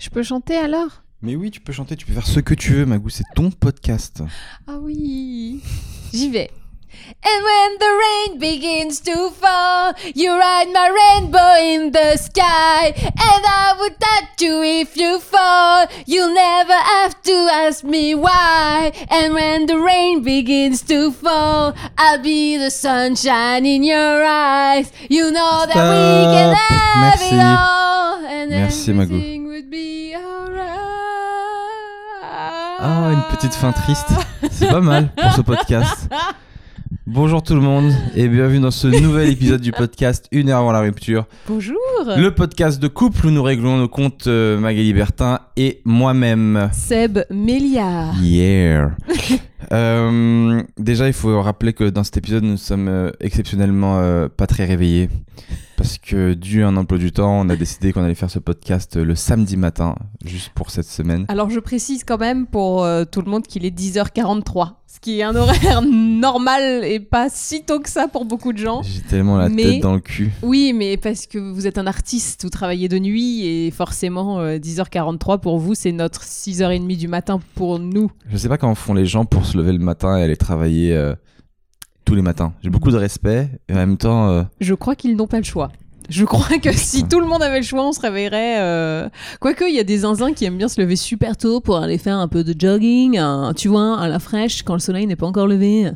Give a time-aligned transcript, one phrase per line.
[0.00, 1.02] Je peux chanter alors?
[1.20, 3.50] Mais oui, tu peux chanter, tu peux faire ce que tu veux, Magou, c'est ton
[3.50, 4.22] podcast.
[4.66, 5.62] Ah oui.
[6.12, 6.50] J'y vais.
[7.22, 12.92] And when the rain begins to fall, you ride my rainbow in the sky.
[12.96, 15.86] And I would touch you if you fall.
[16.06, 18.92] You'll never have to ask me why.
[19.10, 24.90] And when the rain begins to fall, I'll be the sunshine in your eyes.
[25.08, 27.34] You know that we can have Merci.
[27.36, 28.24] it all.
[28.26, 29.02] And Merci, Magou.
[29.14, 30.78] everything would be alright.
[32.82, 34.08] Ah, une petite fin triste.
[34.50, 36.08] C'est pas mal pour ce podcast.
[37.06, 40.72] Bonjour tout le monde et bienvenue dans ce nouvel épisode du podcast Une heure avant
[40.72, 41.26] la rupture.
[41.46, 41.78] Bonjour.
[42.04, 46.68] Le podcast de couple où nous réglons nos comptes euh, Magali Bertin et moi-même.
[46.72, 48.14] Seb Méliard.
[48.20, 48.96] Yeah.
[49.72, 54.64] Euh, déjà, il faut rappeler que dans cet épisode, nous sommes euh, exceptionnellement pas très
[54.64, 55.10] réveillés.
[55.80, 58.38] Parce que, dû à un emploi du temps, on a décidé qu'on allait faire ce
[58.38, 61.24] podcast euh, le samedi matin, juste pour cette semaine.
[61.28, 65.20] Alors je précise quand même pour euh, tout le monde qu'il est 10h43, ce qui
[65.20, 68.82] est un horaire normal et pas si tôt que ça pour beaucoup de gens.
[68.82, 70.30] J'ai tellement la Mais- tête dans le cul.
[70.42, 74.58] Oui, mais parce que vous êtes un artiste, vous travaillez de nuit et forcément euh,
[74.58, 78.10] 10h43 pour vous, c'est notre 6h30 du matin pour nous.
[78.30, 80.94] Je sais pas comment font les gens pour se lever le matin et aller travailler
[80.94, 81.14] euh,
[82.10, 82.52] tous les matins.
[82.64, 85.44] J'ai beaucoup de respect et en même temps, euh, Je crois qu'ils n'ont pas le
[85.44, 85.70] choix.
[86.08, 88.56] Je crois que si tout le monde avait le choix, on se réveillerait.
[88.58, 89.08] euh,
[89.38, 91.98] Quoique, il y a des zinzins qui aiment bien se lever super tôt pour aller
[91.98, 95.14] faire un peu de jogging, un- tu vois, à la fraîche quand le soleil n'est
[95.14, 95.88] pas encore levé.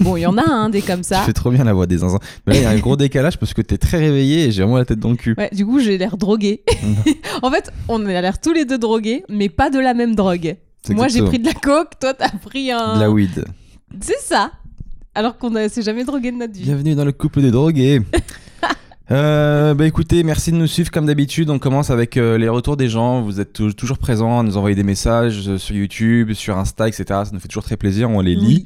[0.00, 1.22] Bon, il y en a, hein, des comme tu ça.
[1.22, 2.18] fais trop bien la voix des zinzins.
[2.46, 4.62] Mais là, il y a un gros décalage parce que t'es très réveillé et j'ai
[4.62, 5.34] vraiment la tête dans le cul.
[5.38, 6.62] Ouais, du coup, j'ai l'air drogué.
[7.42, 10.56] en fait, on a l'air tous les deux drogués, mais pas de la même drogue.
[10.86, 11.28] C'est Moi, j'ai exactement.
[11.30, 12.96] pris de la coke, toi, t'as pris un.
[12.96, 13.46] De la weed.
[14.02, 14.50] C'est ça.
[15.14, 16.64] Alors qu'on ne s'est jamais drogué de notre vie.
[16.64, 18.00] Bienvenue dans le couple des drogués.
[19.10, 21.50] Euh, bah écoutez, merci de nous suivre comme d'habitude.
[21.50, 23.20] On commence avec euh, les retours des gens.
[23.20, 26.88] Vous êtes tou- toujours présents à nous envoyer des messages euh, sur YouTube, sur Insta,
[26.88, 27.04] etc.
[27.08, 28.08] Ça nous fait toujours très plaisir.
[28.08, 28.64] On les lit.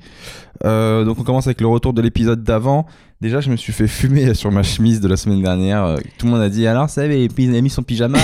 [0.63, 1.05] Oui.
[1.05, 2.87] Donc on commence avec le retour de l'épisode d'avant.
[3.21, 5.97] Déjà, je me suis fait fumer sur ma chemise de la semaine dernière.
[6.19, 8.19] Tout le monde a dit alors ça, il a mis son pyjama.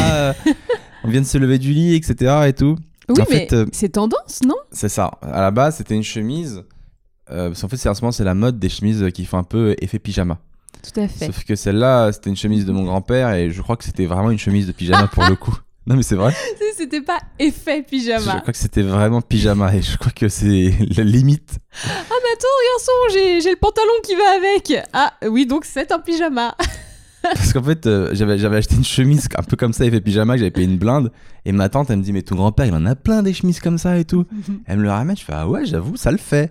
[1.03, 2.33] on vient de se lever du lit, etc.
[2.47, 2.77] Et tout.
[3.09, 4.55] Oui, En mais c'est tendance, non?
[4.71, 5.11] C'est ça.
[5.21, 6.63] À la base, c'était une chemise.
[7.31, 9.39] Euh, parce qu'en fait, c'est en ce moment, c'est la mode des chemises qui font
[9.39, 10.39] un peu effet pyjama.
[10.83, 11.27] Tout à fait.
[11.27, 14.31] Sauf que celle-là, c'était une chemise de mon grand-père et je crois que c'était vraiment
[14.31, 15.57] une chemise de pyjama pour le coup.
[15.87, 16.35] Non, mais c'est vrai.
[16.79, 18.41] C'était pas effet Je pyjama.
[18.41, 21.59] crois que c'était vraiment pyjama et je crois que c'est la limite.
[21.85, 24.73] Ah, mais attends, garçon, j'ai le pantalon qui va avec.
[24.95, 26.55] Ah, oui, donc c'est un pyjama.
[27.23, 30.33] Parce qu'en fait, euh, j'avais, j'avais acheté une chemise un peu comme ça, effet pyjama,
[30.35, 31.13] que j'avais payé une blinde.
[31.45, 33.61] Et ma tante, elle me dit, mais ton grand-père, il en a plein des chemises
[33.61, 34.25] comme ça et tout.
[34.65, 36.51] Elle me le ramène, je fais, ah ouais, j'avoue, ça le fait.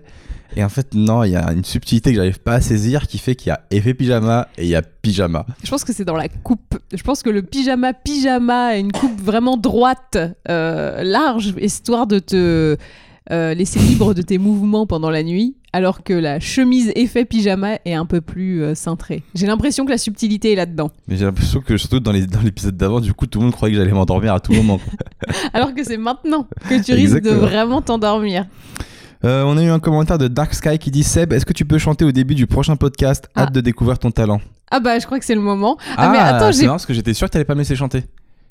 [0.56, 3.18] Et en fait, non, il y a une subtilité que j'arrive pas à saisir qui
[3.18, 5.46] fait qu'il y a effet pyjama et il y a pyjama.
[5.62, 6.78] Je pense que c'est dans la coupe.
[6.92, 10.16] Je pense que le pyjama pyjama a une coupe vraiment droite,
[10.48, 12.76] euh, large, histoire de te
[13.30, 17.78] euh, laisser libre de tes mouvements pendant la nuit, alors que la chemise effet pyjama
[17.86, 19.22] est un peu plus euh, cintrée.
[19.34, 20.90] J'ai l'impression que la subtilité est là-dedans.
[21.08, 23.54] Mais j'ai l'impression que, surtout dans, les, dans l'épisode d'avant, du coup, tout le monde
[23.54, 24.78] croyait que j'allais m'endormir à tout moment.
[25.54, 28.46] Alors que c'est maintenant que tu risques de vraiment t'endormir.
[29.24, 31.64] Euh, on a eu un commentaire de Dark Sky qui dit Seb, est-ce que tu
[31.64, 33.50] peux chanter au début du prochain podcast Hâte Ah.
[33.50, 34.40] de découvrir ton talent.
[34.70, 35.78] Ah bah je crois que c'est le moment.
[35.96, 36.66] Ah, mais attends, j'ai...
[36.66, 38.04] parce que j'étais sûr que t'allais pas me laisser chanter.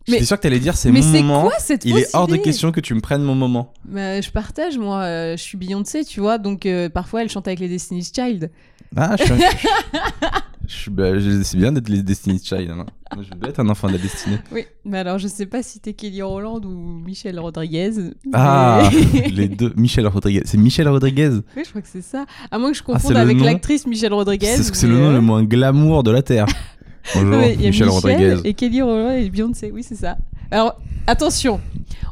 [0.07, 1.41] J'étais sûr que t'allais dire c'est Mais mon c'est moment.
[1.43, 3.71] quoi cette Il est hors de question que tu me prennes mon moment.
[3.85, 4.99] Bah, je partage, moi.
[5.01, 6.37] euh, je suis Beyoncé, tu vois.
[6.39, 8.49] Donc, euh, parfois, elle chante avec les Destiny's Child.
[8.97, 9.33] Ah, je suis.
[10.73, 12.71] je- bah, je- c'est bien d'être les Destiny's Child.
[12.71, 12.85] hein.
[13.15, 14.37] Moi, je veux être un enfant de la destinée.
[14.51, 14.65] Oui.
[14.85, 16.69] Mais alors, je sais pas si t'es Kelly Rowland ou
[17.05, 17.91] Michelle Rodriguez.
[18.33, 19.71] Ah, mais- les deux.
[19.77, 20.41] Michel Rodriguez.
[20.45, 21.29] C'est Michel Rodriguez?
[21.55, 22.25] oui, je crois que c'est ça.
[22.49, 23.45] À moins que je c'est confonde avec nom?
[23.45, 24.47] l'actrice Michelle Rodriguez.
[24.55, 26.45] C'est ce que c'est mais, le nom euh, le moins glamour de la Terre.
[27.13, 28.37] Bonjour, non, mais a Michel Rodriguez.
[28.45, 29.71] Et Kelly Rowland et Beyoncé.
[29.71, 30.17] Oui, c'est ça.
[30.51, 31.59] Alors, attention.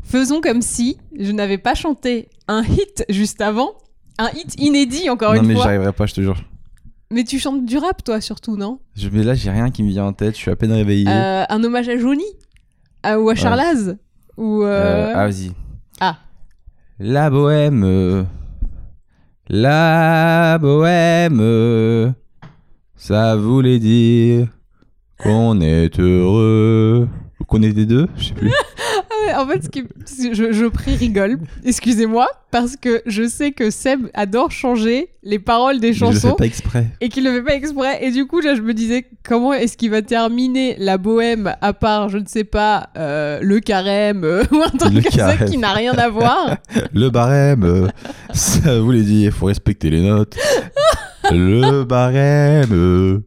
[0.04, 3.72] Faisons comme si je n'avais pas chanté un hit juste avant.
[4.20, 5.64] Un hit inédit, encore Non, une mais fois.
[5.64, 6.38] j'arriverai pas, je te jure.
[7.12, 8.80] Mais tu chantes du rap, toi, surtout, non?
[8.96, 10.34] Je, mais là, j'ai rien qui me vient en tête.
[10.36, 11.10] Je suis à peine réveillé.
[11.10, 12.24] Euh, un hommage à Johnny?
[13.06, 13.98] Ou à Charlaz?
[14.38, 15.52] Ou euh, Euh, ah, vas-y.
[16.00, 16.18] Ah.
[17.00, 18.26] La bohème.
[19.50, 22.14] La bohème.
[22.96, 24.48] Ça voulait dire
[25.18, 27.10] qu'on est heureux.
[27.42, 28.54] Ou Qu'on est des deux Je sais plus.
[29.38, 29.84] En fait, ce qui...
[30.34, 35.80] je, je prie rigole, excusez-moi, parce que je sais que Seb adore changer les paroles
[35.80, 36.88] des Mais Je le fais chansons pas exprès.
[37.00, 38.04] et qu'il le fait pas exprès.
[38.04, 41.74] Et du coup, là, je me disais, comment est-ce qu'il va terminer la bohème à
[41.74, 45.38] part, je ne sais pas, euh, le carême euh, ou un truc Le comme ça
[45.38, 46.58] qui n'a rien à voir
[46.94, 47.64] Le barème.
[47.64, 47.88] euh,
[48.34, 50.36] Ça voulait dire il faut respecter les notes.
[51.34, 53.22] le barème.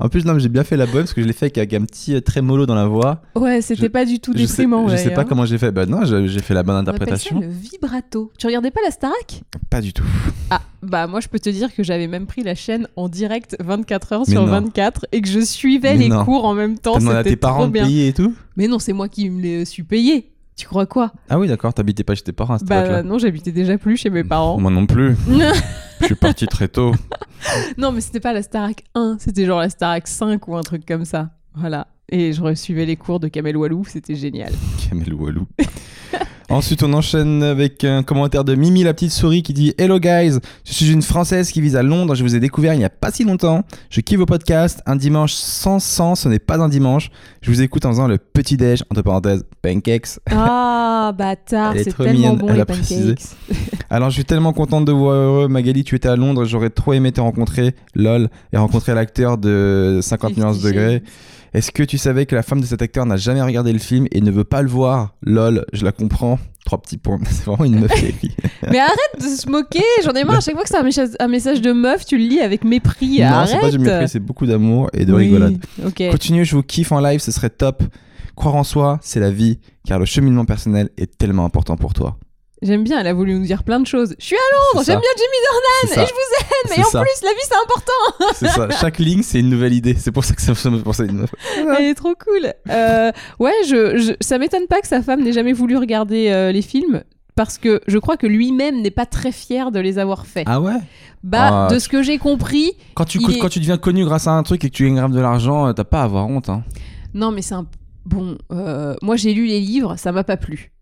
[0.00, 1.74] En plus, non, mais j'ai bien fait la bonne parce que je l'ai fait avec
[1.74, 3.22] un petit euh, trémolo dans la voix.
[3.34, 4.88] Ouais, c'était pas du tout Je sais, déprimant.
[4.88, 5.26] je sais pas d'ailleurs.
[5.28, 5.72] comment j'ai fait.
[5.72, 7.40] Bah non, j'ai fait la bonne On appelle ça interprétation.
[7.40, 8.32] le vibrato.
[8.38, 9.42] Tu regardais pas la Starac?
[9.70, 10.04] Pas du tout.
[10.50, 13.56] Ah, bah moi je peux te dire que j'avais même pris la chaîne en direct
[13.60, 14.52] 24 heures Mais sur non.
[14.52, 16.24] 24 et que je suivais Mais les non.
[16.24, 16.94] cours en même temps.
[16.94, 18.32] T'as demandé à C'était tes parents de payer et tout?
[18.56, 20.30] Mais non, c'est moi qui me les suis payé.
[20.58, 23.02] Tu crois quoi Ah oui, d'accord, t'habitais pas chez tes parents à cette Bah époque-là.
[23.04, 24.58] non, j'habitais déjà plus chez mes parents.
[24.58, 25.16] Moi non plus.
[26.00, 26.92] Je suis parti très tôt.
[27.78, 30.84] non, mais c'était pas la Starac 1, c'était genre la Starac 5 ou un truc
[30.84, 31.30] comme ça.
[31.54, 31.86] Voilà.
[32.10, 34.52] Et je suivais les cours de Kamel Walou, c'était génial.
[34.88, 35.46] Kamel Walou.
[36.50, 40.38] Ensuite, on enchaîne avec un commentaire de Mimi la petite souris qui dit Hello guys,
[40.64, 42.14] je suis une française qui vise à Londres.
[42.14, 43.64] Je vous ai découvert il n'y a pas si longtemps.
[43.90, 44.80] Je kiffe vos podcasts.
[44.86, 47.10] Un dimanche sans sang, ce n'est pas un dimanche.
[47.42, 50.20] Je vous écoute en faisant le petit déj entre parenthèses pancakes.
[50.30, 53.14] Ah, bâtard, Elle est c'est tellement mignonne, bon elle les a précisé.
[53.14, 53.58] pancakes.
[53.90, 55.48] Alors, je suis tellement contente de vous voir heureux.
[55.48, 56.46] Magali, tu étais à Londres.
[56.46, 57.74] J'aurais trop aimé te rencontrer.
[57.94, 58.30] Lol.
[58.54, 61.02] Et rencontrer l'acteur de 50 Fifty nuances degrés.
[61.54, 64.06] Est-ce que tu savais que la femme de cet acteur n'a jamais regardé le film
[64.12, 65.14] et ne veut pas le voir?
[65.22, 66.38] Lol, je la comprends.
[66.64, 67.18] Trois petits points.
[67.24, 67.92] C'est vraiment une meuf.
[68.70, 70.36] Mais arrête de se moquer, j'en ai marre.
[70.36, 72.64] À chaque fois que c'est un, message- un message de meuf, tu le lis avec
[72.64, 73.20] mépris.
[73.20, 73.48] non, arrête.
[73.50, 75.64] c'est pas du mépris, c'est beaucoup d'amour et de Oui, rigolade.
[75.86, 76.02] Ok.
[76.10, 77.82] Continuez, je vous kiffe en live, ce serait top.
[78.36, 82.18] Croire en soi, c'est la vie, car le cheminement personnel est tellement important pour toi.
[82.62, 84.14] J'aime bien, elle a voulu nous dire plein de choses.
[84.18, 84.38] Je suis à
[84.74, 87.00] Londres, j'aime bien Jimmy Dornan et je vous aime, mais en ça.
[87.02, 88.34] plus, la vie c'est important.
[88.34, 88.68] C'est ça.
[88.80, 89.94] Chaque ligne, c'est une nouvelle idée.
[89.98, 91.26] C'est pour ça que ça me à une.
[91.78, 92.52] Elle est trop cool.
[92.68, 96.50] Euh, ouais, je, je- ça m'étonne pas que sa femme n'ait jamais voulu regarder euh,
[96.52, 97.02] les films.
[97.36, 100.42] Parce que je crois que lui-même n'est pas très fier de les avoir faits.
[100.48, 100.72] Ah ouais?
[101.22, 104.04] Bah, Ah, de ce que j'ai compris, quand tu, Il est- quand tu deviens connu
[104.04, 106.04] grâce à un truc et que tu gagnes grave de l'argent, euh, t'as pas à
[106.04, 106.48] avoir honte.
[106.48, 106.64] Hein.
[107.14, 107.66] non, mais c'est un.
[108.04, 110.72] Bon, euh, moi j'ai lu les livres, ça m'a pas plu.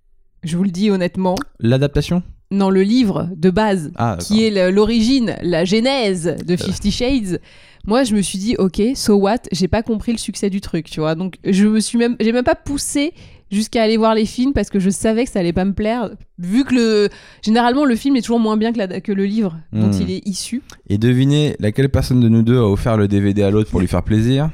[0.47, 1.35] Je vous le dis honnêtement.
[1.61, 2.23] L'adaptation?
[2.53, 7.41] Non, le livre de base, Ah, qui est l'origine, la genèse de Fifty Shades.
[7.87, 9.39] Moi, je me suis dit, ok, so what?
[9.53, 11.17] J'ai pas compris le succès du truc, tu vois.
[11.17, 13.13] Donc, je me suis même, j'ai même pas poussé
[13.51, 16.11] jusqu'à aller voir les films parce que je savais que ça allait pas me plaire.
[16.39, 17.09] Vu que le,
[17.43, 20.01] généralement, le film est toujours moins bien que, la- que le livre dont Hmm.
[20.03, 20.63] il est issu.
[20.89, 23.89] Et devinez laquelle personne de nous deux a offert le DVD à l'autre pour lui
[23.89, 24.51] faire plaisir?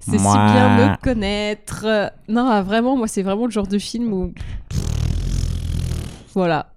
[0.00, 1.84] C'est si bien me connaître.
[2.28, 4.32] Non, ah, vraiment, moi, c'est vraiment le genre de film où.
[6.34, 6.72] Voilà.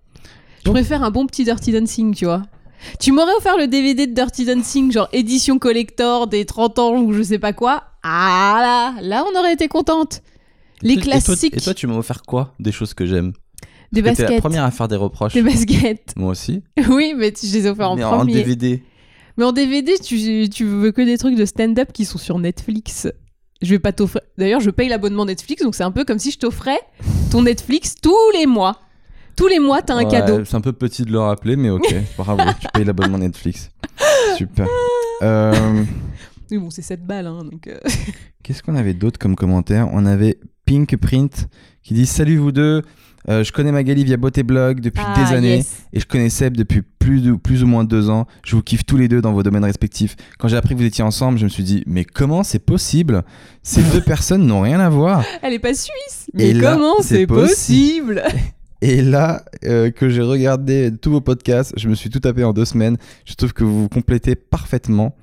[0.66, 2.42] Je préfère un bon petit Dirty Dancing, tu vois.
[3.00, 7.14] Tu m'aurais offert le DVD de Dirty Dancing, genre édition collector des 30 ans ou
[7.14, 7.84] je sais pas quoi.
[8.04, 10.22] Ah là, là, on aurait été contente.
[10.82, 13.32] Les Et toi- classiques Et toi, tu m'as offert quoi Des choses que j'aime?
[13.94, 14.40] Des T'es la baskets.
[14.42, 15.34] première à faire des reproches.
[15.34, 16.14] Des baskets.
[16.18, 16.62] Moi aussi.
[16.90, 18.34] Oui, mais tu- je les ai offerts en Mais en premier.
[18.34, 18.84] DVD.
[19.38, 23.08] Mais en DVD, tu, tu veux que des trucs de stand-up qui sont sur Netflix.
[23.62, 24.22] Je vais pas t'offrir.
[24.38, 26.80] D'ailleurs, je paye l'abonnement Netflix, donc c'est un peu comme si je t'offrais
[27.32, 28.80] ton Netflix tous les mois.
[29.36, 30.46] Tous les mois, t'as un Ouais, cadeau.
[30.46, 31.96] C'est un peu petit de le rappeler, mais ok.
[32.18, 33.72] Bravo, tu payes l'abonnement Netflix.
[34.38, 34.68] Super.
[35.24, 35.84] Euh,
[36.52, 37.66] Mais bon, c'est 7 balles, hein, donc.
[37.68, 37.80] euh,
[38.44, 39.88] Qu'est-ce qu'on avait d'autre comme commentaire?
[39.92, 41.48] On avait Pink Print
[41.82, 42.84] qui dit Salut vous deux.
[43.30, 45.84] Euh, je connais Magali via Beauté Blog depuis ah, des années yes.
[45.94, 48.28] et je connais Seb depuis plus, de, plus ou moins deux ans.
[48.46, 50.16] Je vous kiffe tous les deux dans vos domaines respectifs.
[50.40, 53.24] Quand j'ai appris que vous étiez ensemble, je me suis dit mais comment c'est possible?
[53.62, 55.24] Ces deux personnes n'ont rien à voir.
[55.42, 56.30] Elle est pas suisse.
[56.34, 58.24] Mais Et comment c'est possible?
[58.82, 62.52] Et là euh, que j'ai regardé tous vos podcasts, je me suis tout tapé en
[62.52, 62.98] deux semaines.
[63.24, 65.16] Je trouve que vous vous complétez parfaitement.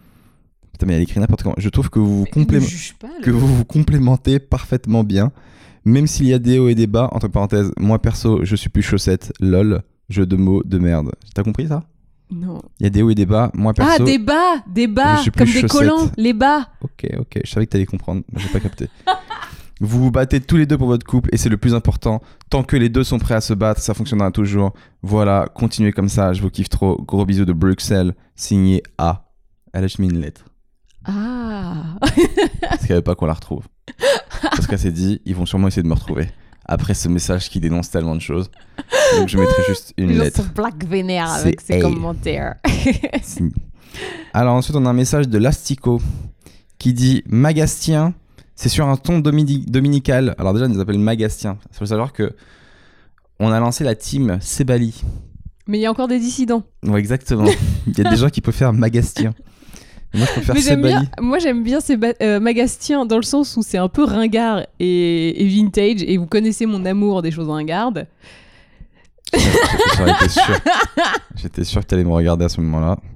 [0.72, 1.56] Putain mais elle écrit n'importe comment.
[1.58, 5.30] Je trouve que vous vous pas, le- que vous vous complémentez parfaitement bien,
[5.84, 7.08] même s'il y a des hauts et des bas.
[7.12, 11.12] Entre parenthèses, moi perso, je suis plus chaussette, lol, jeu de mots de merde.
[11.34, 11.84] T'as compris ça?
[12.30, 12.62] Non.
[12.78, 13.50] Il y a des hauts et des bas.
[13.54, 13.92] Moi perso.
[14.00, 15.70] Ah, des bas Des bas Je suis plus Comme des chaussette.
[15.70, 18.88] collants, les bas Ok, ok, je savais que t'allais comprendre, mais j'ai pas capté.
[19.80, 22.22] vous vous battez tous les deux pour votre couple et c'est le plus important.
[22.48, 24.74] Tant que les deux sont prêts à se battre, ça fonctionnera toujours.
[25.02, 27.02] Voilà, continuez comme ça, je vous kiffe trop.
[27.02, 29.26] Gros bisous de Bruxelles, signé A.
[29.72, 30.44] Elle a mis une lettre.
[31.04, 31.96] Ah
[32.60, 33.66] Parce qu'elle veut pas qu'on la retrouve.
[34.42, 36.28] Parce qu'elle s'est dit, ils vont sûrement essayer de me retrouver.
[36.66, 38.50] Après ce message qui dénonce tellement de choses.
[39.18, 40.42] Donc je mettrai juste une gens lettre.
[40.42, 41.80] sont black vénère avec ses A.
[41.80, 42.56] commentaires.
[44.32, 46.00] Alors ensuite on a un message de Lastico
[46.78, 48.14] qui dit Magastien,
[48.54, 50.34] c'est sur un ton domini- dominical.
[50.38, 51.58] Alors déjà on nous appelle Magastien.
[51.72, 52.34] Il faut savoir que
[53.40, 55.02] on a lancé la team Sebali.
[55.66, 56.62] Mais il y a encore des dissidents.
[56.84, 57.48] Ouais exactement.
[57.86, 59.34] Il y a des gens qui peuvent faire Magastien.
[60.12, 60.92] Mais Moi je préfère Sebali.
[60.92, 61.78] bien, moi j'aime bien
[62.22, 66.26] euh, Magastien dans le sens où c'est un peu ringard et, et vintage et vous
[66.26, 68.06] connaissez mon amour des choses ringardes.
[69.32, 70.42] J'en étais sûr.
[71.36, 72.98] J'étais sûr que tu allais me regarder à ce moment-là.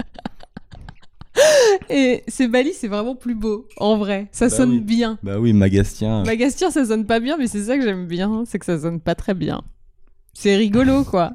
[1.91, 4.81] Et ces Bali c'est vraiment plus beau en vrai, ça Bah sonne oui.
[4.81, 5.19] bien.
[5.25, 6.23] Bah oui, Magastien.
[6.23, 9.01] Magastien ça sonne pas bien mais c'est ça que j'aime bien, c'est que ça sonne
[9.01, 9.63] pas très bien.
[10.33, 11.33] C'est rigolo quoi.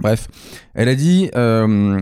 [0.00, 0.28] Bref,
[0.74, 2.00] elle a dit euh,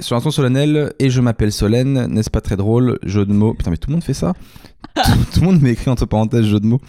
[0.00, 3.54] sur un ton solennel et je m'appelle Solène, n'est-ce pas très drôle Jeu de mots.
[3.54, 4.34] Putain, mais tout le monde fait ça.
[4.94, 6.80] tout, tout le monde m'écrit entre parenthèses jeu de mots.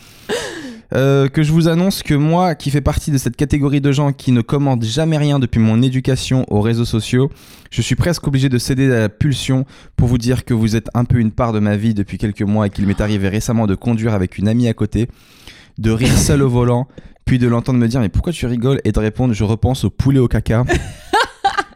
[0.93, 4.13] Euh, que je vous annonce que moi, qui fais partie de cette catégorie de gens
[4.13, 7.31] qui ne commandent jamais rien depuis mon éducation aux réseaux sociaux,
[7.71, 9.65] je suis presque obligé de céder à la pulsion
[9.95, 12.43] pour vous dire que vous êtes un peu une part de ma vie depuis quelques
[12.43, 15.07] mois et qu'il m'est arrivé récemment de conduire avec une amie à côté,
[15.77, 16.87] de rire seul au volant,
[17.25, 18.79] puis de l'entendre me dire mais pourquoi tu rigoles?
[18.85, 20.63] Et de répondre je repense au poulet au caca.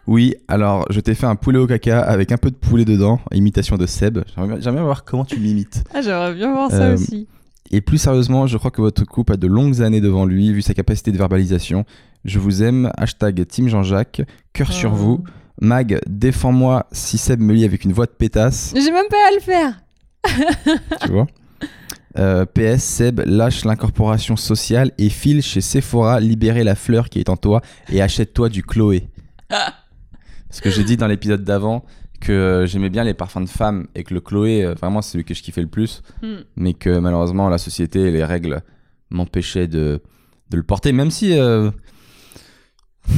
[0.07, 3.19] Oui, alors je t'ai fait un poulet au caca avec un peu de poulet dedans,
[3.31, 4.19] imitation de Seb.
[4.35, 5.83] J'aimerais bien- voir comment tu m'imites.
[5.93, 7.27] Ah, j'aimerais bien voir ça Euh, aussi.
[7.69, 10.63] Et plus sérieusement, je crois que votre couple a de longues années devant lui, vu
[10.63, 11.85] sa capacité de verbalisation.
[12.25, 14.95] Je vous aime, hashtag Team Jean-Jacques, cœur sur Oh.
[14.95, 15.23] vous.
[15.61, 19.35] Mag, défends-moi si Seb me lit avec une voix de pétasse, J'ai même pas à
[19.35, 19.81] le faire.
[21.05, 21.27] tu vois?
[22.19, 27.29] Euh, PS, Seb, lâche l'incorporation sociale et file chez Sephora libérer la fleur qui est
[27.29, 29.07] en toi et achète-toi du Chloé.
[29.47, 31.85] Parce que j'ai dit dans l'épisode d'avant
[32.19, 35.13] que euh, j'aimais bien les parfums de femmes et que le Chloé, euh, vraiment, c'est
[35.13, 36.01] celui que je kiffais le plus.
[36.21, 36.39] Hmm.
[36.55, 38.61] mais que malheureusement la société et les règles
[39.09, 40.01] m'empêchaient de,
[40.49, 41.71] de le porter, même si euh,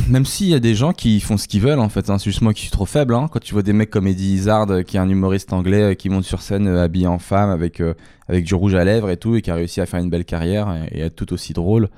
[0.10, 2.18] même s'il y a des gens qui font ce qu'ils veulent en fait, hein.
[2.18, 3.14] c'est juste moi qui suis trop faible.
[3.14, 3.28] hein.
[3.32, 5.94] Quand tu vois des mecs comme Eddie Izzard, euh, qui est un humoriste anglais, euh,
[5.94, 7.82] qui monte sur scène euh, habillé en femme avec,
[8.28, 10.26] avec du rouge à lèvres et tout, et qui a réussi à faire une belle
[10.26, 11.90] carrière et, et être tout aussi drôle.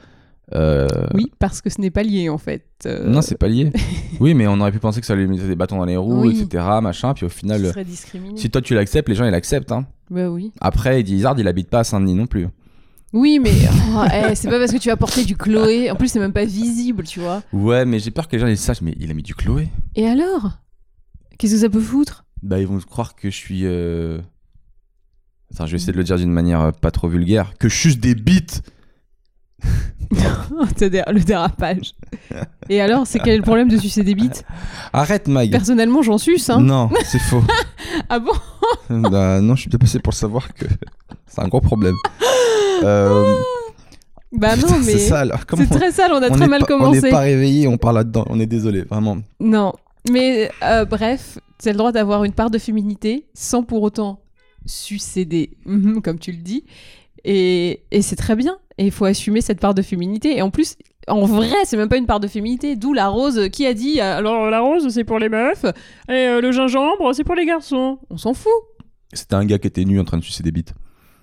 [1.15, 2.63] Oui, parce que ce n'est pas lié en fait.
[3.05, 3.71] Non, c'est pas lié.
[4.19, 6.21] oui, mais on aurait pu penser que ça lui mettait des bâtons dans les roues,
[6.27, 6.39] Oui.
[6.41, 6.63] etc.
[6.81, 7.73] Machin, puis au final,
[8.35, 9.71] si toi tu l'acceptes, les gens ils l'acceptent.
[9.71, 9.85] Hein.
[10.11, 10.51] Bah oui.
[10.61, 12.47] Après, Eddie Izzard, il habite pas à Saint-Denis non plus.
[13.13, 13.53] Oui, mais
[13.95, 15.91] oh, eh, c'est pas parce que tu as porté du Chloé.
[15.91, 17.43] En plus, c'est même pas visible, tu vois.
[17.53, 19.69] Ouais, mais j'ai peur que les gens ils sachent, mais il a mis du Chloé.
[19.95, 20.49] Et alors?
[21.37, 22.25] Qu'est-ce que ça peut foutre?
[22.41, 23.61] Bah, ils vont croire que je suis.
[23.65, 24.19] euh,
[25.53, 27.53] Attends, je vais essayer de le dire d'une manière euh, pas trop vulgaire.
[27.59, 28.63] Que je suce des bites
[30.51, 31.93] Le dérapage.
[32.69, 34.43] Et alors, c'est quel est le problème de sucer des bites?
[34.91, 36.49] Arrête, Mag Personnellement, j'en suce.
[36.49, 36.59] Hein.
[36.61, 37.43] Non, c'est faux.
[38.09, 38.31] Ah bon?
[38.89, 40.65] Bah, non, je suis bien passé pour savoir que
[41.27, 41.95] c'est un gros problème.
[42.83, 43.35] Euh,
[44.35, 45.31] Bah non, putain, mais C'est sale.
[45.47, 46.11] Comment c'est très sale.
[46.11, 47.01] On a on très mal pas- On commencé.
[47.01, 48.25] n'est pas réveillé, on parle là-dedans.
[48.29, 49.17] On est désolé, vraiment.
[49.39, 49.73] Non,
[50.09, 54.21] mais euh, bref, tu as le droit d'avoir une part de féminité sans pour autant
[54.65, 55.51] succéder,
[56.03, 56.65] comme tu le dis.
[57.25, 58.57] Et, et c'est très bien.
[58.79, 60.35] Et il faut assumer cette part de féminité.
[60.37, 62.75] Et en plus, en vrai, c'est même pas une part de féminité.
[62.75, 65.63] D'où la rose qui a dit euh, alors la rose c'est pour les meufs
[66.09, 67.99] et euh, le gingembre c'est pour les garçons.
[68.09, 68.51] On s'en fout.
[69.13, 70.73] C'était un gars qui était nu en train de sucer des bites.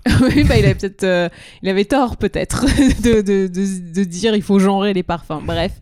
[0.22, 1.28] oui, bah, il avait peut-être, euh,
[1.62, 2.64] il avait tort peut-être
[3.02, 5.42] de, de, de- de dire il faut genrer les parfums.
[5.44, 5.72] Bref,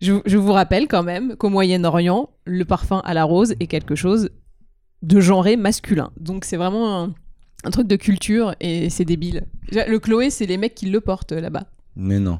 [0.00, 3.94] je, je vous rappelle quand même qu'au Moyen-Orient, le parfum à la rose est quelque
[3.94, 4.30] chose
[5.02, 6.10] de genré masculin.
[6.18, 7.14] Donc c'est vraiment un,
[7.64, 9.46] un truc de culture et c'est débile.
[9.70, 11.64] Le Chloé, c'est les mecs qui le portent euh, là-bas.
[11.94, 12.38] Mais non.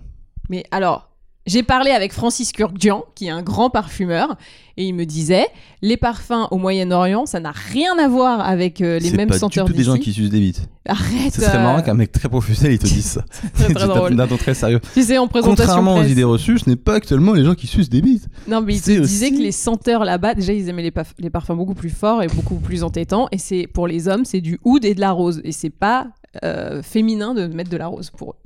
[0.48, 1.10] Mais alors,
[1.46, 4.36] j'ai parlé avec Francis Kurkdjian, qui est un grand parfumeur,
[4.76, 5.46] et il me disait
[5.82, 9.38] les parfums au Moyen-Orient, ça n'a rien à voir avec euh, les C'est mêmes pas
[9.38, 10.68] senteurs du tout des gens qui sucent des bites.
[10.86, 11.34] Arrête.
[11.34, 13.24] Ce serait euh, marrant qu'un mec très professionnel il te dise ça.
[13.54, 14.14] très, très drôle.
[14.14, 14.80] D'un ton très sérieux.
[14.94, 16.12] Tu sais, en présentation Contrairement aux presse.
[16.12, 18.28] idées reçues, ce n'est pas actuellement les gens qui sucent des bites.
[18.46, 21.56] Non, mais il te C'est disait que les senteurs là-bas, déjà, ils aimaient les, parfums
[21.56, 23.26] beaucoup plus forts et beaucoup plus entêtants.
[23.32, 25.40] Et c'est pour les hommes, c'est du oud et de la rose.
[25.44, 26.06] Et c'est pas
[26.44, 28.36] euh, féminin de mettre de la rose pour eux.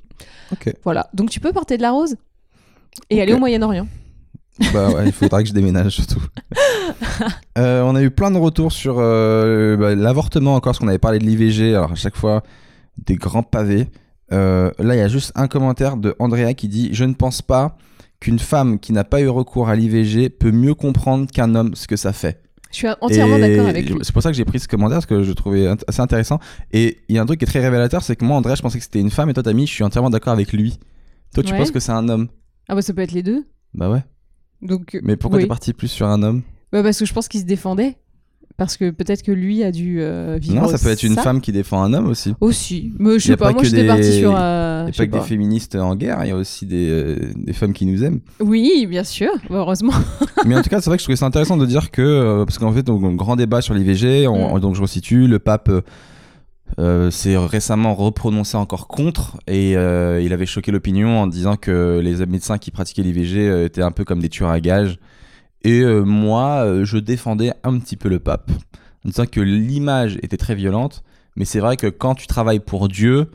[0.52, 0.72] Ok.
[0.84, 1.08] Voilà.
[1.14, 2.16] Donc tu peux porter de la rose?
[3.10, 3.86] Et aller au Moyen-Orient.
[4.72, 6.22] Bah ouais, il faudra que je déménage surtout.
[7.58, 10.98] Euh, on a eu plein de retours sur euh, bah, l'avortement encore, parce qu'on avait
[10.98, 11.74] parlé de l'IVG.
[11.74, 12.42] Alors à chaque fois,
[13.06, 13.88] des grands pavés.
[14.32, 17.40] Euh, là, il y a juste un commentaire de Andrea qui dit Je ne pense
[17.40, 17.78] pas
[18.20, 21.86] qu'une femme qui n'a pas eu recours à l'IVG peut mieux comprendre qu'un homme ce
[21.86, 22.40] que ça fait.
[22.72, 23.98] Je suis entièrement d'accord avec lui.
[24.02, 26.38] C'est pour ça que j'ai pris ce commentaire, parce que je le trouvais assez intéressant.
[26.72, 28.62] Et il y a un truc qui est très révélateur, c'est que moi, Andrea, je
[28.62, 30.78] pensais que c'était une femme, et toi, t'as mis Je suis entièrement d'accord avec lui.
[31.34, 31.58] Toi, tu Ouais.
[31.58, 32.28] penses que c'est un homme
[32.68, 33.44] Ah bah ça peut être les deux.
[33.74, 34.04] Bah ouais.
[34.62, 35.44] Donc, euh, Mais pourquoi oui.
[35.44, 36.42] t'es parti plus sur un homme?
[36.72, 37.96] Bah Parce que je pense qu'il se défendait.
[38.56, 41.20] Parce que peut-être que lui a dû euh, vivre Non, ça peut être une ça.
[41.22, 42.32] femme qui défend un homme aussi.
[42.40, 42.90] Aussi.
[42.98, 44.30] Mais je sais pas, pas moi j'étais des- partie sur.
[44.30, 46.88] Il euh, n'y a pas que des féministes en guerre, il y a aussi des,
[46.88, 48.20] euh, des femmes qui nous aiment.
[48.40, 49.92] Oui, bien sûr, Bah, heureusement.
[50.46, 52.56] Mais en tout cas, c'est vrai que je trouvais ça intéressant de dire que, parce
[52.56, 54.60] qu'en fait, donc, grand débat sur l'IVG, on- Mm.
[54.60, 55.70] donc je resitue, le pape
[56.78, 62.00] euh, s'est récemment reprononcé encore contre, et euh, il avait choqué l'opinion en disant que
[62.02, 64.98] les médecins qui pratiquaient l'IVG euh, étaient un peu comme des tueurs à gages.
[65.62, 68.50] Et euh, moi, je défendais un petit peu le pape,
[69.04, 71.02] en disant que l'image était très violente,
[71.34, 73.30] mais c'est vrai que quand tu travailles pour Dieu,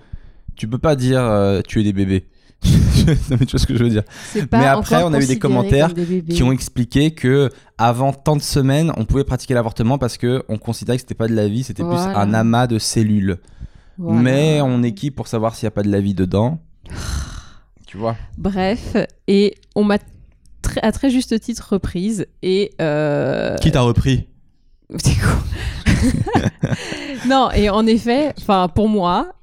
[0.55, 2.27] tu peux pas dire tuer des bébés.
[3.07, 5.19] Non, mais tu vois ce que je veux dire C'est pas Mais après, on a
[5.19, 9.53] eu des commentaires des qui ont expliqué que avant tant de semaines, on pouvait pratiquer
[9.55, 12.05] l'avortement parce que on considérait que c'était pas de la vie, c'était Voilà.
[12.11, 13.37] plus un amas de cellules.
[13.97, 14.21] Voilà.
[14.21, 16.59] Mais on est qui pour savoir s'il y a pas de la vie dedans
[17.87, 18.95] Tu vois Bref,
[19.27, 19.97] et on m'a
[20.61, 22.25] très, à très juste titre reprise.
[22.43, 22.71] Et.
[22.79, 24.27] euh, Qui t'a repris?
[24.97, 25.39] C'est quoi?
[27.27, 29.33] Non, et en effet, enfin pour moi,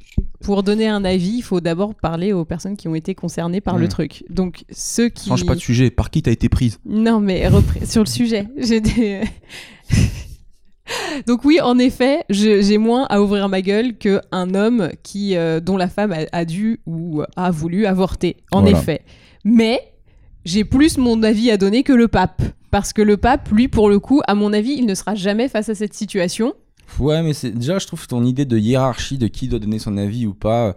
[0.41, 3.77] pour donner un avis, il faut d'abord parler aux personnes qui ont été concernées par
[3.79, 4.25] le truc.
[4.31, 5.91] Donc ceux qui Change pas de sujet.
[5.91, 6.79] Par qui t'as été prise?
[6.87, 7.49] Non, mais
[7.85, 9.23] sur le sujet, j'ai des
[11.27, 15.77] Donc oui, en effet, j'ai moins à ouvrir ma gueule qu'un homme qui, euh, dont
[15.77, 18.37] la femme a, a dû ou a voulu avorter.
[18.53, 18.79] En Voilà.
[18.79, 19.01] effet.
[19.45, 19.81] Mais
[20.45, 22.43] j'ai plus mon avis à donner que le pape.
[22.71, 25.49] Parce que le pape, lui, pour le coup, à mon avis, il ne sera jamais
[25.49, 26.55] face à cette situation.
[26.99, 30.27] Ouais, mais déjà, je trouve ton idée de hiérarchie de qui doit donner son avis
[30.27, 30.77] ou pas.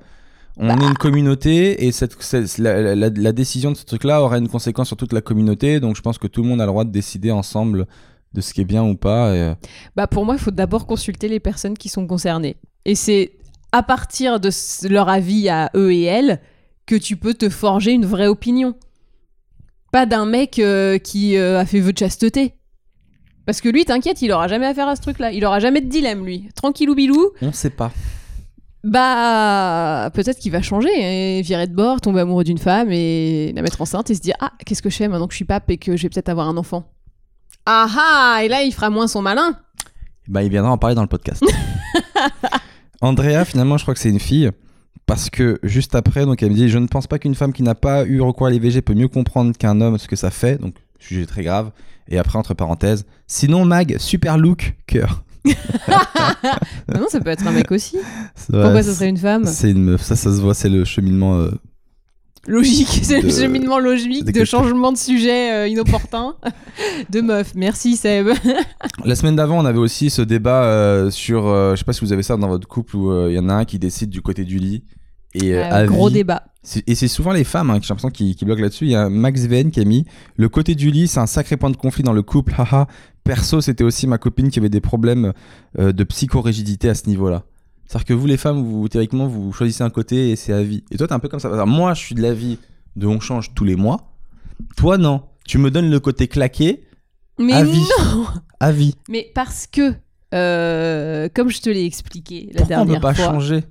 [0.58, 2.16] On est une communauté et cette,
[2.60, 5.80] la, décision de ce truc-là aura une conséquence sur toute la communauté.
[5.80, 7.88] Donc je pense que tout le monde a le droit de décider ensemble
[8.34, 9.30] de ce qui est bien ou pas.
[9.30, 9.56] euh,
[9.96, 12.58] Bah pour moi, il faut d'abord consulter les personnes qui sont concernées.
[12.86, 13.32] Et c'est
[13.72, 14.50] à partir de
[14.90, 16.42] leur avis à eux et elles
[16.86, 18.76] que tu peux te forger une vraie opinion.
[19.92, 22.56] Pas d'un mec euh, qui euh, a fait vœu de chasteté.
[23.46, 25.32] Parce que lui, t'inquiète, il aura jamais affaire à ce truc-là.
[25.32, 26.50] Il aura jamais de dilemme, lui.
[26.56, 27.32] Tranquillou bilou.
[27.42, 27.92] On sait pas.
[28.84, 33.62] Bah, peut-être qu'il va changer et virer de bord, tomber amoureux d'une femme et la
[33.62, 35.70] mettre enceinte et se dire Ah, qu'est-ce que je fais maintenant que je suis pape
[35.70, 36.92] et que je vais peut-être avoir un enfant?
[37.66, 39.56] Ah ah Et là, il fera moins son malin.
[40.28, 41.44] Bah, il viendra en parler dans le podcast.
[43.02, 44.50] Andrea, finalement, je crois que c'est une fille.
[45.06, 47.64] Parce que juste après, donc elle me dit Je ne pense pas qu'une femme qui
[47.64, 50.60] n'a pas eu recours à l'IVG peut mieux comprendre qu'un homme ce que ça fait.
[50.60, 51.72] Donc, sujet très grave.
[52.08, 55.24] Et après, entre parenthèses, sinon, Mag, super look, cœur.
[55.88, 55.94] Bah
[57.00, 57.98] non, ça peut être un mec aussi.
[58.52, 61.38] Pourquoi ça serait une femme C'est une meuf, ça, ça se voit, c'est le cheminement.
[61.40, 61.52] euh,
[62.48, 66.36] Logique, c'est le De- cheminement logique de de changement de sujet euh, inopportun
[67.10, 67.54] de meuf.
[67.56, 68.30] Merci Seb.
[69.06, 72.14] La semaine d'avant, on avait aussi ce débat euh, sur, je sais pas si vous
[72.14, 74.44] avez ça dans votre couple où il y en a un qui décide du côté
[74.44, 74.84] du lit
[75.34, 76.44] et euh, à gros débat.
[76.64, 78.86] C'est- Et c'est souvent les femmes hein, que j'ai l'impression qui, qui bloquent là-dessus.
[78.86, 81.58] Il y a Max Venn qui a mis le côté du lit, c'est un sacré
[81.58, 82.54] point de conflit dans le couple.
[82.58, 82.88] Haha.
[83.24, 85.34] Perso, c'était aussi ma copine qui avait des problèmes
[85.80, 87.44] euh, de psychorigidité à ce niveau-là.
[87.86, 90.84] C'est-à-dire que vous, les femmes, vous théoriquement, vous choisissez un côté et c'est à vie.
[90.92, 91.50] Et toi, t'es un peu comme ça.
[91.54, 92.58] Alors, moi, je suis de l'avis
[92.96, 94.14] de on change tous les mois.
[94.78, 95.24] Toi, non.
[95.46, 96.84] Tu me donnes le côté claqué
[97.40, 97.84] Mais à vie.
[98.14, 98.26] non
[98.60, 98.96] à vie.
[99.10, 99.94] Mais parce que,
[100.34, 103.64] euh, comme je te l'ai expliqué la Pourquoi on dernière peut pas fois, changer?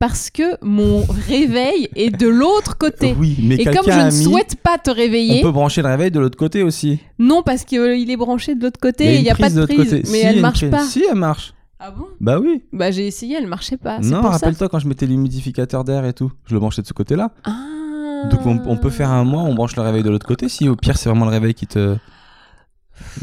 [0.00, 3.14] Parce que mon réveil est de l'autre côté.
[3.16, 5.88] Oui, mais Et comme je ne mis- souhaite pas te On réveiller, peut brancher le
[5.88, 6.98] réveil de l'autre côté aussi.
[7.20, 10.02] non parce qu'il est branché de l'autre côté, il n'y a pas de prise, côté.
[10.10, 10.70] mais Si, elle marche prise.
[10.70, 10.82] pas.
[10.84, 11.54] Si, elle marche.
[11.78, 12.06] Ah bon?
[12.20, 12.62] Bah oui.
[12.72, 14.00] Bah j'ai essayé, elle marchait pas.
[14.00, 16.30] Non, rappelle-toi quand je mettais l'humidificateur d'air et tout.
[16.46, 17.30] Je le branchais de ce côté-là.
[17.44, 18.28] Ah.
[18.30, 20.48] Donc on, on peut faire un mois, on branche le réveil de l'autre côté.
[20.50, 21.96] Si au pire c'est vraiment le réveil qui te.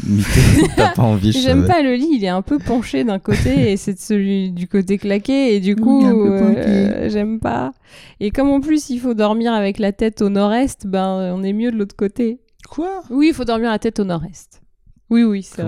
[0.76, 1.32] T'as pas envie.
[1.32, 3.98] je J'aime pas le lit, il est un peu penché d'un côté et c'est de
[3.98, 7.72] celui du côté claqué et du coup euh, j'aime pas.
[8.20, 11.52] Et comme en plus il faut dormir avec la tête au nord-est, ben on est
[11.52, 12.40] mieux de l'autre côté.
[12.68, 13.02] Quoi?
[13.10, 14.62] Oui, il faut dormir la tête au nord-est.
[15.10, 15.62] Oui, oui, c'est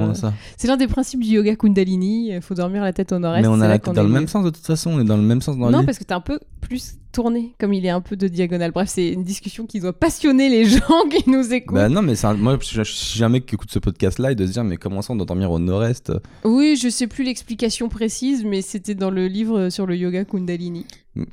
[0.66, 2.30] l'un des principes du yoga Kundalini.
[2.34, 3.40] Il faut dormir la tête au nord-est.
[3.40, 4.90] Mais on a la tête dans le même sens de toute façon.
[4.92, 6.99] On est dans le même sens dans le Non, parce que t'es un peu plus
[7.12, 8.70] tourné, comme il est un peu de diagonale.
[8.72, 11.74] Bref, c'est une discussion qui doit passionner les gens qui nous écoutent.
[11.76, 14.52] Bah non, mais un- moi, je suis jamais qui écoute ce podcast-là et de se
[14.52, 16.12] dire, mais comment ça on doit dormir au nord-est?
[16.44, 20.86] Oui, je sais plus l'explication précise, mais c'était dans le livre sur le yoga Kundalini.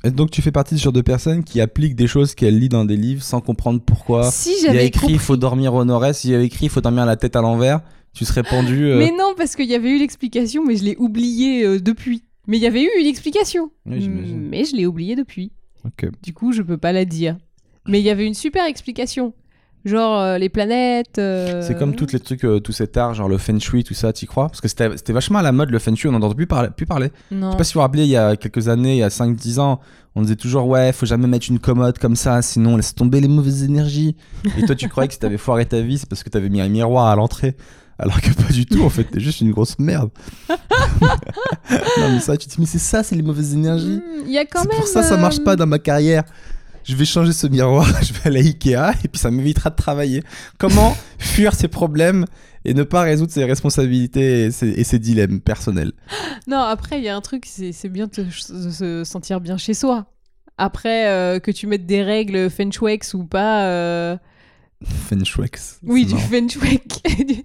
[0.04, 2.58] Et Donc tu fais partie de ce genre de personnes qui appliquent des choses qu'elles
[2.58, 4.30] lisent dans des livres sans comprendre pourquoi.
[4.30, 6.24] si Il y a j'avais écrit, il faut dormir au nord-est.
[6.24, 7.80] Il y a écrit, il faut dormir la tête à l'envers.
[8.14, 8.86] Tu serais pendu.
[8.86, 12.24] euh, Mais non, parce qu'il y avait eu l'explication, mais je l'ai oublié euh, depuis.
[12.48, 13.70] Mais il y avait eu une explication.
[13.86, 15.52] Oui, mais je l'ai oublié depuis.
[16.22, 17.36] Du coup, je peux pas la dire.
[17.86, 19.32] Mais il y avait une super explication.
[19.84, 21.18] Genre euh, les planètes.
[21.18, 23.94] euh, C'est comme tous les trucs, euh, tout cet art, genre le feng shui, tout
[23.94, 24.48] ça, t'y crois?
[24.48, 26.48] Parce que c'était c'était vachement à la mode le feng shui, on n'en entend plus
[26.48, 26.68] parler.
[26.76, 27.10] Plus parler.
[27.30, 27.46] Non.
[27.46, 29.08] Je sais pas si vous vous rappelez, il y a quelques années, il y a
[29.08, 29.80] 5-10 ans,
[30.16, 33.20] on disait toujours ouais, faut jamais mettre une commode comme ça, sinon on laisse tomber
[33.20, 34.16] les mauvaises énergies.
[34.58, 36.60] Et toi, tu croyais que si t'avais foiré ta vie, c'est parce que t'avais mis
[36.60, 37.56] un miroir à l'entrée.
[37.98, 40.10] Alors que pas du tout, en fait, t'es juste une grosse merde.
[41.00, 43.96] non, mais ça, tu te dis, mais c'est ça, c'est les mauvaises énergies.
[44.00, 44.76] Hmm, Il y a quand C'est même.
[44.78, 46.22] pour ça ça marche euh, pas dans ma carrière.
[46.84, 49.76] Je vais changer ce miroir, je vais aller à Ikea et puis ça m'évitera de
[49.76, 50.22] travailler.
[50.58, 52.24] Comment fuir ses problèmes
[52.64, 55.92] et ne pas résoudre ses responsabilités et ses, et ses dilemmes personnels?
[56.46, 60.06] Non, après, il y a un truc, c'est bien de se sentir bien chez soi.
[60.56, 62.70] Après, euh, que tu mettes des règles feng
[63.12, 63.64] ou pas.
[63.66, 64.16] euh,
[64.84, 65.18] Feng.
[65.82, 66.80] Oui, du feng shui.
[67.26, 67.42] du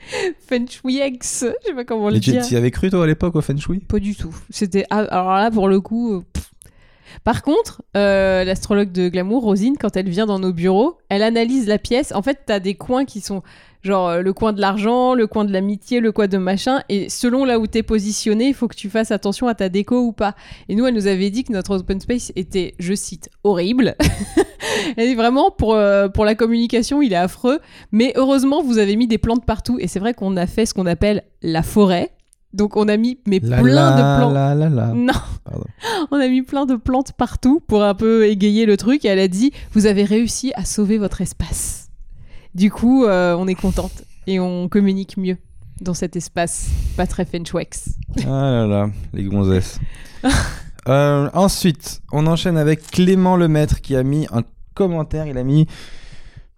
[0.48, 3.36] feng shui Je sais pas comment le Mais tu y avais cru toi à l'époque
[3.36, 3.80] au Feng Shui?
[3.80, 4.36] Pas du tout.
[4.50, 4.86] C'était.
[4.92, 6.14] ah, Alors là, pour le coup.
[6.14, 6.52] euh, pff,
[7.24, 11.68] Par contre, euh, l'astrologue de Glamour, Rosine, quand elle vient dans nos bureaux, elle analyse
[11.68, 12.12] la pièce.
[12.14, 13.42] En fait, t'as des coins qui sont
[13.84, 16.82] genre euh, le coin de l'argent, le coin de l'amitié, le coin de machin.
[16.90, 20.00] Et selon là où t'es positionné, il faut que tu fasses attention à ta déco
[20.02, 20.36] ou pas.
[20.70, 23.96] Et nous, elle nous avait dit que notre open space était, je cite, horrible.
[24.98, 27.60] elle dit vraiment, pour, euh, pour la communication, il est affreux.
[27.92, 29.78] Mais heureusement, vous avez mis des plantes partout.
[29.80, 32.12] Et c'est vrai qu'on a fait ce qu'on appelle la forêt.
[32.54, 34.76] Donc on a mis mais La plein la, de plantes.
[34.76, 34.88] la.
[34.94, 35.66] Non, Pardon.
[36.12, 39.06] on a mis plein de plantes partout pour un peu égayer le truc.
[39.06, 41.83] Et elle a dit Vous avez réussi à sauver votre espace.
[42.56, 45.38] Du coup, euh, on est contente et on communique mieux
[45.82, 47.90] dans cet espace pas très fenchwex.
[48.20, 49.80] Ah là là, les gonzesses.
[50.90, 55.28] Euh, ensuite, on enchaîne avec Clément Lemaître qui a mis un commentaire.
[55.28, 55.66] Il a mis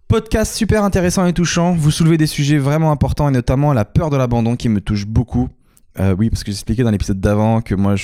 [0.08, 1.74] podcast super intéressant et touchant.
[1.74, 5.06] Vous soulevez des sujets vraiment importants et notamment la peur de l'abandon qui me touche
[5.06, 5.48] beaucoup.
[6.00, 7.94] Euh, oui, parce que j'expliquais dans l'épisode d'avant que moi,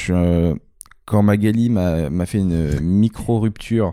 [1.07, 3.93] quand Magali m'a fait une micro rupture,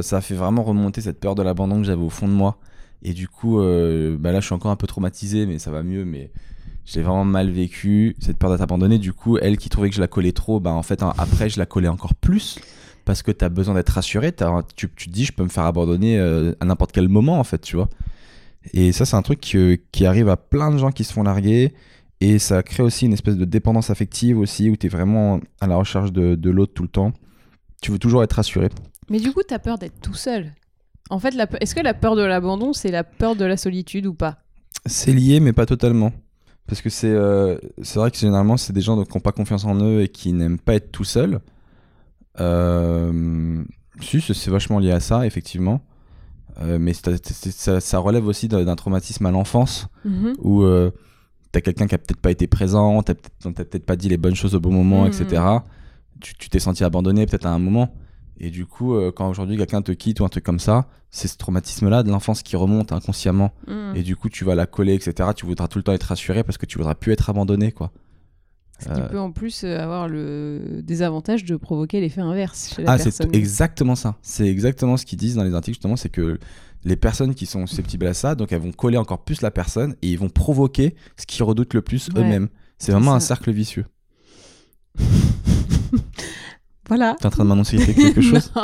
[0.00, 2.58] ça a fait vraiment remonter cette peur de l'abandon que j'avais au fond de moi.
[3.02, 5.82] Et du coup, euh, bah là, je suis encore un peu traumatisé, mais ça va
[5.82, 6.04] mieux.
[6.04, 6.30] Mais
[6.84, 8.98] je l'ai vraiment mal vécu, cette peur d'être abandonné.
[8.98, 11.48] Du coup, elle qui trouvait que je la collais trop, bah en fait, hein, après,
[11.48, 12.58] je la collais encore plus.
[13.04, 14.32] Parce que tu as besoin d'être rassuré.
[14.76, 17.44] Tu, tu te dis, je peux me faire abandonner euh, à n'importe quel moment, en
[17.44, 17.88] fait, tu vois.
[18.72, 21.74] Et ça, c'est un truc qui arrive à plein de gens qui se font larguer.
[22.20, 25.66] Et ça crée aussi une espèce de dépendance affective aussi, où tu es vraiment à
[25.66, 27.12] la recherche de, de l'autre tout le temps.
[27.80, 28.68] Tu veux toujours être rassuré.
[29.10, 30.52] Mais du coup, t'as peur d'être tout seul.
[31.12, 34.06] En fait, la est-ce que la peur de l'abandon, c'est la peur de la solitude
[34.06, 34.38] ou pas?
[34.86, 36.10] C'est lié, mais pas totalement.
[36.66, 37.58] Parce que c'est euh,
[37.94, 40.58] vrai que généralement, c'est des gens qui n'ont pas confiance en eux et qui n'aiment
[40.58, 41.40] pas être tout seuls.
[42.40, 43.62] Euh,
[44.00, 45.80] si, c'est vachement lié à ça, effectivement.
[46.62, 50.34] Euh, mais ça, ça relève aussi d'un traumatisme à l'enfance Mhm.
[50.38, 50.90] où euh,
[51.50, 54.54] t'as quelqu'un qui a peut-être pas été présent, t'as peut-être pas dit les bonnes choses
[54.54, 55.08] au bon moment, Mhm.
[55.08, 55.42] etc.
[56.20, 57.94] Tu t'es senti abandonné peut-être à un moment.
[58.44, 61.28] Et du coup, euh, quand aujourd'hui quelqu'un te quitte ou un truc comme ça, c'est
[61.28, 63.52] ce traumatisme-là de l'enfance qui remonte inconsciemment.
[63.68, 63.92] Mhm.
[63.94, 65.30] Et du coup, tu vas la coller, etc.
[65.36, 67.92] Tu voudras tout le temps être rassuré parce que tu voudras plus être abandonné, quoi.
[68.80, 72.82] Ce qui Euh, peut en plus euh, avoir le désavantage de provoquer l'effet inverse chez
[72.82, 73.30] la Ah, c'est personne.
[73.32, 74.16] exactement ça.
[74.22, 76.40] C'est exactement ce qu'ils disent dans les articles, justement, c'est que
[76.84, 79.94] les personnes qui sont susceptibles à ça, donc elles vont coller encore plus la personne
[80.02, 82.22] et ils vont provoquer ce qu'ils redoutent le plus Ouais.
[82.22, 82.48] eux-mêmes.
[82.78, 83.84] C'est vraiment un cercle vicieux.
[86.96, 87.16] Voilà.
[87.18, 88.62] T'es en train de m'annoncer quelque chose non,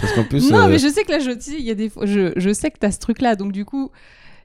[0.00, 1.70] Parce qu'en plus, Non, euh, mais je sais que là, je, tu sais, il y
[1.70, 3.90] a des fois, je, je sais que t'as ce truc-là, donc du coup,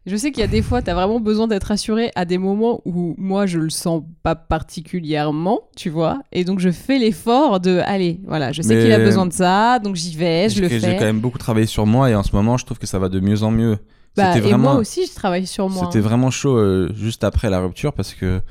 [0.07, 2.81] je sais qu'il y a des fois, t'as vraiment besoin d'être rassuré à des moments
[2.86, 7.79] où moi, je le sens pas particulièrement, tu vois, et donc je fais l'effort de,
[7.86, 10.69] allez, voilà, je sais Mais- qu'il a besoin de ça, donc j'y vais, je le
[10.69, 10.97] j'ai j'ai fais.
[10.97, 13.10] quand même beaucoup travaillé sur moi et en ce moment, je trouve que ça va
[13.10, 13.77] de mieux en mieux.
[14.17, 15.84] Bah, et vraiment, moi aussi, je travaille sur moi.
[15.86, 18.41] c'était vraiment chaud euh, juste après la rupture parce que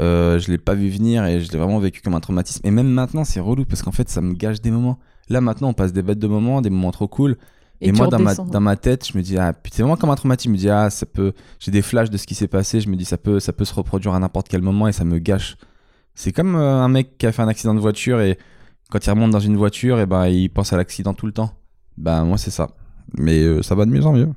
[0.00, 2.60] euh, je l'ai pas vu venir et je l'ai vraiment vécu comme un traumatisme.
[2.64, 4.98] Et même maintenant, c'est relou parce qu'en fait, ça me gâche des moments.
[5.28, 7.36] Là, maintenant, on passe des bêtes de moments, des moments trop cool.
[7.80, 10.10] Et, moi, dans ma, dans ma tête, je me dis, ah, putain, c'est vraiment comme
[10.10, 10.50] un traumatisme.
[10.50, 11.32] Je me dis, ah, ça peut.
[11.58, 12.80] J'ai des flashs de ce qui s'est passé.
[12.80, 15.04] Je me dis, ça peut, ça peut se reproduire à n'importe quel moment et ça
[15.04, 15.56] me gâche.
[16.14, 18.36] C'est comme euh, un mec qui a fait un accident de voiture et
[18.90, 21.52] quand il remonte dans une voiture, et ben, il pense à l'accident tout le temps.
[21.96, 22.70] Bah, moi, c'est ça.
[23.16, 24.28] Mais euh, ça va de mieux en mieux.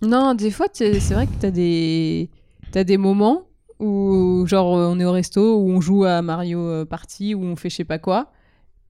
[0.00, 2.30] Non, des fois, c'est vrai que t'as des...
[2.70, 3.47] T'as des moments
[3.80, 7.42] où, genre, euh, on est au resto, où on joue à Mario euh, Party, où
[7.44, 8.32] on fait je sais pas quoi,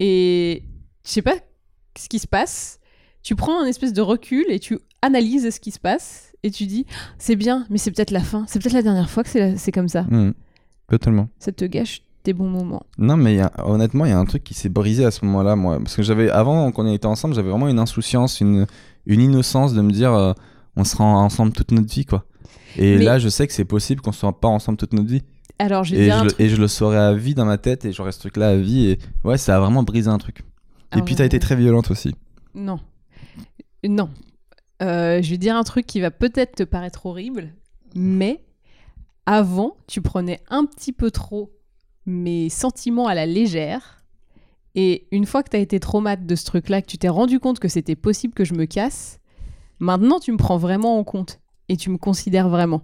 [0.00, 0.62] et
[1.04, 1.34] je sais pas
[1.96, 2.78] ce qui se passe.
[3.22, 6.66] Tu prends un espèce de recul et tu analyses ce qui se passe, et tu
[6.66, 6.86] dis,
[7.18, 9.56] c'est bien, mais c'est peut-être la fin, c'est peut-être la dernière fois que c'est la-
[9.56, 10.02] c'est comme ça.
[10.08, 10.34] Mhm.
[10.88, 11.28] Totalement.
[11.38, 12.82] Ça te gâche tes bons moments.
[12.96, 15.10] Non, mais il y a- honnêtement, il y a un truc qui s'est brisé à
[15.10, 15.78] ce moment-là, moi.
[15.78, 18.66] Parce que j'avais, avant qu'on était ensemble, j'avais vraiment une insouciance, une,
[19.06, 20.32] une innocence de me dire, euh,
[20.76, 22.24] on sera ensemble toute notre vie, quoi.
[22.76, 25.22] Et Mais- là, je sais que c'est possible qu'on soit pas ensemble toute notre vie.
[25.58, 26.40] Alors, je vais Et dire je, un le- truc.
[26.40, 28.86] et je le saurais à vie dans ma tête et j'aurais ce truc-là à vie.
[28.90, 30.42] Et ouais, ça a vraiment brisé un truc.
[30.90, 32.14] Ah et puis, t'as été très violente aussi.
[32.54, 32.78] Non.
[33.86, 34.10] Non.
[34.82, 37.52] Euh, je vais dire un truc qui va peut-être te paraître horrible,
[37.96, 38.40] mais
[39.26, 41.50] avant, tu prenais un petit peu trop
[42.06, 44.02] mes sentiments à la légère.
[44.74, 47.40] Et une fois que tu as été traumate de ce truc-là, que tu t'es rendu
[47.40, 49.18] compte que c'était possible que je me casse,
[49.80, 52.82] maintenant tu me prends vraiment en compte et tu me considères vraiment.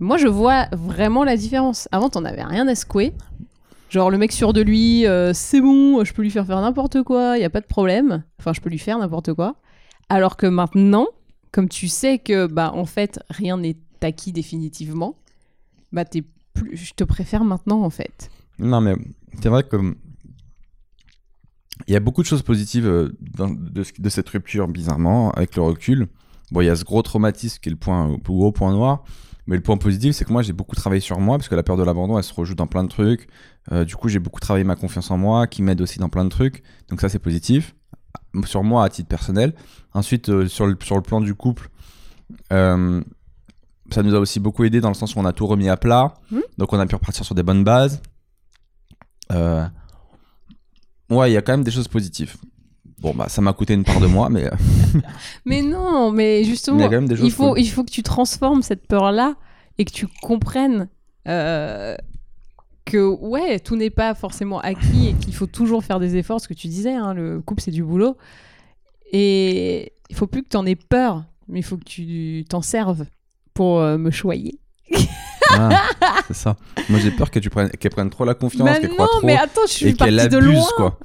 [0.00, 1.88] Moi, je vois vraiment la différence.
[1.92, 3.12] Avant, t'en avais rien à secouer.
[3.88, 7.02] Genre, le mec sûr de lui, euh, c'est bon, je peux lui faire faire n'importe
[7.02, 8.24] quoi, il y a pas de problème.
[8.38, 9.56] Enfin, je peux lui faire n'importe quoi.
[10.08, 11.06] Alors que maintenant,
[11.50, 15.16] comme tu sais que, bah, en fait, rien n'est acquis définitivement,
[15.92, 16.76] bah, t'es plus...
[16.76, 18.30] je te préfère maintenant, en fait.
[18.58, 18.94] Non, mais
[19.42, 19.76] c'est vrai que.
[21.86, 26.08] Il y a beaucoup de choses positives euh, de cette rupture, bizarrement, avec le recul.
[26.52, 28.72] Bon, il y a ce gros traumatisme qui est le point, le plus gros point
[28.72, 29.04] noir.
[29.46, 31.62] Mais le point positif, c'est que moi, j'ai beaucoup travaillé sur moi, parce que la
[31.62, 33.26] peur de l'abandon, elle se rejoue dans plein de trucs.
[33.72, 36.24] Euh, du coup, j'ai beaucoup travaillé ma confiance en moi, qui m'aide aussi dans plein
[36.24, 36.62] de trucs.
[36.90, 37.74] Donc ça, c'est positif.
[38.44, 39.54] Sur moi, à titre personnel.
[39.94, 41.70] Ensuite, euh, sur, le, sur le plan du couple,
[42.52, 43.02] euh,
[43.90, 45.78] ça nous a aussi beaucoup aidé dans le sens où on a tout remis à
[45.78, 46.14] plat.
[46.30, 46.42] Mhm.
[46.58, 48.02] Donc on a pu repartir sur des bonnes bases.
[51.10, 52.36] Ouais, il y a quand même des choses positives.
[53.02, 54.48] Bon, bah, ça m'a coûté une part de moi, mais...
[55.44, 57.60] Mais non, mais justement, il des il, faut, cool.
[57.60, 59.34] il faut que tu transformes cette peur-là
[59.78, 60.88] et que tu comprennes
[61.26, 61.96] euh,
[62.84, 66.40] que, ouais, tout n'est pas forcément acquis et qu'il faut toujours faire des efforts.
[66.40, 68.16] Ce que tu disais, hein, le couple, c'est du boulot.
[69.10, 72.62] Et il faut plus que tu en aies peur, mais il faut que tu t'en
[72.62, 73.04] serves
[73.52, 74.60] pour euh, me choyer.
[75.50, 75.82] Ah,
[76.28, 76.56] c'est ça.
[76.88, 79.26] Moi, j'ai peur que tu prennes, qu'elle prenne trop la confiance, Bah qu'elle croit trop.
[79.26, 80.66] mais attends, je suis et qu'elle partie de abuse loin.
[80.76, 80.98] quoi.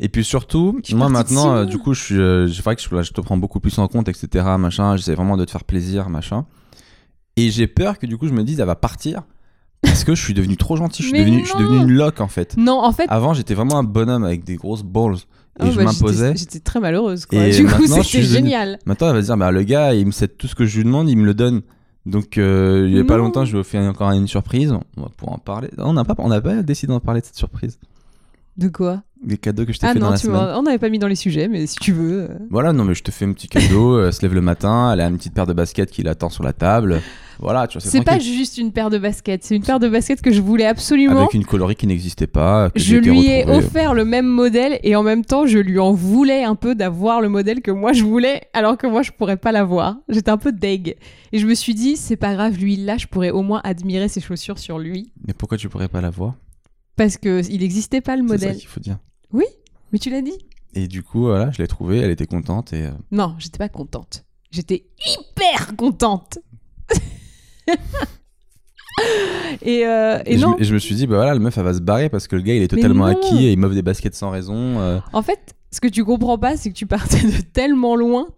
[0.00, 2.82] Et puis surtout, Je moi maintenant, euh, du coup, je suis, euh, je vrai que
[2.82, 4.44] je, là, je te prends beaucoup plus en compte, etc.
[4.58, 6.46] Machin, j'essaie vraiment de te faire plaisir, machin.
[7.36, 9.22] Et j'ai peur que du coup, je me dise, elle va partir
[9.82, 11.02] parce que je suis devenu trop gentil.
[11.02, 11.64] Je suis devenu, je suis non.
[11.64, 12.56] devenu une loque en fait.
[12.56, 15.16] Non, en fait, Avant, j'étais vraiment un bonhomme avec des grosses balls
[15.60, 16.34] et oh, je bah, m'imposais.
[16.36, 17.44] j'étais- très malheureuse, quoi.
[17.44, 18.78] Et du coup, c'était génial.
[18.86, 20.76] Maintenant, elle va se dire, bah le gars, il me cède tout ce que je
[20.76, 21.62] lui demande, il me le donne.
[22.06, 24.72] Donc, euh, il y a pas longtemps, je lui ai encore une surprise.
[24.96, 25.68] On va pouvoir en parler.
[25.78, 27.78] On n'a pas, on n'a pas décidé d'en parler de cette surprise.
[28.58, 30.40] De quoi Des cadeaux que je t'ai Ah fait dans non, la tu semaine.
[30.56, 32.22] on n'avait pas mis dans les sujets, mais si tu veux.
[32.22, 32.38] euh.
[32.50, 34.04] Voilà, non, mais je te fais un petit cadeau.
[34.04, 36.42] elle se lève le matin, elle a une petite paire de baskets qui l'attend sur
[36.42, 37.00] la table.
[37.38, 38.34] Voilà, tu vois, c'est C'est pas tranquille.
[38.34, 41.20] juste une paire de baskets, c'est une paire de baskets que je voulais absolument.
[41.20, 42.68] Avec une colorie qui n'existait pas.
[42.70, 45.58] Que Je j'ai été lui ai offert le même modèle et en même temps, je
[45.60, 49.02] lui en voulais un peu d'avoir le modèle que moi je voulais, alors que moi
[49.02, 49.98] je pourrais pas l'avoir.
[50.08, 50.96] J'étais un peu deg.
[51.30, 54.08] Et je me suis dit, c'est pas grave, lui là, je pourrais au moins admirer
[54.08, 55.12] ses chaussures sur lui.
[55.24, 56.34] Mais pourquoi tu pourrais pas l'avoir
[56.98, 58.56] Parce que il n'existait pas le C'est ça modèle.
[58.58, 58.98] qu'il faut dire.
[59.90, 60.36] Mais tu l'as dit
[60.74, 62.74] Et du coup, voilà, je l'ai trouvé, elle était contente.
[62.74, 64.24] Et, euh, Non, j'étais pas contente.
[64.50, 66.38] J'étais hyper contente.
[69.62, 71.40] et, euh, et et je, non, me- et je me suis dit, bah voilà, le
[71.40, 73.58] meuf, elle va se barrer parce que le gars, il est totalement acquis et il
[73.58, 74.78] m'offre des baskets sans raison.
[74.80, 74.98] euh.
[75.12, 78.28] en fait, ce que tu comprends pas, c'est que tu partais de tellement loin,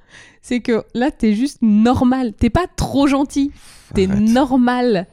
[0.43, 2.33] c'est que là, t'es juste normal.
[2.35, 3.53] T'es pas trop gentil.
[3.95, 5.07] T'es normal.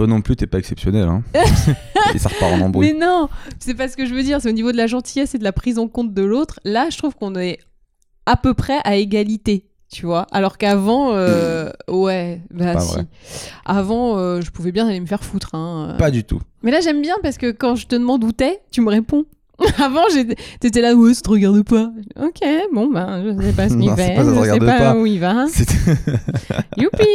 [0.00, 1.06] Toi non plus, t'es pas exceptionnel.
[1.08, 1.22] Hein.
[2.14, 2.94] et ça repart en embrouille.
[2.94, 4.40] Mais non, c'est pas ce que je veux dire.
[4.40, 6.58] C'est au niveau de la gentillesse et de la prise en compte de l'autre.
[6.64, 7.58] Là, je trouve qu'on est
[8.24, 9.66] à peu près à égalité.
[9.92, 12.94] Tu vois, alors qu'avant, euh, ouais, bah Pas si.
[12.94, 13.06] vrai.
[13.66, 15.54] Avant, euh, je pouvais bien aller me faire foutre.
[15.54, 15.96] Hein.
[15.98, 16.40] Pas du tout.
[16.62, 19.26] Mais là, j'aime bien parce que quand je te demande où t'es, tu me réponds.
[19.78, 20.02] Avant,
[20.60, 21.90] t'étais là, ouais, ça te regarde pas.
[22.20, 22.40] Ok,
[22.72, 24.96] bon, ben, je sais pas ce qu'il fait, je sais pas, pas.
[24.96, 25.46] où il va.
[26.76, 27.06] Youpi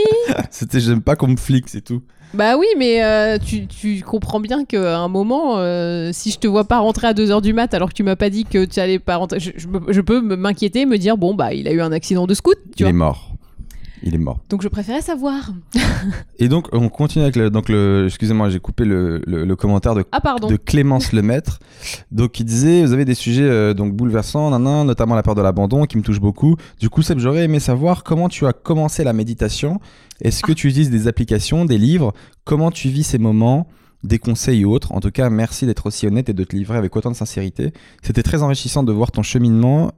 [0.52, 2.02] c'était j'aime pas qu'on me flique, c'est tout.
[2.34, 6.48] Bah oui, mais euh, tu, tu comprends bien qu'à un moment, euh, si je te
[6.48, 8.80] vois pas rentrer à 2h du mat alors que tu m'as pas dit que tu
[8.80, 11.82] allais pas rentrer, je, je je peux m'inquiéter, me dire, bon, bah, il a eu
[11.82, 12.90] un accident de scout, tu il vois.
[12.90, 13.35] est mort.
[14.04, 14.40] Il est mort.
[14.50, 15.52] Donc je préférais savoir.
[16.40, 17.50] Et donc, on continue avec le.
[17.50, 21.60] Donc le excusez-moi, j'ai coupé le, le- le commentaire de, Ah, de Clémence Lemaître.
[22.12, 25.42] Donc, il disait Vous avez des sujets euh, donc bouleversants, nanan, notamment la peur de
[25.42, 26.56] l'abandon qui me touche beaucoup.
[26.80, 29.80] Du coup, Seb, j'aurais aimé savoir comment tu as commencé la méditation.
[30.22, 32.14] Est-ce que tu utilises des applications, des livres?
[32.44, 33.68] Comment tu vis ces moments?
[34.04, 34.92] Des conseils ou autres?
[34.92, 37.74] En tout cas, merci d'être aussi honnête et de te livrer avec autant de sincérité.
[38.04, 39.94] C'était très enrichissant de voir ton cheminement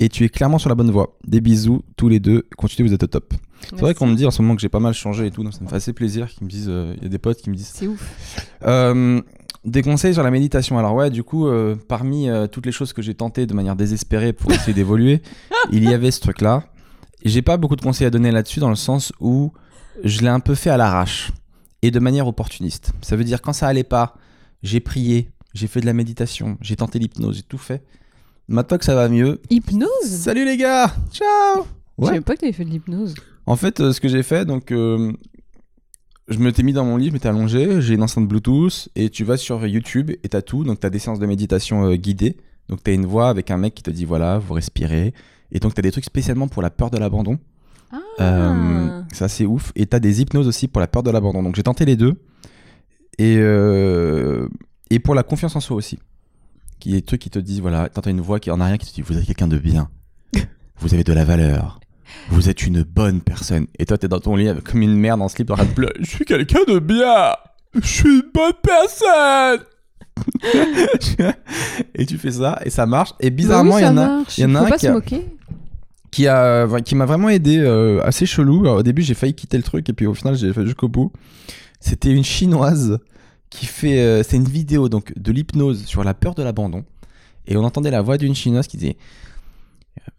[0.00, 1.16] et tu es clairement sur la bonne voie.
[1.26, 2.46] Des bisous, tous les deux.
[2.56, 3.34] Continuez, vous êtes au top.
[3.68, 5.44] C'est vrai qu'on me dit en ce moment que j'ai pas mal changé et tout,
[5.44, 6.68] donc ça me fait assez plaisir qu'ils me disent.
[6.68, 7.70] euh, Il y a des potes qui me disent.
[7.74, 8.10] C'est ouf.
[8.64, 9.20] Euh,
[9.66, 10.78] des conseils sur la méditation.
[10.78, 14.32] Alors ouais, du coup, euh, parmi toutes les choses que j'ai tentées de manière désespérée
[14.32, 15.20] pour essayer d'évoluer,
[15.70, 16.64] il y avait ce truc-là.
[17.24, 19.52] J'ai pas beaucoup de conseils à donner là-dessus dans le sens où
[20.02, 21.32] je l'ai un peu fait à l'arrache
[21.82, 22.92] et de manière opportuniste.
[23.02, 24.16] Ça veut dire quand ça allait pas,
[24.62, 27.82] j'ai prié, j'ai fait de la méditation, j'ai tenté l'hypnose, j'ai tout fait.
[28.50, 31.64] Maintenant que ça va mieux, Hypnose salut les gars, ciao.
[31.98, 32.08] Je Ouais.
[32.08, 33.14] savais pas que t'avais fait de l'hypnose.
[33.46, 35.12] En fait, euh, ce que j'ai fait, donc, euh,
[36.28, 39.08] je me t'ai mis dans mon lit, je m'étais allongé, j'ai une enceinte Bluetooth, et
[39.08, 40.64] tu vas sur YouTube et t'as tout.
[40.64, 42.36] Donc, t'as des séances de méditation euh, guidées.
[42.68, 45.14] Donc, t'as une voix avec un mec qui te dit voilà, vous respirez.
[45.52, 47.38] Et donc, t'as des trucs spécialement pour la peur de l'abandon.
[47.92, 49.70] Ah Euh, ça, c'est ouf.
[49.76, 51.42] Et t'as des hypnoses aussi pour la peur de l'abandon.
[51.44, 52.14] Donc, j'ai tenté les deux.
[53.18, 54.48] Et, euh,
[54.90, 55.98] et pour la confiance en soi aussi.
[56.80, 58.94] Qui des trucs qui te disent voilà, t'entends une voix qui en arrière qui te
[58.94, 59.88] dit vous êtes quelqu'un de bien.
[60.80, 61.78] Vous avez de la valeur.
[62.30, 63.66] Vous êtes une bonne personne.
[63.78, 65.70] Et toi, t'es dans ton lit avec- comme une merde en slip en train de
[65.72, 65.92] pleurer.
[66.00, 67.34] Je suis quelqu'un de bien.
[67.74, 69.60] Je suis une bonne personne.
[71.94, 73.10] et tu fais ça et ça marche.
[73.20, 75.26] Et bizarrement, il y en a, il y en a un qui a- moquer.
[76.10, 79.56] qui a qui m'a vraiment aidé euh, assez chelou Alors, au début j'ai failli quitter
[79.56, 81.12] le truc et puis au final j'ai fait jusqu'au bout
[81.78, 82.98] c'était une chinoise
[83.50, 86.84] qui fait euh, c'est une vidéo donc de l'hypnose sur la peur de l'abandon
[87.46, 88.96] et on entendait la voix d'une chinoise qui disait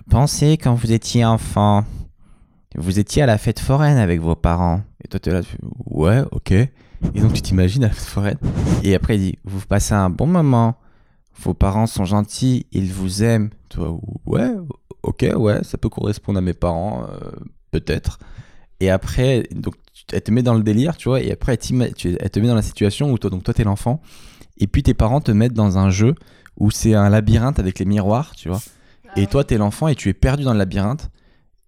[0.09, 1.83] pensez quand vous étiez enfant
[2.75, 6.21] vous étiez à la fête foraine avec vos parents Et toi, t'es là, tu ouais,
[6.31, 6.51] ok.
[6.51, 6.69] Et
[7.19, 8.37] donc, tu t'imagines à la forêt.
[8.81, 10.75] Et après, il dit, vous passez un bon moment.
[11.43, 13.49] Vos parents sont gentils, ils vous aiment.
[13.67, 14.53] Toi, ouais,
[15.03, 17.31] ok, ouais, ça peut correspondre à mes parents, euh,
[17.71, 18.19] peut-être.
[18.79, 19.80] Et après, donc, tu-
[20.11, 22.61] elle te met dans le délire, tu vois, et après, elle, te met dans la
[22.61, 24.01] situation où toi, donc toi, t'es l'enfant,
[24.57, 26.15] et puis tes parents te mettent dans un jeu
[26.57, 28.61] où c'est un labyrinthe avec les miroirs, tu vois.
[29.15, 31.09] Et toi, t'es l'enfant et tu es perdu dans le labyrinthe.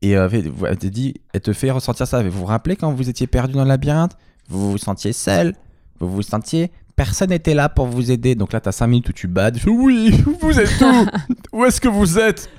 [0.02, 0.30] Et euh,
[0.68, 2.22] elle te dit, elle te fait ressentir ça.
[2.24, 4.18] Vous vous rappelez quand vous étiez perdu dans le labyrinthe?
[4.50, 5.56] Vous vous sentiez seul?
[6.00, 8.36] Vous vous sentiez Personne n'était là pour vous aider.
[8.36, 9.60] Donc là, t'as 5 minutes où tu bades.
[9.66, 11.08] Oui, vous êtes où?
[11.58, 12.50] Où est-ce que vous êtes?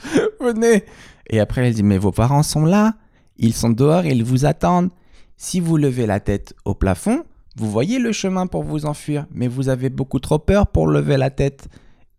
[0.41, 0.85] Venez.
[1.29, 2.95] Et après, elle dit, mais vos parents sont là.
[3.37, 4.91] Ils sont dehors ils vous attendent.
[5.37, 7.25] Si vous levez la tête au plafond,
[7.57, 9.27] vous voyez le chemin pour vous enfuir.
[9.33, 11.69] Mais vous avez beaucoup trop peur pour lever la tête.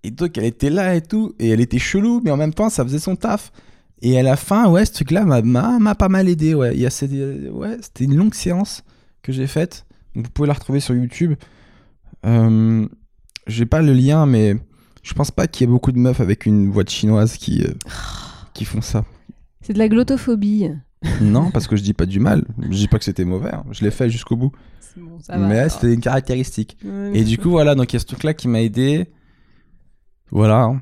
[0.04, 1.34] Et donc, elle était là et tout.
[1.40, 3.52] Et elle était chelou, mais en même temps, ça faisait son taf.
[4.02, 6.54] Et à la fin, ouais, ce truc-là m'a- pas mal aidé.
[6.54, 8.84] Ouais, Il ouais c'était une longue séance
[9.24, 9.86] que j'ai faite.
[10.14, 11.34] Vous pouvez la retrouver sur YouTube.
[12.26, 12.88] Euh,
[13.48, 14.56] j'ai pas le lien, mais
[15.04, 17.74] je pense pas qu'il y ait beaucoup de meufs avec une voix chinoise qui, euh,
[18.54, 19.04] qui font ça.
[19.62, 20.70] C'est de la glottophobie.
[21.22, 22.46] Non, parce que je dis pas du mal.
[22.62, 23.54] Je dis pas que c'était mauvais.
[23.54, 23.64] hein.
[23.72, 24.52] Je l'ai fait jusqu'au bout.
[24.80, 25.48] C'est bon, ça va.
[25.48, 26.78] mais c'était une caractéristique.
[27.14, 29.08] Et du coup, voilà, donc il y a ce truc-là qui m'a aidé.
[30.32, 30.82] Voilà, hein.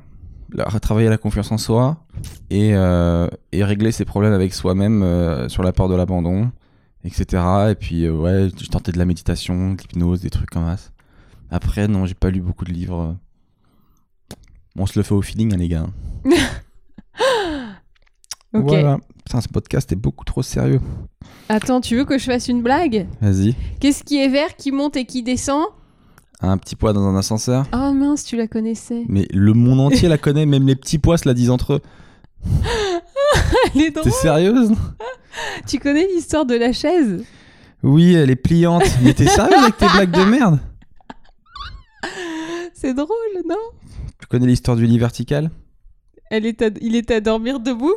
[0.52, 2.06] La- retravailler la confiance en soi
[2.48, 6.52] et, euh, et régler ses problèmes avec soi-même euh, sur la peur de l'abandon,
[7.02, 7.42] etc.
[7.70, 10.90] Et puis, euh, ouais, j'ai tenté de la méditation, de l'hypnose, des trucs comme ça.
[11.50, 13.16] Après, non, j'ai pas lu beaucoup de livres.
[14.76, 15.86] On se le fait au feeling, hein, les gars.
[18.52, 18.62] Ok.
[18.68, 18.98] Voilà.
[19.24, 20.80] Putain, ce podcast est beaucoup trop sérieux.
[21.48, 23.06] Attends, tu veux que je fasse une blague?
[23.20, 23.54] Vas-y.
[23.80, 25.64] Qu'est-ce qui est vert, qui monte et qui descend?
[26.40, 27.64] Un petit poids dans un ascenseur.
[27.72, 29.04] Oh mince, tu la connaissais.
[29.08, 31.80] Mais le monde entier la connaît, même les petits pois se la disent entre eux.
[33.74, 34.04] Elle est drôle.
[34.04, 34.72] T'es sérieuse?
[35.66, 37.24] Tu connais l'histoire de la chaise?
[37.82, 38.84] Oui, elle est pliante.
[39.02, 40.58] Mais t'es sérieuse avec tes blagues de merde?
[42.74, 43.08] C'est drôle,
[43.48, 43.56] non?
[44.20, 45.50] Tu connais l'histoire du lit vertical?
[46.30, 47.94] Elle est à- Il est à dormir debout?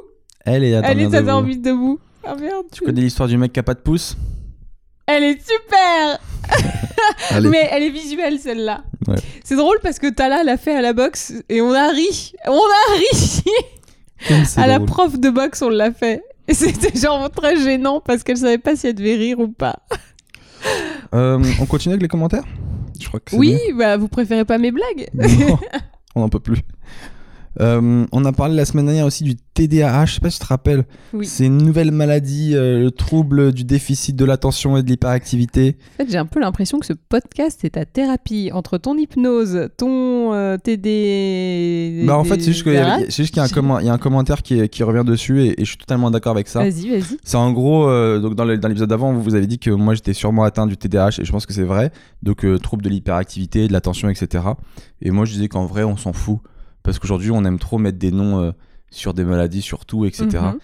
[0.48, 1.28] Elle est à Elle dormir est à debout.
[1.32, 2.00] dormir debout.
[2.24, 2.66] Ah merde.
[2.72, 4.18] Tu connais l'histoire du mec qui a pas de pouce?
[5.06, 6.20] Elle est super.
[7.50, 8.84] Mais elle est visuelle celle-là.
[9.08, 9.16] Ouais.
[9.44, 12.34] C'est drôle parce que Tala l'a fait à la boxe et on a ri.
[12.48, 13.44] On a ri
[14.58, 16.24] À la prof de boxe, on l'a fait.
[16.48, 19.80] Et c'était genre très gênant parce qu'elle savait pas si elle devait rire ou pas.
[21.14, 22.44] Euh, on continue avec les commentaires?
[23.00, 25.08] Je crois que c'est Oui, bah vous préférez pas mes blagues.
[25.14, 25.60] Non,
[26.16, 26.62] on n'en peut plus.
[27.60, 30.44] Euh, on a parlé la semaine dernière aussi du TDAH, je sais pas si tu
[30.46, 30.86] te rappelles.
[31.14, 31.26] Oui.
[31.26, 35.78] C'est une nouvelle maladie, euh, le trouble du déficit de l'attention et de l'hyperactivité.
[35.96, 39.70] En fait, j'ai un peu l'impression que ce podcast est ta thérapie entre ton hypnose,
[39.78, 42.04] ton euh, TD.
[42.06, 43.80] Bah en fait, c'est juste qu'il y, a- c'est juste qu'il y a un, commen-
[43.82, 46.12] il y a un commentaire qui, est- qui revient dessus et, et je suis totalement
[46.12, 46.60] d'accord avec ça.
[46.60, 47.18] Vas-y, vas-y.
[47.24, 50.14] C'est en gros, euh, donc dans l'épisode d'avant, vous vous avez dit que moi j'étais
[50.14, 51.92] sûrement atteint du TDAH et je pense que c'est vrai.
[52.24, 54.44] Donc trouble de l'hyperactivité, de l'attention, etc.
[55.02, 56.40] Et moi je disais qu'en vrai on s'en fout
[56.88, 58.52] parce qu'aujourd'hui on aime trop mettre des noms euh,
[58.90, 60.26] sur des maladies, sur tout, etc.
[60.32, 60.58] Mhm.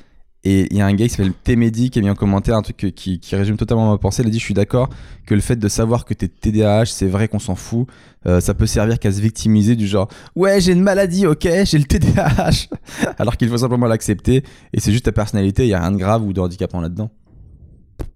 [0.45, 2.61] Et il y a un gars qui s'appelle T-Medi qui a mis en commentaire un
[2.61, 4.23] truc que- qui, qui résume totalement ma pensée.
[4.23, 4.89] Il a dit Je suis d'accord
[5.25, 7.87] que le fait de savoir que t'es TDAH, c'est vrai qu'on s'en fout.
[8.25, 11.77] Euh, ça peut servir qu'à se victimiser du genre Ouais, j'ai une maladie, ok, j'ai
[11.77, 12.67] le TDAH.
[13.19, 14.43] Alors qu'il faut simplement l'accepter.
[14.73, 17.09] Et c'est juste ta personnalité, il y a rien de grave ou de handicapant là-dedans.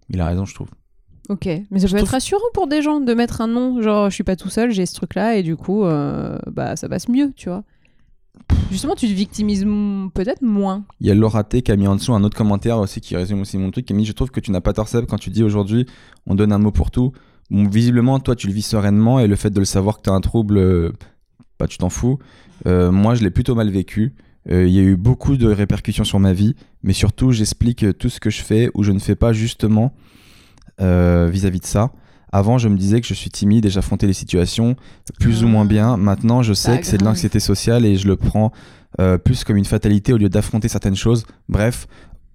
[0.09, 0.67] Il a raison, je trouve.
[1.29, 4.09] Ok, mais ça peut trouve- être rassurant pour des gens de mettre un nom, genre
[4.09, 7.09] je suis pas tout seul, j'ai ce truc-là, et du coup, euh, bah ça passe
[7.09, 7.63] mieux, tu vois.
[8.71, 9.65] Justement, tu te victimises
[10.13, 10.83] peut-être moins.
[10.99, 13.15] Il y a Laura T qui a mis en dessous un autre commentaire aussi qui
[13.15, 13.85] résume aussi mon truc.
[13.85, 15.85] Qui a mis Je trouve que tu n'as pas tort, Seb, quand tu dis aujourd'hui
[16.25, 17.13] on donne un mot pour tout.
[17.49, 20.13] Visiblement, toi, tu le vis sereinement et le fait de le savoir que tu as
[20.13, 20.91] un trouble, euh,
[21.59, 22.19] bah, tu t'en fous.
[22.65, 24.13] Euh, moi, je l'ai plutôt mal vécu.
[24.51, 28.09] Euh, Il y a eu beaucoup de répercussions sur ma vie, mais surtout, j'explique tout
[28.09, 29.93] ce que je fais ou je ne fais pas justement
[30.79, 31.91] vis-à-vis de ça.
[32.31, 34.75] Avant, je me disais que je suis timide et j'affrontais les situations
[35.19, 35.97] plus ou moins bien.
[35.97, 38.51] Maintenant, je sais Pas que c'est de l'anxiété sociale et je le prends
[38.99, 41.25] euh, plus comme une fatalité au lieu d'affronter certaines choses.
[41.49, 41.87] Bref,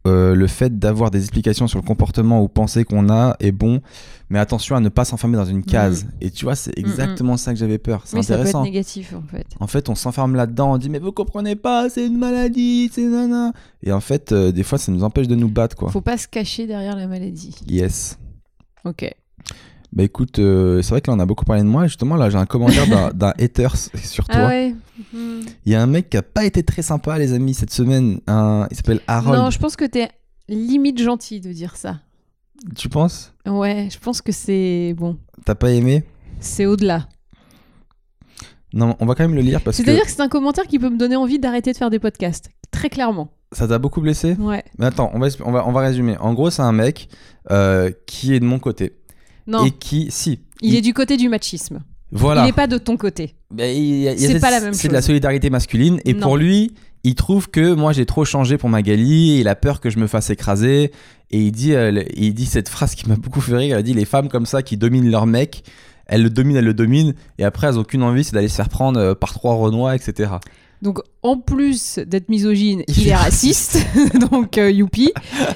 [0.06, 3.80] euh, le fait d'avoir des explications sur le comportement ou penser qu'on a est bon,
[4.30, 6.06] mais attention à ne pas s'enfermer dans une case.
[6.20, 8.02] Et tu vois, c'est exactement ça que j'avais peur.
[8.04, 8.64] C'est Mais ça peut être intéressant.
[8.64, 9.46] négatif en fait.
[9.60, 13.04] En fait, on s'enferme là-dedans, on dit mais vous comprenez pas, c'est une maladie, c'est
[13.04, 13.52] nana.
[13.84, 15.90] Et en fait, euh, des fois, ça nous empêche de nous battre, quoi.
[15.90, 17.54] Faut pas se cacher derrière la maladie.
[17.68, 18.18] Yes.
[18.84, 19.08] Ok.
[19.92, 21.86] Bah écoute, euh, c'est vrai que là on a beaucoup parlé de moi.
[21.86, 24.40] Justement, là j'ai un commentaire d'un- hater sur toi.
[24.44, 24.74] Ah ouais
[25.14, 25.40] Hmm.
[25.66, 28.20] Il y a un mec qui a pas été très sympa, les amis, cette semaine.
[28.28, 28.68] Un...
[28.70, 29.38] Il s'appelle Harold.
[29.42, 30.10] Non, je pense que t'es
[30.48, 31.98] limite gentil de dire ça.
[32.76, 33.32] Tu penses?
[33.46, 35.18] Ouais, je pense que c'est bon.
[35.44, 36.04] T'as pas aimé?
[36.40, 37.08] C'est au-delà.
[38.74, 39.84] Non, on va quand même le lire parce que.
[39.84, 42.50] C'est-à-dire que c'est un commentaire qui peut me donner envie d'arrêter de faire des podcasts.
[42.70, 43.30] Très clairement.
[43.50, 44.34] Ça t'a beaucoup blessé?
[44.38, 44.64] Ouais.
[44.78, 46.16] Mais attends, on va, on va, on va résumer.
[46.18, 47.08] En gros, c'est un mec
[47.50, 48.96] euh, qui est de mon côté.
[49.46, 50.40] Non, Et qui, si.
[50.60, 51.80] il est du côté du machisme.
[52.10, 52.42] Voilà.
[52.42, 53.34] Il n'est pas de ton côté.
[53.58, 55.06] C'est pas la même C'est de la chose.
[55.06, 55.98] solidarité masculine.
[56.04, 56.20] Et Non.
[56.20, 56.72] pour lui,
[57.04, 59.38] il trouve que moi j'ai trop changé pour Magali.
[59.40, 60.92] Il a peur que je me fasse écraser.
[61.30, 63.76] Et il dit, euh, il dit cette phrase qui m'a beaucoup fait rire.
[63.76, 65.64] Il a dit les femmes comme ça qui dominent leur mec,
[66.06, 67.14] elles le dominent, elles le dominent.
[67.38, 69.96] Et après, elles ont qu'une envie, c'est d'aller se faire prendre euh, par trois renois,
[69.96, 70.32] etc.
[70.82, 73.78] Donc, en plus d'être misogyne, Il il, est raciste.
[74.32, 75.12] donc, euh, youpi.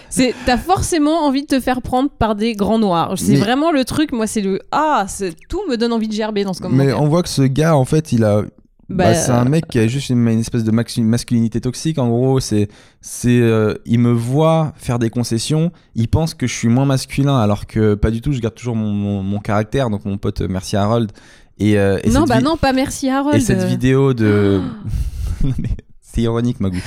[0.08, 3.14] C'est, t'as forcément envie de te faire prendre par des grands noirs.
[3.16, 4.12] C'est Mais- vraiment le truc.
[4.12, 7.02] Moi, c'est le ah, c'est- tout me donne envie de gerber dans ce Mais commentaire.
[7.02, 8.42] on voit que ce gars, en fait, il a.
[8.88, 11.98] Bah, Bah, c'est un mec qui a juste une, une espèce de masculinité toxique.
[11.98, 12.68] En gros, c'est,
[13.00, 15.72] c'est, euh, il me voit faire des concessions.
[15.96, 18.30] Il pense que je suis moins masculin, alors que pas du tout.
[18.30, 19.90] Je garde toujours mon, mon, mon caractère.
[19.90, 21.10] Donc mon pote, euh, merci Harold.
[21.58, 23.38] Et, euh, et non, bah non, pas merci Harold.
[23.38, 24.70] Et cette vidéo de, mais
[26.00, 26.80] c'est ironique, Magou.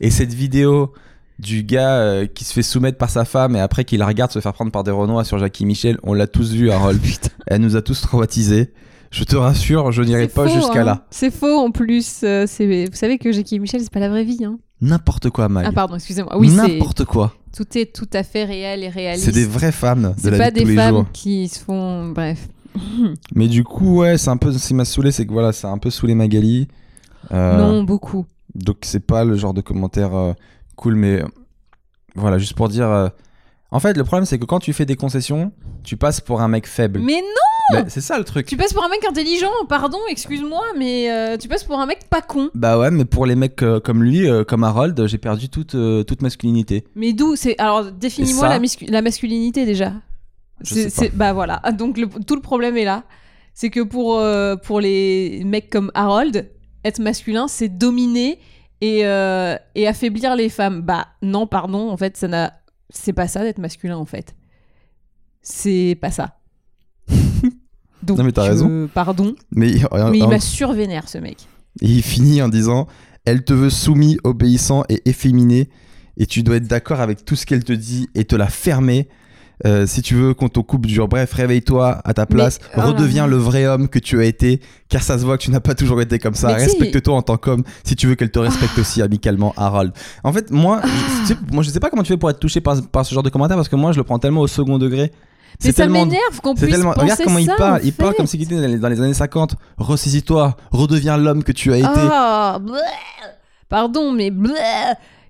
[0.00, 0.92] Et cette vidéo
[1.38, 4.30] du gars euh, qui se fait soumettre par sa femme et après qui la regarde
[4.30, 7.00] se faire prendre par des Renois sur Jackie Michel, on l'a tous vu, Harold.
[7.46, 8.72] Elle nous a tous traumatisés.
[9.10, 10.84] Je te rassure, je n'irai pas jusqu'à hein.
[10.84, 11.06] là.
[11.10, 12.22] C'est faux en plus.
[12.24, 12.86] euh, c'est...
[12.86, 14.44] Vous savez que Jackie Michel, c'est pas la vraie vie.
[14.44, 14.58] Hein.
[14.80, 15.64] N'importe quoi, Mag.
[15.68, 16.36] Ah, pardon, excusez-moi.
[16.36, 16.50] Oui.
[16.50, 17.32] N'importe quoi.
[17.56, 19.26] tout est tout à fait réel et réaliste.
[19.26, 21.06] C'est des vraies femmes de C'est la pas vie de tous des les femmes jours.
[21.12, 22.08] qui se font.
[22.08, 22.48] Bref.
[23.34, 25.68] Mais du coup, ouais, c'est un peu ce qui m'a saoulé, c'est que voilà, c'est
[25.68, 26.68] un peu saoulé Magali.
[27.32, 28.26] Euh, Non, beaucoup.
[28.54, 30.32] Donc c'est pas le genre de commentaire euh,
[30.76, 31.26] cool, mais euh,
[32.14, 33.10] voilà, juste pour dire.
[33.70, 35.50] En fait, le problème c'est que quand tu fais des concessions,
[35.82, 37.00] tu passes pour un mec faible.
[37.00, 38.46] Mais non, Bah, c'est ça le truc.
[38.46, 39.50] tu passes pour un mec intelligent.
[39.68, 42.50] Pardon, excuse-moi, mais euh, tu passes pour un mec pas con.
[42.54, 45.74] Bah ouais, mais pour les mecs euh, comme lui, euh, comme Harold, j'ai perdu toute,
[46.06, 46.84] toute masculinité.
[46.94, 49.92] Mais d'où c'est Alors, définis-moi ça la, masculinité déjà.
[50.60, 51.60] Je sais c'est- Bah voilà.
[51.76, 53.02] Donc le- tout le problème est là.
[53.54, 54.22] C'est que pour,
[54.62, 56.48] pour les mecs comme Harold,
[56.84, 58.38] être masculin, c'est dominer
[58.80, 60.82] et, euh, et affaiblir les femmes.
[60.82, 62.52] Bah non, pardon, en fait, ça n'a.
[62.90, 64.34] C'est pas ça d'être masculin en fait.
[65.42, 66.38] C'est pas ça.
[68.02, 68.88] Donc, Non, mais t'as euh, raison.
[68.92, 71.48] Pardon, Mais, euh, mais il m'a survénère ce mec.
[71.80, 72.86] et il finit en disant
[73.24, 75.70] Elle te veut soumis, obéissant et efféminé,
[76.18, 79.08] et tu dois être d'accord avec tout ce qu'elle te dit et te la fermer.
[79.66, 82.84] Euh, si tu veux qu'on te coupe dur, bref, réveille-toi à ta place, oh là
[82.86, 85.60] redeviens le vrai homme que tu as été, car ça se voit que tu n'as
[85.60, 86.48] pas toujours été comme ça.
[86.48, 89.92] Respecte-toi en tant qu'homme, si tu veux qu'elle te respecte aussi amicalement, Harold.
[90.22, 92.40] En fait, moi, je, tu sais, moi, je sais pas comment tu fais pour être
[92.40, 94.46] touché par, par ce genre de commentaire, parce que moi, je le prends tellement au
[94.46, 95.10] second degré.
[95.64, 96.92] Mais ça m'énerve qu'on puisse tellement.
[96.92, 97.80] penser Regarde comment il parle.
[97.84, 99.54] Il parle comme s'il était dans les, dans les années 50.
[99.78, 101.88] Ressaisis-toi, redeviens l'homme que tu as été.
[101.88, 102.74] Ah, bleh.
[103.68, 104.52] Pardon, mais bleh.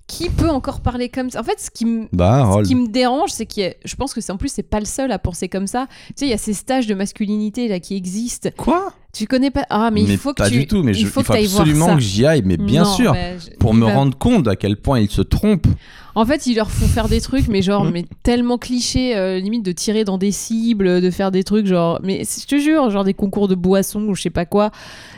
[0.07, 1.41] Qui peut encore parler comme ça?
[1.41, 2.67] En fait, ce qui me Bah, Ce Harold.
[2.69, 5.11] qui me dérange, c'est que je pense que c'est en plus c'est pas le seul
[5.13, 5.87] à penser comme ça.
[6.09, 8.51] Tu sais, il y a ces stages de masculinité là qui existent.
[8.57, 8.93] Quoi?
[9.15, 9.65] Tu connais pas?
[9.71, 10.83] Ah, mais, il faut que pas tu du tout.
[10.83, 12.43] Mais il je- faut il que absolument que j'y aille.
[12.45, 15.23] Mais bien Non, sûr, mais je- pour me rendre compte à quel point ils se
[15.23, 15.69] trompent.
[16.17, 19.65] En fait, ils leur font faire des trucs, mais genre, mais tellement clichés, euh, limite
[19.65, 23.05] de tirer dans des cibles, de faire des trucs genre, mais je te jure, genre
[23.05, 24.71] des concours de boissons ou je sais pas quoi.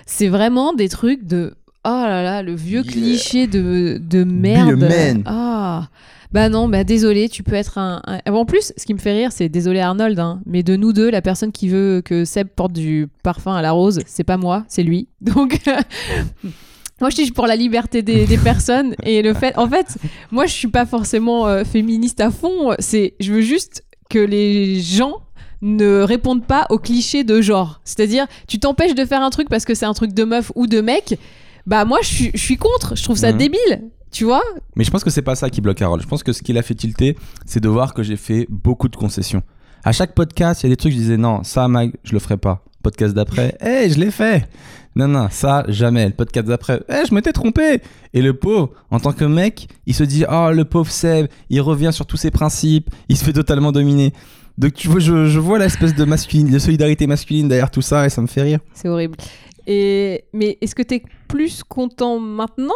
[0.07, 1.55] C'est vraiment des trucs de,
[1.87, 2.93] oh là là, le vieux Yeah.
[2.93, 5.22] cliché de, de merde.
[5.26, 5.89] Ah.
[6.32, 9.12] Bah non, bah désolé, tu peux être un, un- En plus, ce qui me fait
[9.12, 12.49] rire, c'est désolé Arnold, hein, mais de nous deux, la personne qui veut que Seb
[12.49, 15.09] porte du parfum à la rose, c'est pas moi, c'est lui.
[15.20, 15.61] Donc,
[17.01, 19.97] moi je suis pour la liberté des, des personnes et le fait, en fait,
[20.30, 22.74] moi je suis pas forcément euh, féministe à fond.
[22.80, 25.14] C'est, je veux juste que les gens
[25.62, 27.80] ne répondent pas aux clichés de genre.
[27.84, 30.66] C'est-à-dire, tu t'empêches de faire un truc parce que c'est un truc de meuf ou
[30.66, 31.18] de mec.
[31.66, 32.96] Bah moi je suis, je suis contre.
[32.96, 33.38] Je trouve ça Mhm.
[33.38, 33.82] débile.
[34.12, 34.42] Tu vois?
[34.76, 36.02] Mais je pense que c'est pas ça qui bloque Harold.
[36.02, 38.88] Je pense que ce qui l'a fait tilter, c'est de voir que j'ai fait beaucoup
[38.88, 39.42] de concessions.
[39.84, 42.18] À chaque podcast, il y a des trucs, je disais non, ça, Mag, je le
[42.18, 42.64] ferai pas.
[42.82, 44.48] Podcast d'après, hé, je l'ai fait.
[44.94, 46.06] Non, non, ça, jamais.
[46.06, 47.82] Le podcast d'après, hé, je m'étais trompé.
[48.14, 51.60] Et le pauvre, en tant que mec, il se dit, oh, le pauvre Seb, il
[51.60, 54.12] revient sur tous ses principes, il se fait totalement dominer.
[54.56, 58.06] Donc, tu vois, je, je vois l'espèce de, masculine, de solidarité masculine derrière tout ça
[58.06, 58.60] et ça me fait rire.
[58.72, 59.16] C'est horrible.
[59.66, 62.74] Et mais est-ce que t'es plus content maintenant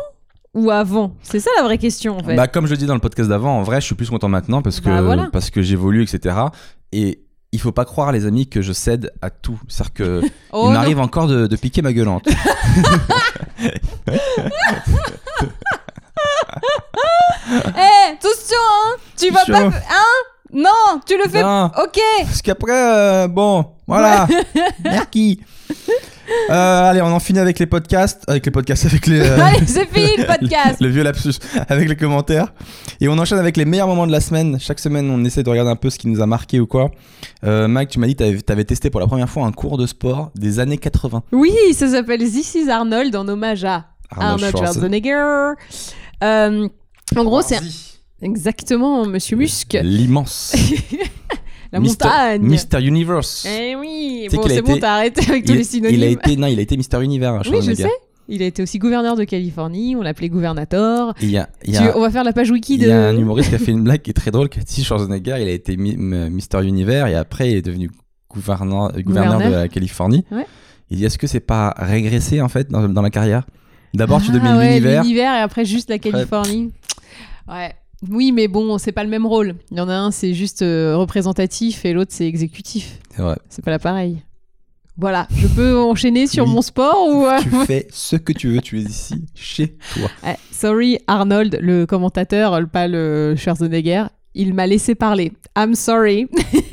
[0.55, 1.14] ou avant?
[1.22, 2.34] C'est ça la vraie question en fait.
[2.36, 4.28] Bah, comme je le dis dans le podcast d'avant, en vrai, je suis plus content
[4.28, 5.28] maintenant parce que, Bah, voilà.
[5.32, 6.36] parce que j'évolue, etc.
[6.93, 7.22] Et
[7.53, 9.61] il faut pas croire, les amis, que je cède à tout.
[9.68, 10.20] C'est-à-dire que
[10.53, 12.26] Oh, il m'arrive encore de, de piquer ma gueulante.
[17.51, 20.20] Eh, attention, hein Tu vas pas, hein?
[20.53, 21.43] Non, tu le fais.
[21.43, 21.99] Non, Ok.
[22.22, 24.26] parce qu'après, euh, bon, voilà.
[24.84, 25.41] Merci.
[26.51, 29.21] Euh, allez, on en finit avec les podcasts, avec les podcasts, avec les.
[29.21, 30.77] euh, Allez, c'est fini le podcast.
[30.81, 31.35] le vieux lapsus
[31.68, 32.53] avec les commentaires.
[33.01, 34.59] Et on enchaîne avec les meilleurs moments de la semaine.
[34.61, 36.91] Chaque semaine, on essaie de regarder un peu ce qui nous a marqué ou quoi.
[37.45, 39.77] Euh, Mike, tu m'as dit que tu avais testé pour la première fois un cours
[39.77, 41.23] de sport des années 80.
[41.33, 45.11] Oui, ça s'appelle This is Arnold en hommage à Arnold Arnold Schwarzenegger.
[45.11, 45.55] Schwarzenegger.
[46.23, 46.68] Euh,
[47.16, 47.59] En gros, c'est
[48.23, 50.55] exactement Monsieur Musk, L'immense.
[51.73, 52.43] la Mister- montagne.
[52.43, 53.47] Mister Universe.
[53.49, 55.95] Eh oui, bon, c'est bon, t'as arrêté avec tous il, les synonymes.
[55.97, 57.43] il a été, non, il a été Mister Univers.
[57.51, 57.89] Oui, je sais.
[58.33, 61.83] Il a été aussi gouverneur de Californie, on l'appelait Il y a, il y Tu-
[61.83, 62.87] a- on va faire la page wiki il de.
[62.87, 64.62] y a un humoriste qui a fait une blague qui est très drôle, qui a
[64.62, 67.91] dit Schwarzenegger, il a été mi- Mister Univers et après il est devenu
[68.33, 70.25] gouverneur, euh, gouverneur de la Californie.
[70.31, 70.47] Ouais.
[70.91, 73.47] Il dit est-ce que c'est pas régressé en fait dans, dans la carrière?
[73.95, 75.03] D'abord tu Ah domines ouais, l'univers.
[75.03, 76.71] l'univers et après juste la Californie.
[77.49, 77.73] Ouais.
[78.09, 79.57] Oui, mais bon, c'est pas le même rôle.
[79.70, 82.98] Il y en a un, c'est juste euh, représentatif et l'autre, c'est exécutif.
[83.14, 83.36] C'est vrai.
[83.51, 84.22] C'est pas la pareil.
[84.96, 86.51] Voilà, je peux enchaîner sur Oui.
[86.53, 87.26] mon sport ou.
[87.26, 90.11] euh, Tu fais ce que tu veux, tu es ici chez toi.
[90.24, 95.32] Ouais, sorry, Arnold, le commentateur, pas le Schwarzenegger, il m'a laissé parler.
[95.57, 96.26] I'm sorry.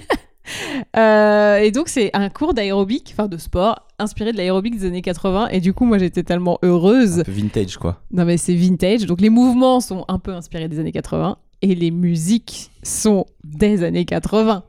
[0.96, 5.02] Euh, et donc, c'est un cours d'aérobic, enfin de sport, inspiré de l'aérobic des années
[5.02, 5.50] 80.
[5.50, 7.20] Et du coup, moi, j'étais tellement heureuse.
[7.20, 8.02] Un peu vintage quoi.
[8.12, 9.06] Non, mais c'est vintage.
[9.06, 13.84] Donc, les mouvements sont un peu inspirés des années 80 et les musiques sont des
[13.84, 14.64] années 80.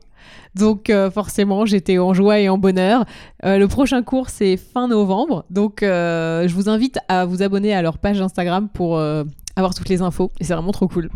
[0.55, 3.05] Donc, euh, forcément, j'étais en joie et en bonheur.
[3.45, 5.45] Euh, le prochain cours, c'est fin novembre.
[5.49, 9.89] Donc, euh, je vous invite à vous abonner à leur page Instagram pour avoir toutes
[9.89, 10.31] les infos.
[10.39, 11.09] Et c'est vraiment trop cool.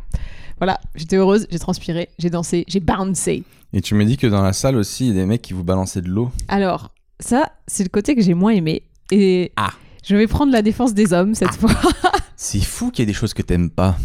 [0.57, 3.43] Voilà, j'étais heureuse, j'ai transpiré, j'ai dansé, j'ai bouncé.
[3.73, 5.53] Et tu me dis que dans la salle aussi, il y a des mecs qui
[5.53, 6.31] vous balançaient de l'eau.
[6.47, 8.83] Alors, ça, c'est le côté que j'ai moins aimé.
[9.11, 9.71] Et Ah.
[10.05, 11.71] je vais prendre la défense des hommes cette fois.
[12.35, 13.95] C'est fou qu'il y ait des choses que t'aimes pas.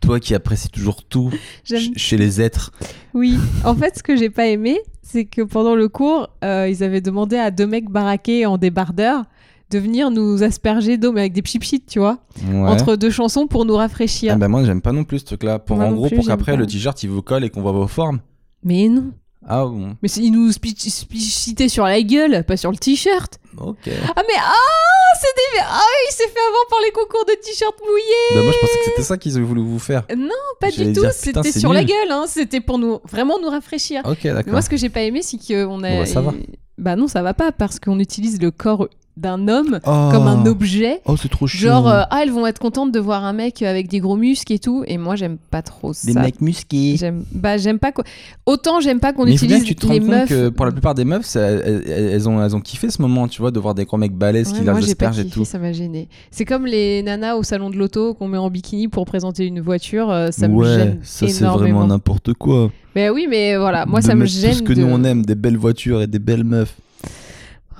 [0.00, 1.30] Toi qui apprécies toujours tout
[1.64, 2.72] chez les êtres.
[3.14, 6.82] Oui, en fait, ce que j'ai pas aimé, c'est que pendant le cours, euh, ils
[6.82, 9.24] avaient demandé à deux mecs baraqués en débardeur
[9.72, 12.18] de venir nous asperger d'eau, mais avec des pchipchits, tu vois,
[12.50, 12.68] Ouais.
[12.68, 14.34] entre deux chansons pour nous rafraîchir.
[14.34, 15.58] Ah bah moi j'aime pas non plus ce truc là.
[15.58, 17.72] Pour Moi en gros plus, pour qu'après le t-shirt il vous colle et qu'on voit
[17.72, 18.20] vos formes.
[18.62, 19.12] Mais non.
[19.48, 19.96] Ah bon.
[20.02, 23.40] Mais ils nous spicitaient sur la gueule, pas sur le t-shirt.
[23.58, 23.88] Ok.
[23.88, 25.60] Ah mais ah, c'est des...
[25.66, 28.34] Ah, il s'est fait avoir par les concours de t-shirt mouillés.
[28.34, 30.04] Bah moi je pensais que c'était ça qu'ils voulu vous faire.
[30.16, 30.28] Non,
[30.60, 31.04] pas du tout.
[31.12, 32.10] C'était sur la gueule.
[32.10, 32.24] Hein.
[32.28, 34.02] C'était pour nous vraiment nous rafraîchir.
[34.04, 34.52] Ok d'accord.
[34.52, 35.90] Moi, ce que j'ai pas aimé, c'est qu'on a.
[35.90, 36.34] Bon, bah, ça va.
[36.78, 40.08] Bah non, ça va pas parce qu'on utilise le corps d'un homme Oh.
[40.10, 41.00] comme un objet.
[41.04, 41.68] Oh c'est trop chiant.
[41.68, 44.52] Genre, euh, ah, elles vont être contentes de voir un mec avec des gros muscles
[44.54, 44.84] et tout.
[44.86, 46.06] Et moi, j'aime pas trop ça.
[46.10, 46.96] Des mecs musqués.
[46.98, 48.04] J'aime, bah, j'aime pas quoi.
[48.46, 50.28] Autant j'aime pas qu'on bien utilise tu te les meufs.
[50.28, 53.40] que pour la plupart des meufs, ça- elles, ont, elles ont kiffé ce moment, tu
[53.42, 55.44] vois, de voir des gros mecs balèzes Ouais, qui lâchent asperges et tout.
[55.44, 56.08] ça m'a gêné.
[56.30, 59.60] C'est comme les nanas au salon de l'auto qu'on met en bikini pour présenter une
[59.60, 60.10] voiture.
[60.10, 61.58] euh, ça me ouais, gêne ça c'est énormément.
[61.80, 62.70] vraiment n'importe quoi.
[62.96, 64.52] Mais oui, mais voilà, moi De ça me gêne.
[64.52, 64.80] Tout ce que de...
[64.82, 66.74] nous on aime, des belles voitures et des belles meufs.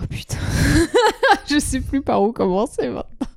[0.02, 0.36] Oh putain.
[1.50, 3.28] je sais plus par où commencer maintenant.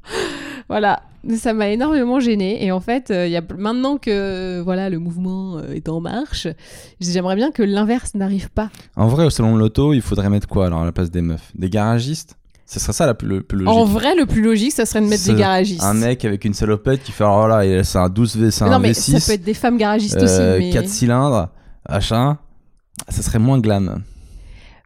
[0.68, 1.02] voilà.
[1.38, 5.58] Ça m'a énormément gêné et en fait, euh, y a maintenant que voilà le mouvement
[5.58, 6.48] euh, est en marche,
[7.00, 8.70] j'aimerais bien que l'inverse n'arrive pas.
[8.96, 11.24] En vrai, au salon de l'auto, il faudrait mettre quoi alors à la place des
[11.24, 11.52] meufs?
[11.56, 12.36] Des garagistes?
[12.68, 13.76] Ce serait ça la plus, le plus logique.
[13.76, 15.82] En vrai, le plus logique, ça serait de mettre des garagistes.
[15.84, 18.66] Un mec avec une salopette qui fait alors là, il- c'est un 12 V, c'est
[18.66, 20.66] non un mais V6, ça peut être des femmes garagistes euh, aussi.
[20.68, 20.74] Mais...
[20.74, 21.50] 4 cylindres,
[21.90, 22.38] machin.
[23.10, 24.04] Ça serait moins glam.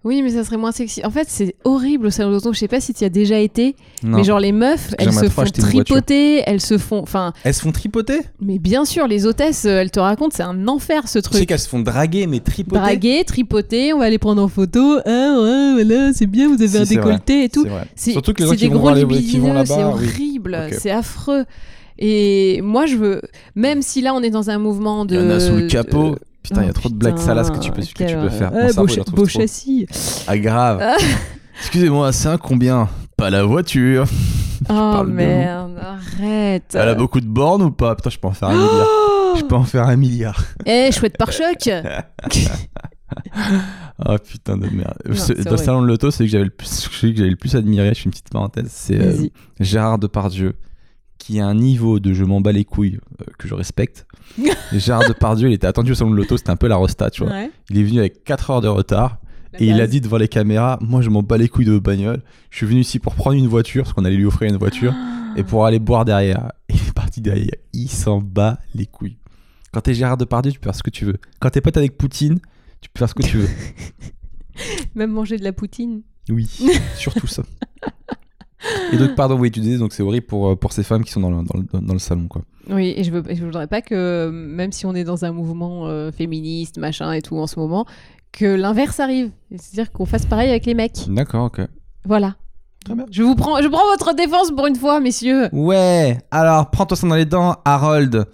[0.05, 1.01] Oui, mais ça serait moins sexy.
[1.05, 2.53] En fait, c'est horrible au salon de l'auto.
[2.53, 4.17] Je sais pas si tu y as déjà été, Non.
[4.17, 7.01] mais genre les meufs, elles se font tripoter, elles se font.
[7.01, 8.21] Enfin, Elles se font tripoter?
[8.41, 11.29] mais bien sûr, les hôtesses, euh, elles te racontent, c'est un enfer ce Tu sais
[11.31, 11.49] truc.
[11.49, 12.79] qu'elles se font draguer, mais tripoter?
[12.81, 14.99] Draguer, tripoter, on va les prendre en photo.
[15.05, 17.65] Ah ouais, voilà, c'est bien, vous avez Si, un décolleté et tout.
[17.95, 21.43] C'est Surtout que les gens qui vont, vont c'est horrible, c'est affreux.
[21.97, 23.21] Et moi, je veux,
[23.55, 25.15] même si là on est dans un mouvement de.
[25.15, 26.15] Il y en a sous le capot.
[26.43, 28.51] Putain, il y a trop de blagues salaces que tu peux, que tu peux faire.
[28.51, 29.85] Cerveau, beau, châssis.
[30.27, 30.79] Ah, grave.
[30.81, 30.97] Ah.
[31.59, 32.87] Excusez-moi, c'est un combien
[33.17, 34.05] Pas la voiture.
[34.69, 36.73] Oh merde, arrête.
[36.77, 38.87] Elle a beaucoup de bornes ou pas Putain, je peux en faire un milliard.
[38.89, 40.43] Oh Je peux en faire un milliard.
[40.65, 41.69] Eh, chouette pare-choc
[44.05, 44.97] Oh putain de merde.
[45.07, 47.19] Non, Ce- c'est Dans le salon de l'auto, c'est que j'avais le plus, celui que
[47.19, 47.93] j'avais le plus admiré.
[47.93, 48.67] Je fais une petite parenthèse.
[48.69, 49.27] C'est euh.
[49.59, 50.55] Gérard Depardieu,
[51.17, 54.05] qui a un niveau de je m'en bats les couilles euh, que je respecte.
[54.73, 57.23] Gérard Depardieu, il était attendu au salon de l'auto, c'était un peu la rosta, tu
[57.23, 57.31] vois.
[57.31, 59.17] Ouais, Il est venu avec 4 heures de retard.
[59.53, 61.71] la Et il a dit devant les caméras, moi je m'en bats les couilles de
[61.73, 62.21] vos bagnoles.
[62.49, 64.93] Je suis venu ici pour prendre une voiture, parce qu'on allait lui offrir une voiture,
[65.35, 66.51] et pour aller boire derrière.
[66.69, 67.55] Et il est parti derrière.
[67.73, 69.17] Il s'en bat les couilles.
[69.71, 71.17] Quand t'es Gérard Depardieu, tu peux faire ce que tu veux.
[71.39, 72.39] Quand t'es pote avec Poutine,
[72.81, 73.49] tu peux faire ce que tu veux.
[74.95, 76.01] Même manger de la poutine.
[76.29, 76.47] Oui,
[76.95, 77.43] surtout ça.
[78.91, 81.11] Et donc, pardon, oui, tu disais, donc c'est horrible pour, euh, pour ces femmes qui
[81.11, 82.41] sont dans le, dans le, dans le salon, quoi.
[82.69, 85.87] Oui, et je, veux, je voudrais pas que, même si on est dans un mouvement
[85.87, 87.85] euh, féministe, machin et tout en ce moment,
[88.31, 89.31] que l'inverse arrive.
[89.55, 91.05] C'est-à-dire qu'on fasse pareil avec les mecs.
[91.07, 91.61] D'accord, ok.
[92.05, 92.35] Voilà.
[92.85, 93.05] Très bien.
[93.11, 95.49] Je vous prends, je prends votre défense pour une fois, messieurs.
[95.51, 98.25] Ouais, alors prends-toi ça dans les dents, Harold.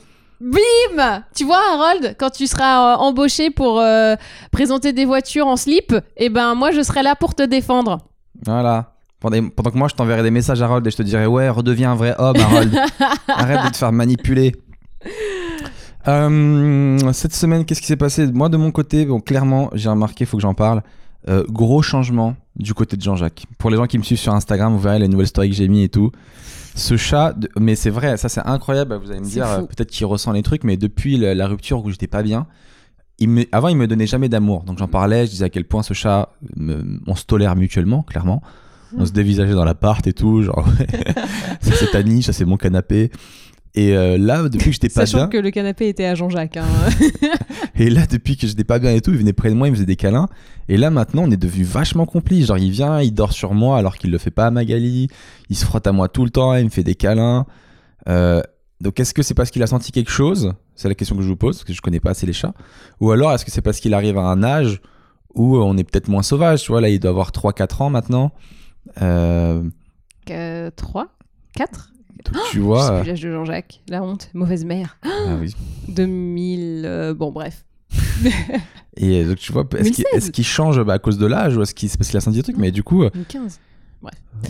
[0.42, 4.16] Bim Tu vois, Harold, quand tu seras euh, embauché pour euh,
[4.52, 8.00] présenter des voitures en slip, eh ben moi je serai là pour te défendre.
[8.46, 8.95] Voilà.
[9.26, 11.94] Pendant, pendant que moi, je t'enverrais des messages, Harold, et je te dirais, ouais, redeviens
[11.94, 12.78] un vrai homme, Harold.
[13.28, 14.56] Arrête de te faire manipuler.
[16.08, 18.28] Euh, cette semaine, qu'est-ce qui s'est passé?
[18.32, 20.84] Moi, de mon côté, bon, clairement, j'ai remarqué, il faut que j'en parle.
[21.28, 23.46] euh, gros changement du côté de Jean-Jacques.
[23.58, 25.68] Pour les gens qui me suivent sur Instagram, vous verrez les nouvelles stories que j'ai
[25.68, 26.12] mis et tout.
[26.76, 28.96] Ce chat, de- mais c'est vrai, ça c'est incroyable.
[29.04, 31.84] Vous allez me dire, euh, peut-être qu'il ressent les trucs, mais depuis la, la rupture
[31.84, 32.46] où j'étais pas bien,
[33.18, 34.62] il me, avant il me donnait jamais d'amour.
[34.66, 38.04] Donc j'en parlais, je disais à quel point ce chat, me- on se tolère mutuellement,
[38.04, 38.44] clairement.
[38.98, 40.88] On se dévisageait dans l'appart et tout, genre ouais,
[41.62, 43.12] ça c'est ta niche, ça c'est mon canapé.
[43.78, 46.56] Et euh, là, depuis que j'étais pas Sachant bien, que le canapé était à Jean-Jacques.
[46.56, 46.64] hein.
[47.76, 49.72] et là, depuis que j'étais pas bien et tout, il venait près de moi, il
[49.72, 50.30] me faisait des câlins.
[50.70, 52.48] Et là, maintenant, on est devenus vachement complices.
[52.48, 55.10] Genre, il vient, il dort sur moi alors qu'il le fait pas à Magali.
[55.50, 57.46] Il se frotte à moi tout le temps, il me fait des câlins.
[58.08, 58.42] Euh,
[58.80, 60.54] donc, est-ce que c'est parce qu'il a senti quelque chose?
[60.76, 62.54] C'est la question que je vous pose, parce que je connais pas assez les chats.
[63.02, 64.80] Ou alors, est-ce que c'est parce qu'il arrive à un âge
[65.34, 66.64] où on est peut-être moins sauvage?
[66.64, 68.32] Tu vois, là, il doit avoir 3-4 ans maintenant.
[69.02, 69.64] Euh,
[70.76, 71.08] 3
[71.56, 71.92] 4
[72.26, 72.92] donc, tu Je vois.
[72.92, 73.82] euh, l'âge de Jean-Jacques.
[73.90, 74.30] La honte.
[74.34, 74.98] Mauvaise mère.
[75.04, 75.54] ah oui.
[75.90, 76.84] 2000.
[76.86, 77.66] euh, bon, bref.
[78.98, 80.06] Et euh, donc, tu vois, est-ce qu'il 2016.
[80.14, 82.22] est-ce qu'il change bah, à cause de l'âge ou est-ce qu'il c'est parce qu'il a
[82.22, 82.58] senti des trucs?
[82.58, 83.04] Mais du coup.
[83.04, 83.60] euh, 2015.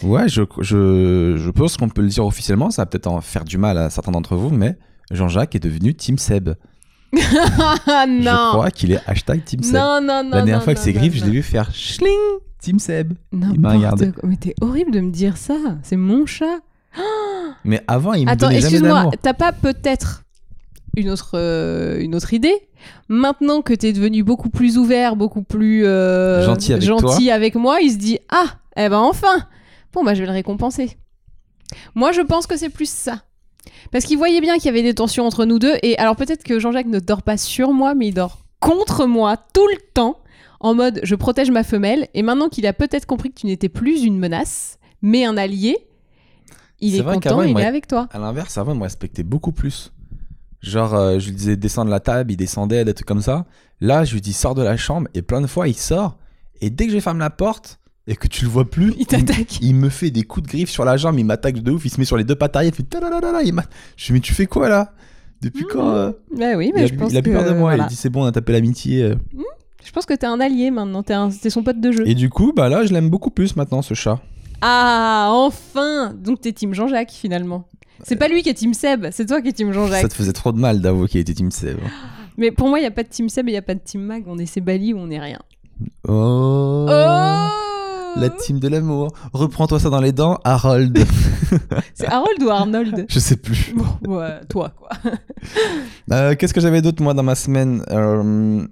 [0.03, 3.45] Ouais, je, je, je pense qu'on peut le dire officiellement, ça va peut-être en faire
[3.45, 4.77] du mal à certains d'entre vous, mais
[5.11, 6.49] Jean-Jacques est devenu Team Seb.
[7.15, 7.15] Ah
[8.07, 9.75] Je non crois qu'il est hashtag Team Seb.
[9.75, 10.29] Non, non, non.
[10.31, 11.25] La dernière non, fois que non, ses non, griffes, je non.
[11.27, 12.09] l'ai vu faire schling
[12.65, 13.13] Team Seb.
[13.31, 14.11] m'a N'importe regardé.
[14.11, 14.27] quoi.
[14.27, 15.55] Mais t'es horrible de me dire ça.
[15.83, 16.59] C'est mon chat.
[17.63, 19.11] Mais avant, il me Attends, donnait jamais excuse-moi.
[19.21, 20.23] T'as pas peut-être
[20.97, 22.55] une autre, euh, une autre idée?
[23.07, 27.81] Maintenant que t'es devenu beaucoup plus ouvert, beaucoup plus euh, Gentil avec gentil avec moi,
[27.81, 28.45] il se dit Ah,
[28.77, 29.47] eh ben enfin
[29.93, 30.97] Bon, bah je vais le récompenser.
[31.93, 33.21] Moi, je pense que c'est plus ça.
[33.91, 35.75] Parce qu'il voyait bien qu'il y avait des tensions entre nous deux.
[35.83, 39.37] Et alors, peut-être que Jean-Jacques ne dort pas sur moi, mais il dort contre moi
[39.53, 40.17] tout le temps.
[40.65, 42.07] En mode, je protège ma femelle.
[42.15, 45.77] Et maintenant qu'il a peut-être compris que tu n'étais plus une menace, mais un allié,
[46.79, 48.07] il est content, il il est avec toi.
[48.11, 49.93] À l'inverse, avant, il me respectait beaucoup plus.
[50.61, 53.45] Genre, euh, je lui disais descendre la table, il descendait, des trucs comme ça.
[53.79, 56.17] Là, je lui dis sors de la chambre, et plein de fois, il sort.
[56.61, 59.59] Et dès que je ferme la porte, et que tu le vois plus, Il t'attaque.
[59.61, 61.89] Il me fait des coups de griffe sur la jambe, il m'attaque de ouf, il
[61.91, 63.63] se met sur les deux pattes arrière, il fait tadadadada, il Je lui
[63.97, 64.93] dis, mais tu fais quoi là?
[65.43, 66.11] Depuis quand euh?
[66.35, 67.83] Bah oui, Il mais a, je il pense a plus que, peur de moi, voilà.
[67.83, 69.03] il dit c'est bon, on a tapé l'amitié.
[69.03, 69.15] euh.
[69.85, 72.07] Je pense que t'es un allié maintenant, t'es, un- son pote de jeu.
[72.07, 74.19] Et du coup, bah là, je l'aime beaucoup plus maintenant, ce chat.
[74.61, 77.67] Ah, enfin Donc t'es team Jean-Jacques finalement.
[78.03, 80.09] C'est pas lui qui est team Seb, c'est toi qui es team Ça Jean-Jacques.
[80.09, 81.79] te faisait trop de mal d'avouer qu'il était Team Sèvres.
[82.37, 83.73] Mais pour moi, il y a pas de team Seb et il y a pas
[83.75, 85.39] de team Mag, on est ces balis ou on est rien.
[86.07, 86.89] Oh, Oh
[88.19, 89.09] La team de l'amour.
[89.33, 90.97] Reprends-toi ça dans les dents, Harold.
[91.93, 93.05] C'est Harold ou Arnold?
[93.09, 93.73] Je sais plus.
[94.01, 94.89] Bon, toi quoi.
[96.11, 97.81] Euh, Qu'est-ce que j'avais d'autre moi dans ma semaine?
[97.91, 98.65] Euh,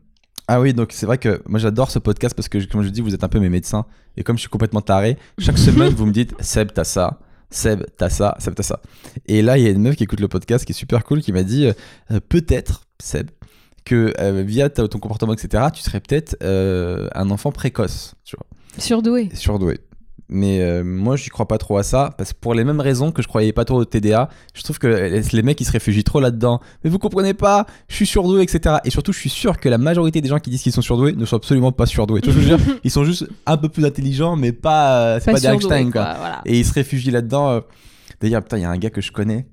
[0.47, 3.01] Ah oui, donc c'est vrai que moi j'adore ce podcast parce que, comme je dis,
[3.01, 3.85] vous êtes un peu mes médecins.
[4.17, 7.19] Et comme je suis complètement taré, chaque semaine vous me dites Seb, t'as ça.
[7.49, 8.35] Seb, t'as ça.
[8.39, 8.81] Seb, t'as ça.
[9.27, 11.21] Et là, il y a une meuf qui écoute le podcast qui est super cool
[11.21, 11.67] qui m'a dit
[12.11, 13.29] euh, Peut-être, Seb,
[13.85, 18.15] que euh, via ton comportement, etc., tu serais peut-être euh, un enfant précoce.
[18.23, 18.45] Tu vois
[18.77, 19.29] Surdoué.
[19.33, 19.79] surdoué.
[20.33, 23.11] Mais euh, moi, j'y crois pas trop à ça, parce que pour les mêmes raisons
[23.11, 26.03] que je croyais pas trop au TDA, je trouve que les mecs, ils se réfugient
[26.03, 26.59] trop là-dedans.
[26.83, 28.77] Mais vous comprenez pas, je suis surdoué, etc.
[28.83, 31.13] Et surtout, je suis sûr que la majorité des gens qui disent qu'ils sont surdoués
[31.13, 32.21] ne sont absolument pas surdoués.
[32.21, 32.79] Tu vois ce que je veux dire?
[32.83, 35.91] Ils sont juste un peu plus intelligents, mais pas, euh, c'est pas, des surdoué, Einstein,
[35.91, 36.15] quoi.
[36.17, 36.41] Voilà.
[36.45, 37.49] Et ils se réfugient là-dedans.
[37.51, 37.61] euh.
[38.19, 39.45] D'ailleurs, putain, il y a un gars que je connais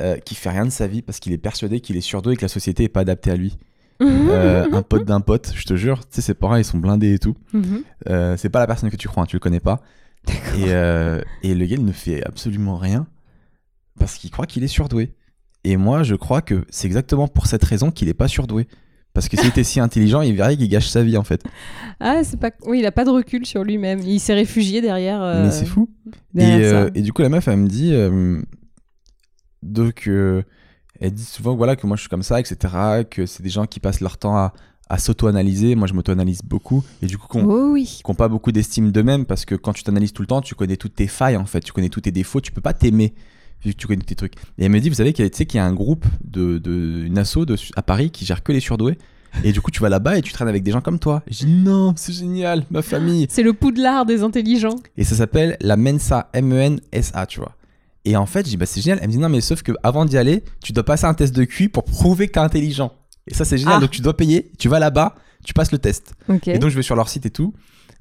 [0.00, 2.36] euh, qui fait rien de sa vie parce qu'il est persuadé qu'il est surdoué et
[2.36, 3.56] que la société est pas adaptée à lui.
[4.02, 7.12] Euh, un pote d'un pote, je te jure, tu sais, ses parents, ils sont blindés
[7.12, 7.34] et tout.
[7.52, 7.82] Mhm.
[8.08, 9.80] Euh, c'est pas la personne que tu crois, hein, tu le connais pas.
[10.28, 13.06] Et, euh, et le gars, il ne fait absolument rien
[13.98, 15.14] parce qu'il croit qu'il est surdoué.
[15.64, 18.66] Et moi, je crois que c'est exactement pour cette raison qu'il est pas surdoué.
[19.12, 21.42] Parce que s'il était si intelligent, il verrait qu'il gâche sa vie en fait.
[21.98, 22.52] Ah, c'est pas.
[22.64, 23.98] Oui, il a pas de recul sur lui-même.
[24.00, 25.20] Il s'est réfugié derrière.
[25.20, 25.90] euh, Mais c'est fou.
[26.36, 27.92] Et, euh, et du coup, la meuf, elle me dit.
[29.62, 30.08] donc,
[31.00, 33.04] elle dit souvent voilà, que moi je suis comme ça, etc.
[33.10, 34.52] Que c'est des gens qui passent leur temps à,
[34.90, 35.74] à s'auto-analyser.
[35.76, 36.84] Moi, je m'auto-analyse beaucoup.
[37.00, 38.00] Et du coup, qu'on Oh oui.
[38.18, 40.96] pas beaucoup d'estime d'eux-mêmes parce que quand tu t'analyses tout le temps, tu connais toutes
[40.96, 43.14] tes failles en fait, tu connais tous tes défauts, tu peux pas t'aimer
[43.64, 44.34] vu que tu connais tes trucs.
[44.58, 46.58] Et elle me dit, vous savez qu'il y, tu qu'il y a un groupe, de,
[46.58, 48.98] de, une asso de, à Paris qui gère que les surdoués.
[49.44, 51.22] Et du coup, tu vas là-bas et tu traînes avec des gens comme toi.
[51.28, 53.26] Et je dis, non, c'est génial, ma famille.
[53.30, 54.76] C'est le poudlard des intelligents.
[54.96, 57.54] Et ça s'appelle la Mensa, M-E-N-S-A, tu vois.
[58.04, 58.98] Et en fait, je dis, bah c'est génial.
[59.02, 61.34] Elle me dit, non, mais sauf que avant d'y aller, tu dois passer un test
[61.34, 62.92] de QI pour prouver que t'es intelligent.
[63.30, 63.76] Et ça, c'est génial.
[63.78, 63.80] Ah.
[63.80, 65.14] Donc, tu dois payer, tu vas là-bas,
[65.44, 66.12] tu passes le test.
[66.54, 67.54] Et donc je vais sur leur site et tout.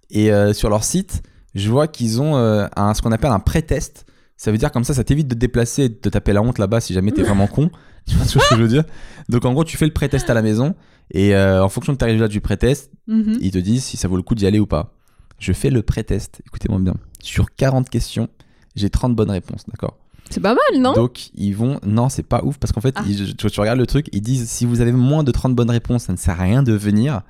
[0.09, 1.21] Et euh, sur leur site,
[1.55, 4.05] je vois qu'ils ont euh, un, ce qu'on appelle un pré-test.
[4.35, 6.41] Ça veut dire comme ça, ça t'évite de te déplacer et de te taper la
[6.41, 7.69] honte là-bas si jamais t'es vraiment con.
[8.07, 8.83] Tu vois ce que je veux dire?
[9.29, 10.75] Donc en gros, tu fais le pré-test à la maison
[11.11, 13.37] et euh, en fonction de ta résultat du pré-test, Mhm.
[13.41, 14.93] ils te disent si ça vaut le coup d'y aller ou pas.
[15.39, 16.41] Je fais le pré-test.
[16.47, 16.95] Écoutez-moi bien.
[17.21, 18.27] sur 40 questions,
[18.75, 19.97] j'ai 30 bonnes réponses, d'accord?
[20.29, 20.93] C'est pas mal, non?
[20.93, 21.79] Donc ils vont.
[21.85, 23.03] Non, c'est pas ouf parce qu'en fait, Ah.
[23.07, 25.71] ils- tu, tu regardes le truc, ils disent si vous avez moins de 30 bonnes
[25.71, 27.21] réponses, ça ne sert à rien de venir.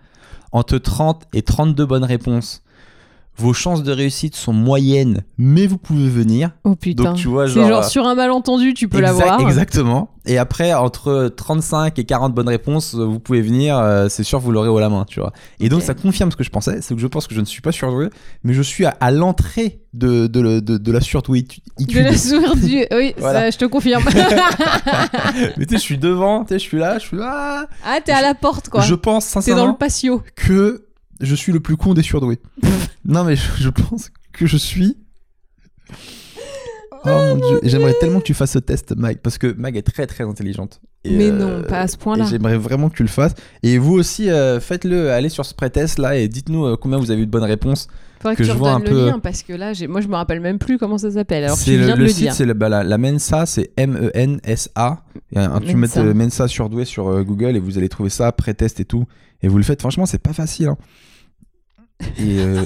[0.51, 2.61] Entre 30 et 32 bonnes réponses,
[3.39, 6.51] vos chances de réussite sont moyennes, mais vous pouvez venir.
[6.63, 7.03] Oh putain.
[7.05, 7.67] Donc tu vois, C'est genre.
[7.69, 9.39] genre sur un malentendu, tu peux l'avoir.
[9.41, 10.09] Exactement.
[10.25, 14.39] Et après, entre 35 et 40 bonnes réponses, euh, vous pouvez venir, euh, c'est sûr,
[14.39, 15.31] vous l'aurez haut la main, tu vois.
[15.59, 17.45] Et donc, ça confirme ce que je pensais, c'est que je pense que je ne
[17.45, 18.09] suis pas surdoué,
[18.43, 21.63] mais je suis à, à l'entrée de, de, de, de la surdouitude.
[21.79, 22.11] De la.
[22.97, 23.39] Oui, Voilà.
[23.39, 24.03] ça, je te confirme.
[25.57, 27.65] mais tu sais, je suis devant, tu sais, je suis là, je suis là.
[27.85, 28.81] ah, t'es à la porte, quoi.
[28.81, 30.21] Je pense T'es dans sincèrement le patio.
[30.35, 30.85] que
[31.21, 32.39] je suis le plus con des surdoués.
[33.05, 34.97] non, mais je, je pense que je suis.
[37.05, 39.83] Oh mon dieu, j'aimerais tellement que tu fasses ce test, Mag, parce que Mag est
[39.83, 40.81] très très intelligente.
[41.05, 42.25] Et, Mais euh, non, pas à ce point-là.
[42.29, 43.33] j'aimerais vraiment que tu le fasses.
[43.63, 47.09] Et vous aussi, euh, faites-le, allez sur ce pré-test là et dites-nous euh, combien vous
[47.09, 47.87] avez eu de bonnes réponses.
[48.21, 50.09] Faudrait que, que tu je vois un le peu- lien parce que là, moi, je
[50.09, 51.45] me rappelle même plus comment ça s'appelle.
[51.45, 55.03] Alors tu le, viens de le le site, c'est bah, la, la Mensa, c'est M-E-N-S-A.
[55.37, 56.01] Euh, Tu mets Mensa.
[56.01, 59.05] euh, Mensa surdoué sur euh, Google et vous allez trouver ça, pré-test et tout.
[59.41, 60.67] Et vous le faites, franchement, c'est pas facile.
[60.67, 60.77] hein.
[62.17, 62.63] Et, euh,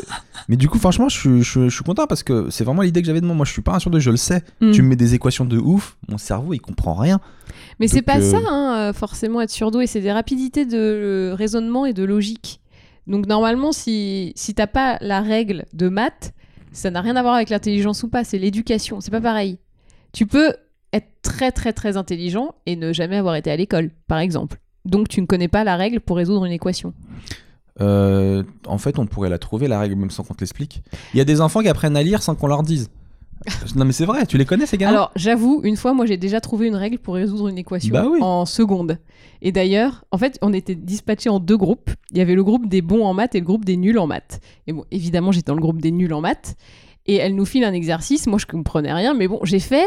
[0.47, 3.01] mais du coup, franchement, je, suis- je, je suis content parce que c'est vraiment l'idée
[3.01, 3.35] que j'avais de moi.
[3.35, 4.43] Moi, je suis pas un je le sais.
[4.61, 4.71] Hmm.
[4.71, 7.19] Tu me mets des équations de ouf, mon cerveau, il comprend rien.
[7.79, 9.87] Mais c'est pas euh, ça, hein, euh, forcément, être surdoué.
[9.87, 12.61] C'est des rapidités de raisonnement et de logique.
[13.07, 16.33] Donc, normalement, si, si t'as pas la règle de maths,
[16.71, 18.23] ça n'a rien à voir avec l'intelligence ou pas.
[18.23, 19.01] C'est l'éducation.
[19.01, 19.57] C'est pas pareil.
[20.11, 20.53] Tu peux
[20.93, 24.59] être très, très, très intelligent et ne jamais avoir été à l'école, par exemple.
[24.85, 26.93] Donc, tu ne connais pas la règle pour résoudre une équation.
[27.81, 30.83] Euh, en fait, on pourrait la trouver, la règle, même sans qu'on te l'explique.
[31.13, 32.89] Il y a des enfants qui apprennent à lire sans qu'on leur dise.
[33.75, 36.15] non, mais c'est vrai, tu les connais ces gars Alors, j'avoue, une fois, moi, j'ai
[36.17, 38.19] déjà trouvé une règle pour résoudre une équation Bah oui.
[38.21, 38.99] en seconde.
[39.41, 41.89] Et d'ailleurs, en fait, on était dispatchés en deux groupes.
[42.11, 44.07] Il y avait le groupe des bons en maths et le groupe des nuls en
[44.07, 44.39] maths.
[44.67, 46.55] Et bon, évidemment, j'étais dans le groupe des nuls en maths.
[47.05, 48.27] Et elle nous file un exercice.
[48.27, 49.83] Moi, je comprenais rien, mais bon, j'ai fait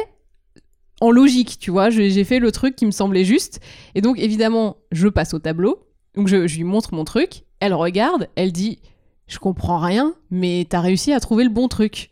[1.01, 1.89] en logique, tu vois.
[1.89, 3.61] J'ai j'ai fait le truc qui me semblait juste.
[3.95, 5.78] Et donc, évidemment, je passe au tableau.
[6.14, 7.45] Donc, je, je lui montre mon truc.
[7.61, 8.28] Elle regarde.
[8.36, 8.78] Elle dit
[9.26, 12.11] Je comprends rien, mais t'as réussi à trouver le bon truc.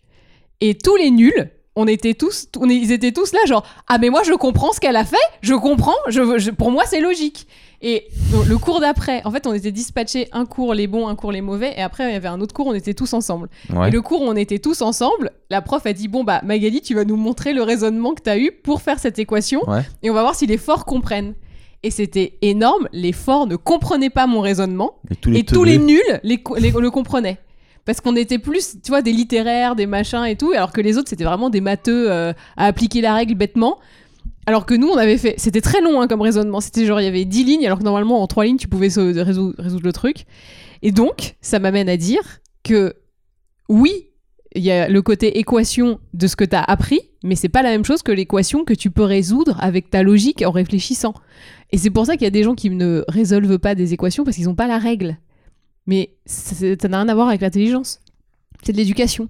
[0.60, 4.08] Et tous les nuls, on était tous, on ils étaient tous là, genre ah mais
[4.08, 7.48] moi je comprends ce qu'elle a fait, je comprends, je, je- pour moi c'est logique.
[7.82, 11.16] Et donc, le cours d'après, en fait, on était dispatchés un cours les bons, un
[11.16, 13.50] cours les mauvais, et après il y avait un autre cours, on était tous ensemble.
[13.74, 13.88] Ouais.
[13.88, 16.80] Et le cours où on était tous ensemble, la prof a dit bon bah Magali,
[16.80, 19.82] tu vas nous montrer le raisonnement que tu as eu pour faire cette équation, Ouais.
[20.02, 21.34] et on va voir si les forts comprennent.
[21.84, 25.64] Et c'était énorme, les forts ne comprenaient pas mon raisonnement, Et tous les, et tous
[25.64, 25.84] les teubés.
[25.84, 27.38] nuls les, le comprenaient.
[27.84, 30.96] Parce qu'on était plus, tu vois, des littéraires, des machins et tout, alors que les
[30.96, 33.78] autres, c'était vraiment des matheux euh, à appliquer la règle bêtement.
[34.46, 35.34] Alors que nous, on avait fait.
[35.36, 36.62] C'était très long hein, comme raisonnement.
[36.62, 38.88] C'était genre, il y avait 10 lignes, alors que normalement, en 3 lignes, tu pouvais
[38.88, 39.54] résoudre
[39.84, 40.24] le truc.
[40.80, 42.22] Et donc, ça m'amène à dire
[42.62, 42.94] que
[43.68, 44.08] oui,
[44.54, 47.62] il y a le côté équation de ce que tu as appris, mais c'est pas
[47.62, 51.14] la même chose que l'équation que tu peux résoudre avec ta logique en réfléchissant.
[51.72, 54.22] Et c'est pour ça qu'il y a des gens qui ne résolvent pas des équations
[54.24, 55.18] parce qu'ils n'ont pas la règle.
[55.86, 58.00] Mais ça n'a rien à voir avec l'intelligence.
[58.62, 59.28] C'est de l'éducation.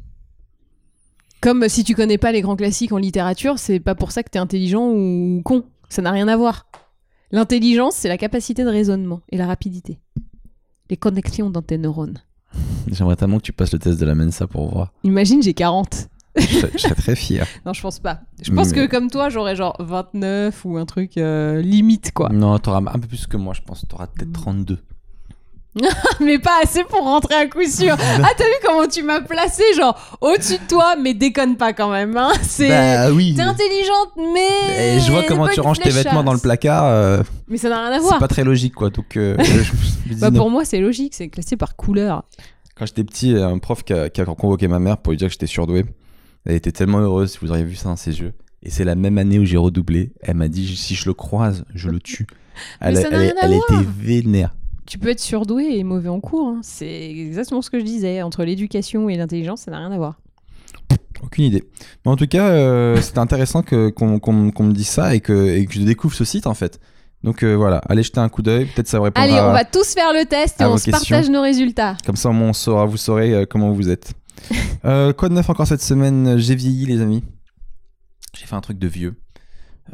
[1.41, 4.31] Comme si tu connais pas les grands classiques en littérature, c'est pas pour ça que
[4.31, 5.65] t'es intelligent ou con.
[5.89, 6.67] Ça n'a rien à voir.
[7.31, 9.99] L'intelligence, c'est la capacité de raisonnement et la rapidité.
[10.91, 12.21] Les connexions dans tes neurones.
[12.91, 14.93] J'aimerais tellement que tu passes le test de la Mensa pour voir.
[15.05, 16.09] Imagine, j'ai 40.
[16.37, 17.47] Je serais, je serais très fier.
[17.67, 18.21] Non, je pense pas.
[18.43, 22.29] Je pense Mais- que comme toi, j'aurais genre 29 ou un truc euh, limite, quoi.
[22.31, 23.85] Non, t'auras un peu plus que moi, je pense.
[23.89, 24.79] T'auras peut-être 32.
[26.21, 27.97] mais pas assez pour rentrer à coup sûr.
[28.23, 31.91] Ah, t'as vu comment tu m'as placé, genre au-dessus de toi, mais déconne pas quand
[31.91, 32.17] même.
[32.17, 32.69] Hein c'est.
[32.69, 33.35] Bah oui.
[33.35, 34.97] T'es intelligente, mais.
[34.97, 36.85] Et je vois comment tu ranges tes vêtements dans le placard.
[36.87, 38.19] euh, Mais ça n'a rien à c'est voir.
[38.19, 38.91] pas très logique, quoi.
[38.91, 42.23] Donc, euh, je Bah, pour moi, c'est logique, c'est classé par couleur.
[42.77, 45.29] Quand j'étais petit, un prof qui a, qui a convoqué ma mère pour lui dire
[45.29, 45.85] que j'étais surdoué.
[46.47, 48.33] Elle était tellement heureuse, si vous auriez vu ça dans ses yeux.
[48.63, 50.13] Et c'est la même année où j'ai redoublé.
[50.23, 52.27] Elle m'a dit si je le croise, je le tue.
[52.81, 53.83] Elle, Mais ça n'a elle- rien à elle voir.
[53.83, 54.51] était vénère.
[54.87, 56.49] Tu peux être surdoué et mauvais en cours.
[56.49, 56.61] hein.
[56.63, 58.23] C'est exactement ce que je disais.
[58.23, 60.21] Entre l'éducation et l'intelligence, ça n'a rien à voir.
[61.23, 61.65] Aucune idée.
[62.05, 63.93] Mais en tout cas, euh, c'était intéressant qu'on
[64.33, 66.81] me dise ça et que, et que je découvre ce site en fait.
[67.23, 68.67] Donc euh, voilà, allez jeter un coup d'œil.
[68.67, 69.23] Peut-être ça répondra.
[69.23, 71.15] Allez, on va tous faire le test et on se questions.
[71.17, 71.97] partage nos résultats.
[72.05, 74.13] Comme ça, on saura, vous saurez euh, comment vous êtes.
[74.85, 76.37] Euh, quoi de neuf encore cette semaine?
[76.37, 77.23] J'ai vieilli, les amis.
[78.37, 79.15] J'ai fait un truc de vieux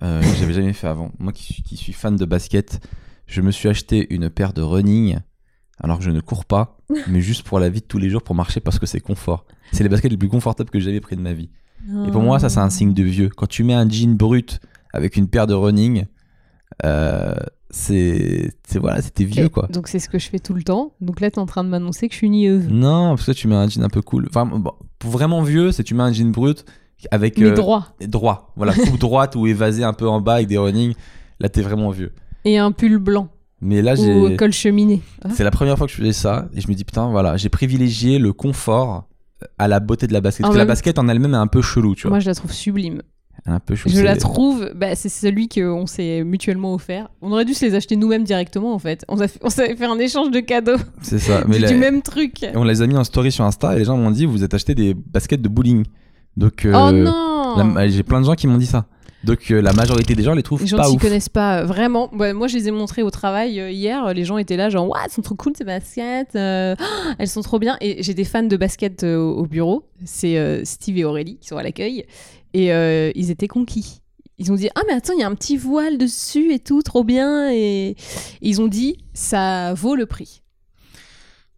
[0.02, 1.12] euh, que j'avais jamais fait avant.
[1.20, 2.80] Moi qui suis fan de basket,
[3.30, 5.18] je me suis acheté une paire de running
[5.78, 6.78] alors que je ne cours pas,
[7.08, 9.46] mais juste pour la vie de tous les jours pour marcher parce que c'est confort.
[9.72, 11.50] C'est les baskets les plus confortables que j'ai jamais pris de ma vie.
[12.06, 13.30] Et pour moi, ça, c'est un signe de vieux.
[13.30, 14.60] Quand tu mets un jean brut
[14.92, 16.04] avec une paire de running,
[16.84, 17.34] euh,
[17.70, 18.50] c'est.
[18.74, 19.66] Voilà, c'était vieux quoi.
[19.68, 20.92] Donc c'est ce que je fais tout le temps.
[21.00, 22.68] Donc là, t'es en train de m'annoncer que je suis nieuse.
[22.68, 24.26] Non, parce que tu mets un jean un peu cool.
[24.28, 24.72] Enfin, bon,
[25.02, 26.66] vraiment vieux, c'est tu mets un jean brut
[27.10, 27.94] avec Mais euh, droit.
[28.02, 28.52] droit.
[28.56, 30.92] Voilà, coupe droite ou évasé un peu en bas avec des running.
[31.38, 32.12] Là, t'es vraiment vieux.
[32.44, 33.28] Et un pull blanc.
[33.60, 34.36] Mais là, Ou j'ai.
[34.36, 35.02] col cheminée.
[35.22, 35.28] Ah.
[35.34, 37.50] C'est la première fois que je faisais ça et je me dis putain voilà j'ai
[37.50, 39.04] privilégié le confort
[39.58, 40.44] à la beauté de la basket.
[40.46, 42.10] En Parce que la basket en elle-même est un peu chelou tu vois.
[42.12, 43.02] Moi, je la trouve sublime.
[43.46, 43.94] Un peu chelou.
[43.94, 47.08] Je la trouve, bah, c'est celui qu'on s'est mutuellement offert.
[47.22, 49.04] On aurait dû se les acheter nous-mêmes directement en fait.
[49.08, 51.44] On, a fait- on s'avait fait un échange de cadeaux C'est ça.
[51.48, 52.42] Mais du, la- du même truc.
[52.42, 54.42] et on les a mis en story sur Insta et les gens m'ont dit vous
[54.44, 55.84] êtes acheté des baskets de bowling.
[56.36, 58.86] Donc euh, oh non la- j'ai plein de gens qui m'ont dit ça.
[59.22, 61.02] Donc euh, la majorité des gens les trouvent Les gens pas qui ouf.
[61.02, 62.10] connaissent pas euh, vraiment.
[62.14, 64.14] Ouais, moi, je les ai montrés au travail euh, hier.
[64.14, 66.34] Les gens étaient là, genre, waouh, elles sont trop cool ces baskets.
[66.36, 66.74] euh,
[67.18, 67.76] elles sont trop bien.
[67.80, 69.84] Et j'ai des fans de basket au au bureau.
[70.04, 72.06] C'est Steve et Aurélie qui sont à l'accueil.
[72.54, 72.68] Et
[73.14, 74.00] ils étaient conquis.
[74.38, 76.82] Ils ont dit Ah, mais attends, il y a un petit voile dessus et tout,
[76.82, 77.50] trop bien.
[77.52, 77.96] Et
[78.40, 80.40] ils ont dit Ça vaut le prix.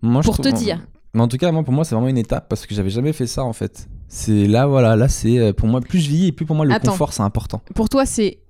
[0.02, 0.80] Moi, je Pour te trouve- dire.
[1.14, 3.12] Mais en tout cas, moi, pour moi, c'est vraiment une étape parce que j'avais jamais
[3.12, 3.86] fait ça en fait.
[4.14, 6.66] C'est là, voilà, là, c'est euh, pour moi, plus je vis et plus pour moi,
[6.66, 6.90] le Attends.
[6.92, 7.62] confort, c'est important.
[7.74, 8.40] Pour toi, c'est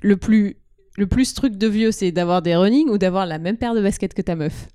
[0.00, 0.56] le plus.
[0.96, 3.80] Le plus truc de vieux, c'est d'avoir des running ou d'avoir la même paire de
[3.80, 4.68] baskets que ta meuf?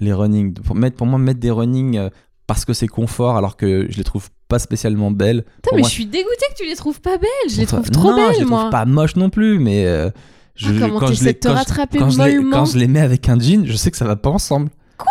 [0.00, 2.10] Les running, pour, mettre, pour moi, mettre des running euh,
[2.48, 5.44] parce que c'est confort alors que je les trouve pas spécialement belles.
[5.62, 7.28] Putain, mais moi, je suis dégoûtée que tu les trouves pas belles.
[7.48, 8.58] Je les trouve trop non, belles, je les moi.
[8.60, 10.10] trouve pas moches non plus, mais euh,
[10.56, 13.00] je, Ah, comment quand, je les, quand, je, quand, je les, quand je les mets
[13.00, 14.68] avec un jean, je sais que ça va pas ensemble.
[14.98, 15.10] Quoi?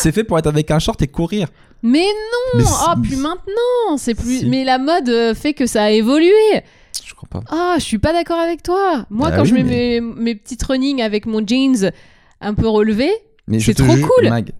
[0.00, 1.48] C'est fait pour être avec un short et courir.
[1.82, 4.40] Mais non Mais Oh, plus maintenant C'est plus...
[4.40, 4.48] Si.
[4.48, 6.30] Mais la mode euh, fait que ça a évolué
[7.04, 7.40] Je crois pas.
[7.50, 10.22] Ah, je suis pas d'accord avec toi Moi, Bah quand oui, je mets mais- mes,
[10.22, 11.90] mes petites running avec mon jeans
[12.40, 13.10] un peu relevé...
[13.58, 14.28] C'est trop jure, cool.
[14.28, 14.52] Mag,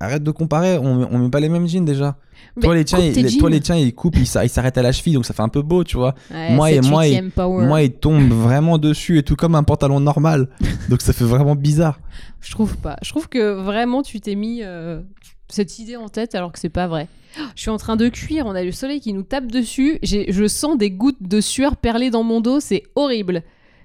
[0.00, 2.16] arrête de comparer, on, on met pas les mêmes jeans déjà.
[2.56, 4.82] Mais toi, les tiens, les, toi, les tiens, ils coupent, ils s'a- ils s'arrêtent à
[4.82, 6.14] la cheville, donc ça fait un peu beau, tu vois.
[6.30, 7.04] Ouais, Moi, et moi.
[7.46, 10.48] Moi, ils tombent vraiment dessus et tout comme un pantalon normal.
[10.90, 12.00] donc ça fait vraiment bizarre.
[12.40, 12.96] Je trouve pas.
[13.02, 15.00] Je trouve que vraiment, tu t'es mis euh,
[15.48, 17.08] cette idée en tête alors que c'est pas vrai.
[17.54, 19.98] Je suis en train de cuire, on a le soleil qui nous tape dessus.
[20.02, 23.42] Je sens des gouttes de sueur perler dans mon dos, c'est horrible.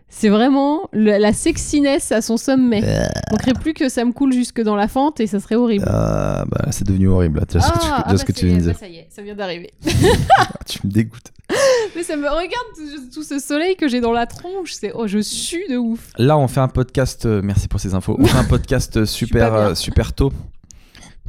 [0.10, 2.80] C'est vraiment le- la sexiness à son sommet.
[2.84, 5.86] Il manquerait plus que ça me coule jusque dans la fente et ça serait horrible.
[5.88, 7.40] Ah, bah, c'est devenu horrible.
[7.40, 7.46] Là.
[7.48, 8.80] Tu vois ce que tu, ah, ce bah, que tu viens de bah, dire.
[8.80, 9.72] ça y est, ça vient d'arriver.
[10.68, 11.32] Tu me dégoûtes.
[11.96, 14.74] Mais ça me regarde tout, tout ce soleil que j'ai dans la tronche.
[14.74, 16.12] C'est oh, je sue de ouf.
[16.18, 17.26] Là, on fait un podcast.
[17.26, 18.16] euh, merci pour ces infos.
[18.20, 20.32] On fait un podcast euh, super, euh, super tôt.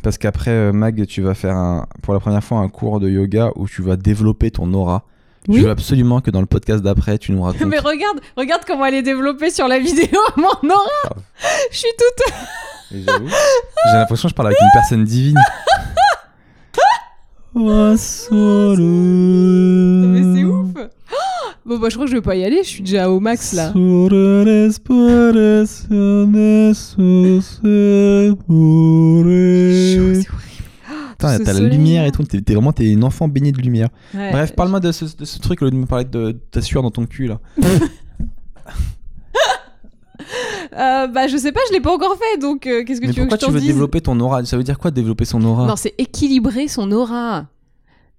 [0.04, 3.08] Parce qu'après, euh, Mag, tu vas faire un, pour la première fois un cours de
[3.08, 5.02] yoga où tu vas développer ton aura.
[5.48, 5.60] Oui.
[5.60, 7.66] Je veux absolument que dans le podcast d'après, tu nous racontes.
[7.66, 11.16] Mais regarde, regarde comment elle est développée sur la vidéo, mon aura.
[11.72, 12.34] Je suis toute
[12.92, 15.38] J'ai l'impression que je parle avec une personne divine.
[17.54, 18.78] Mais c'est ouf
[21.66, 23.54] Bon bah je crois que je vais pas y aller, je suis déjà au max
[23.54, 23.72] là.
[31.12, 33.88] Putain, ce t'as la lumière et tout, t'es vraiment t'es une enfant baignée de lumière.
[34.14, 34.30] Ouais.
[34.32, 36.82] Bref, parle-moi de ce, de ce truc au lieu de me parler de ta sueur
[36.82, 37.40] dans ton cul là.
[40.76, 43.12] Euh, bah je sais pas, je l'ai pas encore fait, donc euh, qu'est-ce que Mais
[43.12, 43.68] tu veux que pourquoi je t'en tu veux dise?
[43.68, 44.44] développer ton aura?
[44.44, 45.66] Ça veut dire quoi développer son aura?
[45.68, 47.46] Non, c'est équilibrer son aura.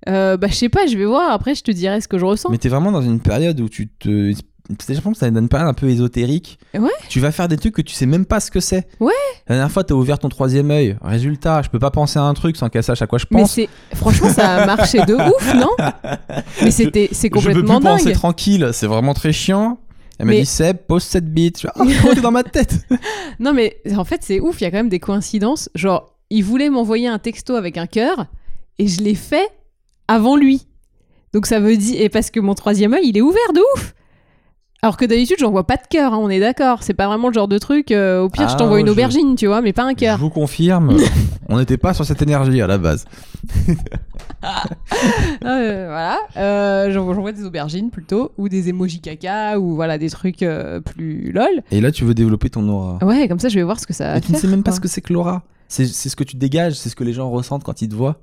[0.07, 2.25] Euh, bah je sais pas, je vais voir, après je te dirai ce que je
[2.25, 2.49] ressens.
[2.49, 4.33] Mais t'es vraiment dans une période où tu te.
[4.79, 6.57] C'est je pense que ça donne période un peu ésotérique.
[6.73, 6.89] Ouais.
[7.07, 8.87] Tu vas faire des trucs que tu sais même pas ce que c'est.
[8.99, 9.13] Ouais.
[9.47, 10.97] La dernière fois, t'as ouvert ton troisième œil.
[11.03, 13.41] Résultat, je peux pas penser à un truc sans qu'elle sache à quoi je Mais
[13.41, 13.51] pense.
[13.51, 15.69] c'est franchement ça a marché de ouf, non?
[16.63, 18.69] Mais c'était c'est je peux complètement plus penser tranquille.
[18.73, 19.77] C'est vraiment très chiant.
[20.17, 21.61] Elle m'a Mais- dit Seb, pose cette bite.
[21.61, 22.87] Je fais, oh, dans ma tête
[23.39, 25.69] Non mais en fait c'est ouf, il y a quand même des coïncidences.
[25.75, 28.25] Genre, il voulait m'envoyer un texto avec un cœur
[28.79, 29.47] et je l'ai fait
[30.07, 30.67] avant lui.
[31.33, 33.93] Donc ça veut dire et parce que mon troisième œil il est ouvert de ouf.
[34.81, 36.83] Alors que d'habitude j'en vois pas de cœur, hein, on est d'accord.
[36.83, 37.91] C'est pas vraiment le genre de truc.
[37.91, 39.95] euh, au pire je Ah, t'envoie une je- aubergine, tu vois, mais pas un Je
[39.95, 40.17] cœur.
[40.19, 40.95] vous confirme,
[41.49, 43.05] on n'était pas sur cette énergie à la base.
[45.43, 50.45] Euh, voilà, euh, j'envoie des aubergines plutôt ou des emojis caca ou voilà des trucs
[50.85, 51.63] plus lol.
[51.71, 53.03] Et là, tu veux développer ton aura.
[53.03, 54.71] Ouais, comme ça je vais voir ce que ça Mais tu ne sais même pas
[54.71, 54.75] quoi.
[54.77, 55.43] ce que c'est que l'aura.
[55.67, 58.19] C'est ce que tu dégages, c'est ce que les gens ressentent quand ils te voient.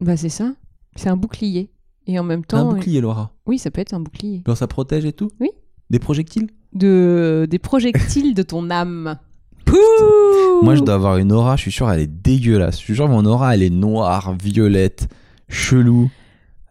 [0.00, 0.50] Bah c'est ça.
[0.96, 1.70] C'est un bouclier.
[2.06, 3.32] Et en même C'est un temps, bouclier, l'aura.
[3.46, 4.42] oui, ça peut être un bouclier.
[4.46, 5.50] Genre ça protège et tout Oui.
[5.90, 9.18] Des projectiles de des projectiles de ton âme.
[9.64, 9.76] Pouh
[10.62, 12.78] Moi, je dois avoir une aura, je suis sûr, elle est dégueulasse.
[12.78, 15.08] Je suis sûr, mon aura, elle est noire, violette,
[15.48, 16.10] chelou.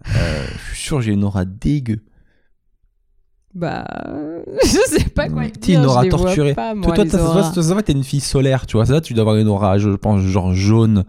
[0.07, 1.99] Euh, je suis sûr, j'ai une aura dégueu.
[3.53, 3.85] Bah,
[4.63, 6.53] je sais pas quoi te T'es une aura torturée.
[6.53, 8.85] Pas, moi, toi, toi, se voit, t'es une fille solaire, tu vois.
[8.85, 11.05] Ça, tu dois avoir une aura, je pense, genre jaune,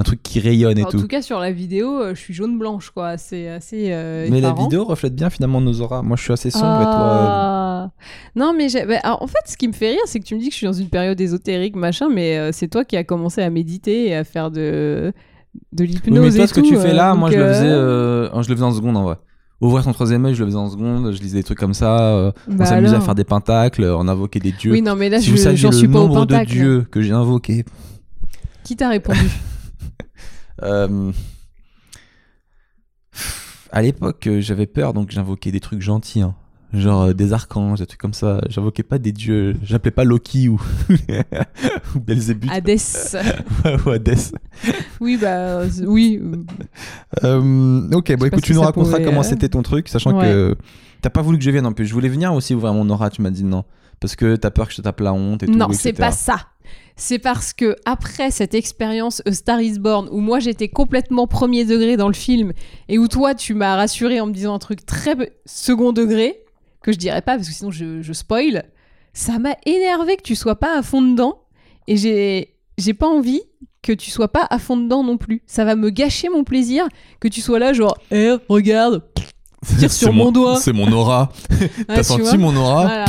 [0.00, 0.98] un truc qui rayonne et en tout.
[1.00, 3.16] tout cas, sur la vidéo, euh, je suis jaune blanche, quoi.
[3.18, 3.88] C'est assez.
[3.90, 6.02] euh, Mais la vidéo reflète bien finalement nos auras.
[6.02, 6.92] Moi, je suis assez sombre et toi.
[6.94, 7.90] euh, Ah.
[8.36, 10.34] Non, mais j'ai- bah, alors, en fait, ce qui me fait rire, c'est que tu
[10.34, 13.04] me dis que je suis dans une période ésotérique, machin, mais c'est toi qui as
[13.04, 15.12] commencé à méditer et à faire de
[15.72, 17.46] de Oui, l'hypnose mais toi, et ce que tout, tu fais là, moi, je le
[17.52, 19.16] faisais, euh, je le faisais en seconde en vrai.
[19.60, 21.12] Ouvrir son troisième œil, je le faisais en seconde.
[21.12, 21.98] Je lisais des trucs comme ça.
[22.14, 23.04] euh, bah on s'amusait à alors.
[23.04, 24.72] faire des pentacles, on invoquait des dieux.
[24.72, 26.50] Oui, non, mais là, si je vous saviez le suis pas au nombre de pentacle.
[26.52, 27.64] dieux que j'ai invoqués.
[28.64, 29.18] Qui t'a répondu?
[30.62, 31.12] Euh,
[33.72, 36.22] À l'époque, euh, j'avais peur, donc j'invoquais des trucs gentils.
[36.22, 36.34] hein.
[36.72, 38.40] Genre euh, des archanges, des trucs comme ça.
[38.48, 39.56] J'invoquais pas des dieux.
[39.62, 40.60] J'appelais pas Loki ou,
[41.94, 42.76] ou Belzébuth Hadès.
[43.86, 44.32] ou Hadès.
[45.00, 46.20] oui, bah, oui.
[47.24, 50.24] euh, ok, bon écoute, tu nous raconteras pouvait, comment euh, c'était ton truc, sachant Ouais.
[50.26, 50.56] que
[51.02, 51.86] t'as pas voulu que je vienne en plus.
[51.86, 53.64] Je voulais venir aussi ouvrir mon aura, tu m'as dit non.
[54.00, 55.54] Parce que t'as peur que je te tape la honte et tout.
[55.56, 56.46] Non, c'est pas ça.
[57.00, 61.64] C'est parce que après cette expérience A Star is Born où moi j'étais complètement premier
[61.64, 62.52] degré dans le film
[62.90, 66.44] et où toi tu m'as rassuré en me disant un truc très second degré
[66.82, 68.64] que je dirais pas parce que sinon je, je spoil,
[69.14, 71.38] ça m'a énervé que tu sois pas à fond dedans
[71.86, 73.40] et j'ai j'ai pas envie
[73.80, 75.42] que tu sois pas à fond dedans non plus.
[75.46, 76.86] Ça va me gâcher mon plaisir
[77.18, 80.56] que tu sois là genre eh regarde tire C'est sur mon doigt.
[80.56, 81.32] C'est mon aura.
[81.88, 83.04] T'as senti mon aura Voilà.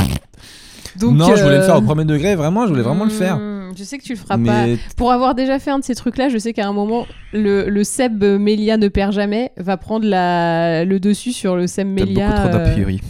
[0.96, 3.10] Donc, Non, je voulais le faire au euh, premier degré, vraiment, je voulais vraiment le
[3.10, 3.38] faire.
[3.76, 4.66] Je sais que tu le feras pas.
[4.96, 7.84] Pour avoir déjà fait un de ces trucs-là, je sais qu'à un moment, le, le
[7.84, 12.28] Seb Melia ne perd jamais va prendre la, le dessus sur le Seb Melia.
[12.28, 13.00] beaucoup trop d'a euh, priori.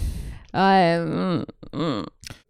[0.54, 0.98] Ouais.
[0.98, 1.44] mm,
[1.74, 2.02] mm.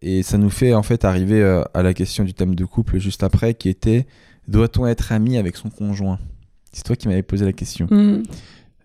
[0.03, 2.99] Et ça nous fait en fait arriver euh, à la question du thème de couple
[2.99, 4.07] juste après, qui était
[4.49, 6.19] doit-on être ami avec son conjoint?
[6.73, 7.87] C'est toi qui m'avais posé la question.
[7.91, 8.23] Mm.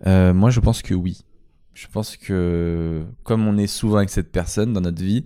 [0.06, 1.22] Euh, moi, je pense que oui.
[1.74, 5.24] Je pense que comme on est souvent avec cette personne dans notre vie,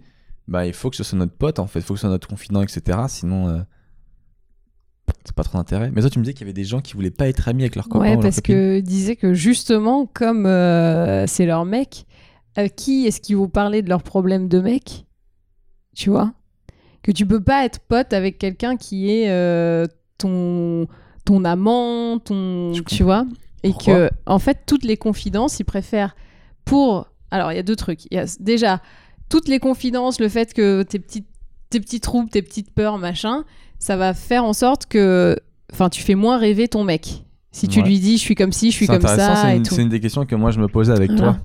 [0.49, 2.11] bah il faut que ce soit notre pote en fait, il faut que ce soit
[2.11, 2.99] notre confident, etc.
[3.09, 3.61] Sinon, euh,
[5.25, 5.91] c'est pas trop d'intérêt.
[5.95, 7.63] Mais toi, tu me disais qu'il y avait des gens qui voulaient pas être amis
[7.63, 8.07] avec leurs copains.
[8.07, 12.07] ou Ouais, parce que disait que justement, comme euh, c'est leur mec,
[12.57, 15.07] à qui est-ce qu'ils vont parler de leurs problèmes de mec
[15.95, 16.33] Tu vois?
[17.03, 19.87] Que tu peux pas être pote avec quelqu'un qui est euh,
[20.19, 20.87] ton,
[21.25, 22.73] ton amant, ton.
[22.75, 23.27] Je Tu vois?
[23.65, 23.95] Et Pourquoi?
[23.95, 26.17] que, en fait, toutes les confidences, ils préfèrent
[26.65, 27.09] pour.
[27.31, 28.05] Alors, il y a deux trucs.
[28.07, 28.81] Il y a déjà
[29.29, 31.27] toutes les confidences, le fait que tes petites
[31.73, 33.45] tes petits troubles, tes petites peurs, machin,
[33.83, 35.37] ça va faire en sorte que,
[35.73, 37.25] enfin, tu fais moins rêver ton mec.
[37.51, 37.87] Si tu Ouais.
[37.87, 39.35] lui dis, je suis comme ci, je suis comme ça
[39.67, 41.33] c'est une, des questions que moi je me posais avec Voilà.
[41.33, 41.41] toi.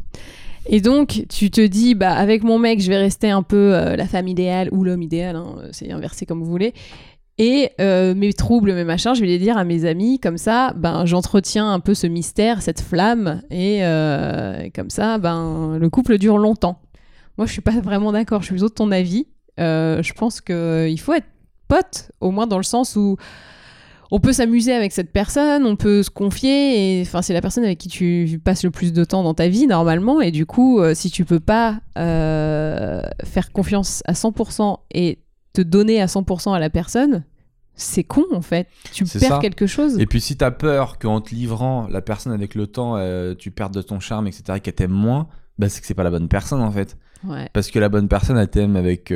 [0.67, 3.95] Et donc, tu te dis, bah, avec mon mec, je vais rester un peu euh,
[3.95, 6.73] la femme idéale ou l'homme idéal, hein, c'est inversé comme vous voulez.
[7.39, 10.73] Et euh, mes troubles, mes machins, je vais les dire à mes amis, comme ça,
[10.77, 15.89] ben, j'entretiens un peu ce mystère, cette flamme, et, euh, et comme ça, ben, le
[15.89, 16.81] couple dure longtemps.
[17.39, 19.25] Moi, je suis pas vraiment d'accord, je suis plutôt de ton avis.
[19.59, 21.25] Euh, je pense qu'il faut être
[21.67, 23.17] pote, au moins dans le sens où
[24.11, 27.63] on peut s'amuser avec cette personne, on peut se confier, et enfin c'est la personne
[27.63, 30.79] avec qui tu passes le plus de temps dans ta vie normalement, et du coup
[30.79, 35.19] euh, si tu peux pas euh, faire confiance à 100% et
[35.53, 37.25] te donner à 100% à la personne,
[37.75, 38.67] c'est con en fait.
[38.93, 39.39] Tu perds ça.
[39.39, 39.99] quelque chose.
[39.99, 43.51] Et puis si t'as peur qu'en te livrant, la personne avec le temps, euh, tu
[43.51, 45.27] perdes de ton charme, etc., qu'elle t'aime moins,
[45.59, 46.97] bah c'est que c'est pas la bonne personne en fait.
[47.23, 47.49] Ouais.
[47.51, 49.11] Parce que la bonne personne, elle t'aime avec,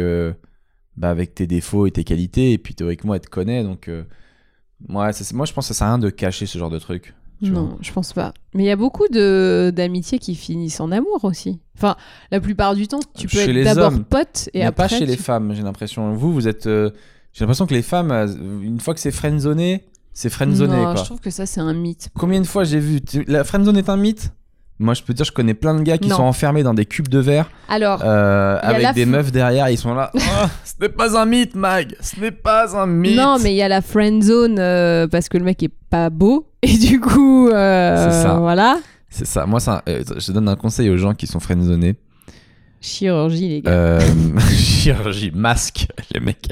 [0.98, 3.64] bah, avec tes défauts et tes qualités, et puis théoriquement, elle te connaît.
[3.64, 4.04] Donc, euh,
[4.90, 6.70] ouais, ça, c'est- moi, je pense que ça sert à rien de cacher ce genre
[6.70, 7.14] de truc.
[7.42, 8.36] Non, je pense pas.
[8.54, 11.60] Mais il y a beaucoup d'amitiés qui finissent en amour aussi.
[11.76, 11.96] Enfin,
[12.30, 14.84] la plupart du temps, tu peux Chez être d'abord pote et Mais après.
[14.84, 16.14] pas chez les femmes, j'ai l'impression.
[16.14, 16.68] Vous, vous êtes.
[16.68, 16.92] euh,
[17.34, 18.28] j'ai l'impression que les femmes, euh,
[18.62, 20.76] une fois que c'est friendzoné, c'est friendzoné.
[20.78, 20.96] Non, quoi.
[20.98, 22.10] je trouve que ça c'est un mythe.
[22.14, 23.00] Combien de fois j'ai vu.
[23.28, 24.32] La friendzone est un mythe?
[24.82, 26.18] Moi, je peux te dire, je connais plein de gars qui Non.
[26.18, 29.78] sont enfermés dans des cubes de verre Alors, euh, avec des f- meufs derrière, ils
[29.78, 30.12] sont là.
[30.16, 33.58] Ah, ce n'est pas un mythe, Mag Ce n'est pas un mythe Non, mais il
[33.58, 37.00] y a la friend zone euh, parce que le mec est pas beau et du
[37.00, 38.34] coup, euh, ça.
[38.36, 38.80] voilà.
[39.10, 39.46] C'est ça.
[39.46, 41.96] Moi, ça, je donne un conseil aux gens qui sont friendzonés.
[42.82, 44.00] Chirurgie, les gars.
[44.52, 46.48] Chirurgie, masque, les mecs.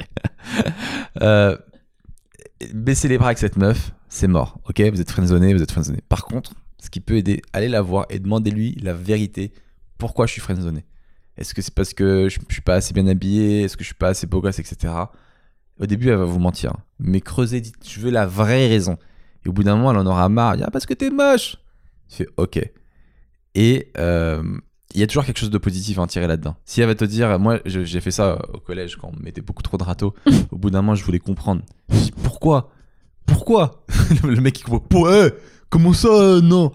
[2.74, 4.58] Baissez les bras avec cette meuf, c'est mort.
[4.68, 6.00] Ok, vous êtes friendzoné, vous êtes friendzoné.
[6.08, 6.52] Par contre,
[6.82, 9.52] ce qui peut aider, allez la voir et demandez-lui la vérité.
[9.98, 10.84] Pourquoi je suis friendzoné
[11.36, 13.62] Est-ce que c'est parce que je, je suis pas assez bien habillé?
[13.62, 14.92] Est-ce que je suis pas assez beau gosse, etc.
[15.78, 16.74] Au début, elle va vous mentir.
[16.98, 18.98] Mais creusez, dites, je veux la vraie raison.
[19.44, 20.52] Et au bout d'un moment, elle en aura marre.
[20.52, 21.56] Elle dit, Ah, parce que t'es moche.
[22.08, 22.60] Tu fais, ok.
[23.54, 24.42] Et euh,
[24.94, 26.56] il y a toujours quelque chose de positif à en tirer là-dedans.
[26.64, 29.40] Si elle va te dire, moi j'ai fait ça au collège quand on me mettait
[29.40, 30.14] beaucoup trop de râteaux,
[30.50, 31.62] au bout d'un moment je voulais comprendre.
[31.88, 32.70] Je dis, pourquoi?
[33.26, 33.84] Pourquoi?
[34.24, 35.30] Le mec il comprend, Pour- eh,
[35.70, 36.72] comment ça euh, Non?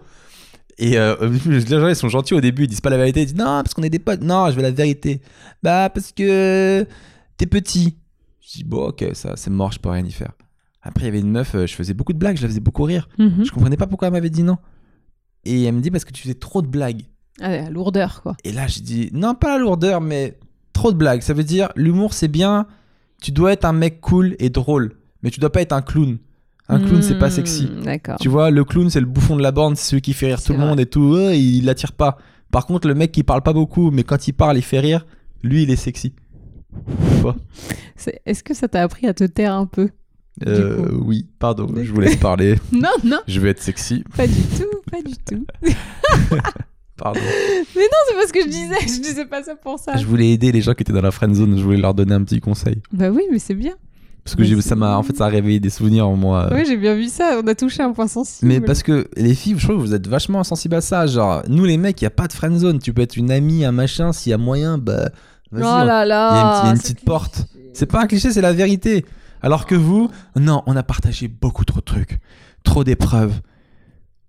[0.77, 1.15] Et euh,
[1.45, 3.61] les gens ils sont gentils au début, ils disent pas la vérité, ils disent non
[3.63, 5.21] parce qu'on est des potes, non je veux la vérité.
[5.63, 6.85] Bah parce que
[7.37, 7.97] t'es petit.
[8.41, 10.33] Je dis bon ok ça c'est mort, je peux rien y faire.
[10.81, 12.59] Après il y avait une meuf, euh, je faisais beaucoup de blagues, je la faisais
[12.59, 13.07] beaucoup rire.
[13.19, 13.45] Mhm.
[13.45, 14.57] Je comprenais pas pourquoi elle m'avait dit non.
[15.45, 17.03] Et elle me dit parce que tu faisais trop de blagues.
[17.41, 18.35] Ah, la lourdeur, quoi.
[18.43, 20.37] Et là, j'ai dit, non, pas la lourdeur, mais
[20.73, 21.21] trop de blagues.
[21.21, 22.67] Ça veut dire, l'humour, c'est bien.
[23.21, 26.17] Tu dois être un mec cool et drôle, mais tu dois pas être un clown.
[26.67, 27.69] Un clown, c'est pas Hmm, sexy.
[27.83, 28.17] D'accord.
[28.19, 30.41] Tu vois, le clown, c'est le bouffon de la bande, c'est celui qui fait rire
[30.41, 31.13] tout le monde et tout.
[31.13, 32.17] euh, il l'attire pas.
[32.51, 35.05] Par contre, le mec qui parle pas beaucoup, mais quand il parle, il fait rire,
[35.43, 36.13] lui, il est sexy.
[38.25, 39.89] Est-ce que ça t'a appris à te taire un peu
[40.45, 42.55] Euh, oui, pardon, je vous laisse parler.
[42.71, 44.03] Non, non, Je vais être sexy.
[44.15, 45.45] pas du tout, pas du tout.
[46.97, 47.19] Pardon.
[47.73, 49.97] C'est pas ce que je disais, je disais pas ça pour ça.
[49.97, 52.13] Je voulais aider les gens qui étaient dans la friend zone, je voulais leur donner
[52.13, 52.81] un petit conseil.
[52.93, 53.73] Bah oui, mais c'est bien.
[54.25, 56.49] Parce que j'ai- ça m'a, en fait, ça a réveillé des souvenirs en moi.
[56.51, 58.47] Oui, j'ai bien vu ça, on a touché un point sensible.
[58.51, 61.05] Mais parce que les filles, je trouve que vous êtes vachement sensibles à ça.
[61.05, 62.79] Genre, nous les mecs, il y a pas de friend zone.
[62.79, 65.09] Tu peux être une amie, un machin, s'il y a moyen, bah.
[65.53, 67.05] Oh Vas-y, on- là il y a une, là il y a une petite cliché.
[67.05, 67.45] porte.
[67.73, 69.05] C'est pas un cliché, c'est la vérité.
[69.43, 72.17] Alors que vous, non, on a partagé beaucoup trop de trucs,
[72.63, 73.41] trop d'épreuves.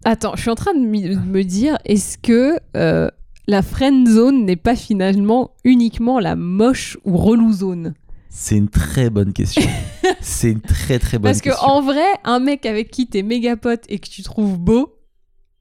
[0.05, 3.09] Attends, je suis en train de me dire, est-ce que euh,
[3.49, 7.95] la friend zone n'est pas finalement uniquement la moche ou relou zone?
[8.39, 9.62] C'est une très bonne question.
[10.20, 11.66] c'est une très très bonne Parce que question.
[11.66, 14.99] en vrai, un mec avec qui t'es méga pote et que tu trouves beau,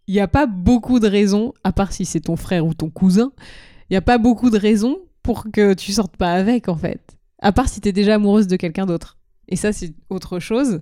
[0.07, 2.89] il n'y a pas beaucoup de raisons, à part si c'est ton frère ou ton
[2.89, 3.32] cousin,
[3.89, 7.15] il n'y a pas beaucoup de raisons pour que tu sortes pas avec en fait.
[7.39, 9.17] À part si t'es déjà amoureuse de quelqu'un d'autre.
[9.47, 10.82] Et ça, c'est autre chose.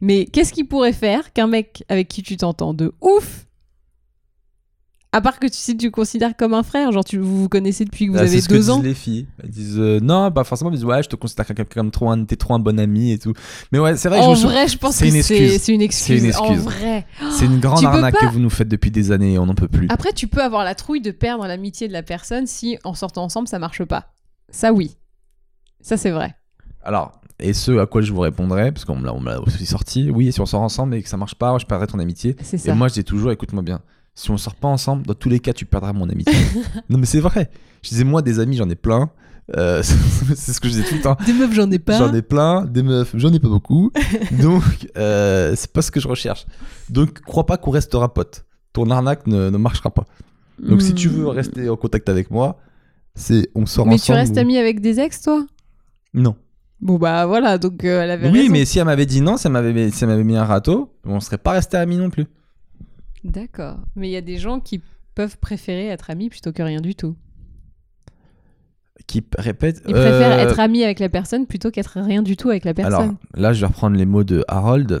[0.00, 3.47] Mais qu'est-ce qui pourrait faire qu'un mec avec qui tu t'entends de ouf
[5.12, 7.48] à part que tu, si tu le considères comme un frère, genre tu, vous vous
[7.48, 8.82] connaissez depuis que vous Ah, avez c'est ce que deux disent ans.
[8.82, 9.26] les filles.
[9.42, 10.70] Elles disent euh, non, pas forcément.
[10.70, 13.12] Elles disent ouais, je te considère quelqu'un comme trop un, t'es trop un bon ami
[13.12, 13.32] et tout.
[13.72, 14.20] Mais ouais, c'est vrai.
[14.20, 15.62] que En je me vrai, je pense c'est que une c'est excuse.
[15.62, 16.06] c'est une excuse.
[16.22, 16.62] C'est une En excuse.
[16.64, 17.06] vrai.
[17.30, 19.46] c'est une grande Tu arnaque pas- que vous nous faites depuis des années et on
[19.46, 19.86] n'en peut plus.
[19.90, 23.24] Après, tu peux avoir la trouille de perdre l'amitié de la personne si en sortant
[23.24, 24.12] ensemble ça marche pas.
[24.50, 24.96] Ça, oui.
[25.80, 26.34] Ça, c'est vrai.
[26.82, 30.32] Alors, et ce à quoi je vous répondrai, parce qu'on me l'a aussi sorti, oui,
[30.32, 32.36] si on sort ensemble et que ça marche pas, je perdrai ton amitié.
[32.42, 32.74] C'est Et ça.
[32.74, 33.80] moi, je dis toujours, écoute-moi bien,
[34.20, 36.34] si on sort pas ensemble, dans tous les cas, tu perdras mon amitié.
[36.90, 37.50] non, mais c'est vrai.
[37.82, 39.10] Je disais, moi, des amis, j'en ai plein.
[39.56, 39.80] Euh,
[40.34, 41.16] c'est ce que je disais tout le temps.
[41.24, 41.96] Des meufs, j'en ai pas.
[41.98, 43.92] J'en ai plein, des meufs, j'en ai pas beaucoup.
[44.42, 44.62] Donc,
[44.96, 46.46] euh, c'est pas ce que je recherche.
[46.90, 48.44] Donc, crois pas qu'on restera potes.
[48.72, 50.04] Ton arnaque ne, ne marchera pas.
[50.60, 51.28] Donc, si tu veux Hmm.
[51.28, 52.58] rester en contact avec moi,
[53.14, 54.06] c'est on sort Mais ensemble.
[54.06, 55.46] tu restes ou- ami avec des ex, toi?
[56.12, 56.34] Non.
[56.80, 58.52] Bon, bah voilà, donc euh, elle avait Oui, raison.
[58.52, 60.92] mais si elle m'avait dit non, si elle m'avait si elle m'avait mis un râteau,
[61.04, 62.26] on serait pas resté amis non plus.
[63.24, 63.78] D'accord.
[63.96, 64.80] Mais il y a des gens qui
[65.14, 67.16] peuvent préférer être amis plutôt que rien du tout.
[69.06, 69.82] Qui répète.
[69.88, 72.74] Ils euh, préfèrent être amis avec la personne plutôt qu'être rien du tout avec la
[72.74, 72.94] personne.
[72.94, 75.00] Alors là, je vais reprendre les mots de Harold.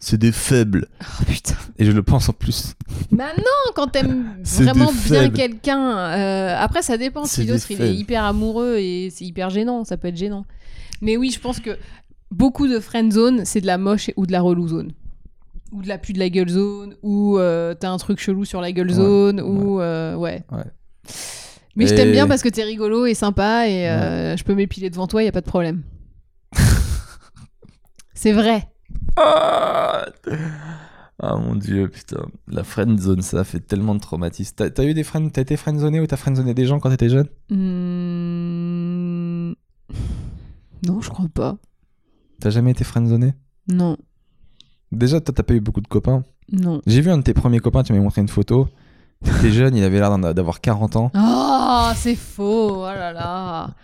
[0.00, 0.86] C'est des faibles.
[1.02, 1.56] Oh putain.
[1.78, 2.74] Et je le pense en plus.
[3.10, 5.98] Bah non, quand t'aimes vraiment bien quelqu'un.
[5.98, 7.24] euh, après, ça dépend.
[7.24, 10.16] C'est Si des l'autre il est hyper amoureux et c'est hyper gênant, ça peut être
[10.16, 10.44] gênant.
[11.00, 11.76] Mais oui, je pense que
[12.30, 14.92] beaucoup de friend zone, c'est de la moche ou de la relou zone.
[15.72, 18.60] Ou de la pu de la gueule zone, ou euh, t'as un truc chelou sur
[18.60, 20.44] la gueule zone, ou euh, ouais.
[21.76, 24.90] Mais je t'aime bien parce que t'es rigolo et sympa et euh, je peux m'épiler
[24.90, 25.82] devant toi, y a pas de problème.
[28.14, 28.68] c'est vrai.
[29.16, 30.06] Ah
[31.20, 32.26] Ah, mon dieu, putain.
[32.46, 34.54] La friend zone, ça fait tellement de traumatisme.
[34.56, 37.08] T'as t'as eu des friends, t'as été friendzoné ou t'as friendzoné des gens quand t'étais
[37.08, 37.28] jeune?
[37.50, 39.52] Hmm.
[40.86, 41.58] Non, je crois pas.
[42.40, 43.34] T'as jamais été friendzoné
[43.68, 43.96] Non,
[44.92, 46.22] Déjà, toi, t'as pas eu beaucoup de copains.
[46.50, 46.80] non.
[46.86, 48.68] J'ai vu un de tes premiers copains, tu m'as montré une photo.
[49.24, 51.10] T'étais jeune, il avait l'air d'avoir 40 ans.
[51.14, 52.82] Oh, c'est faux.
[52.82, 53.74] Oh là là.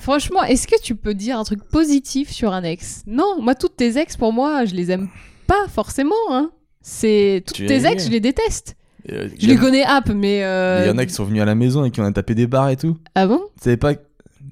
[0.00, 3.02] Franchement, est-ce que tu peux dire un truc positif sur un ex?
[3.06, 5.08] Non, moi, toutes tes ex, pour moi, je les aime
[5.46, 6.14] pas forcément.
[6.30, 6.50] Hein.
[6.82, 8.76] C'est toutes Tu tes es- ex, je les déteste.
[9.12, 10.42] Euh, Je les connais app, mais.
[10.44, 12.34] euh, Il y en a qui sont venus à la maison et qui ont tapé
[12.34, 12.96] des barres et tout.
[13.14, 13.40] Ah bon?
[13.58, 13.92] Tu savais pas.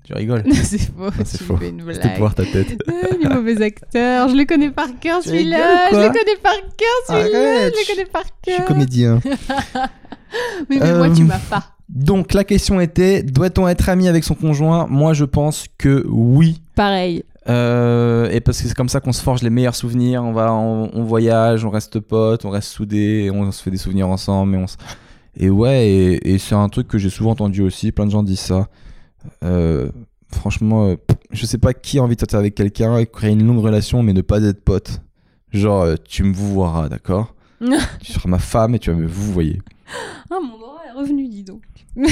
[0.04, 0.42] Tu rigoles.
[0.52, 1.10] C'est faux.
[1.24, 1.52] c'est tu faux.
[1.54, 2.76] me fais une C'était pour voir ta tête.
[2.88, 5.90] Ah, les mauvais acteurs, je le connais par cœur celui-là.
[5.92, 7.38] Je le connais par cœur celui-là.
[7.38, 8.66] Arrête, Je le connais par Je suis cœur.
[8.66, 9.20] comédien.
[10.70, 11.62] Mais, mais moi, Euh, tu m'as pas.
[11.90, 14.86] Donc la question était doit-on être ami avec son conjoint?
[14.88, 16.62] Moi je pense que oui.
[16.74, 17.22] Pareil.
[17.50, 20.22] Euh, et parce que c'est comme ça qu'on se forge les meilleurs souvenirs.
[20.24, 23.76] On va, on, on voyage, on reste potes, on reste soudés, on se fait des
[23.76, 24.54] souvenirs ensemble.
[24.54, 24.76] Et, on se-
[25.36, 27.92] et ouais, et, et c'est un truc que j'ai souvent entendu aussi.
[27.92, 28.68] Plein de gens disent ça.
[29.44, 29.90] Euh,
[30.32, 30.96] franchement, euh,
[31.30, 34.02] je sais pas qui a envie de sortir avec quelqu'un et créer une longue relation,
[34.02, 35.00] mais ne pas être pote.
[35.52, 37.34] Genre, euh, tu me vous voiras, d'accord
[38.00, 39.60] Tu seras ma femme et tu vas me vous voyer.
[40.30, 41.62] Ah, mon aura est revenu, dis donc.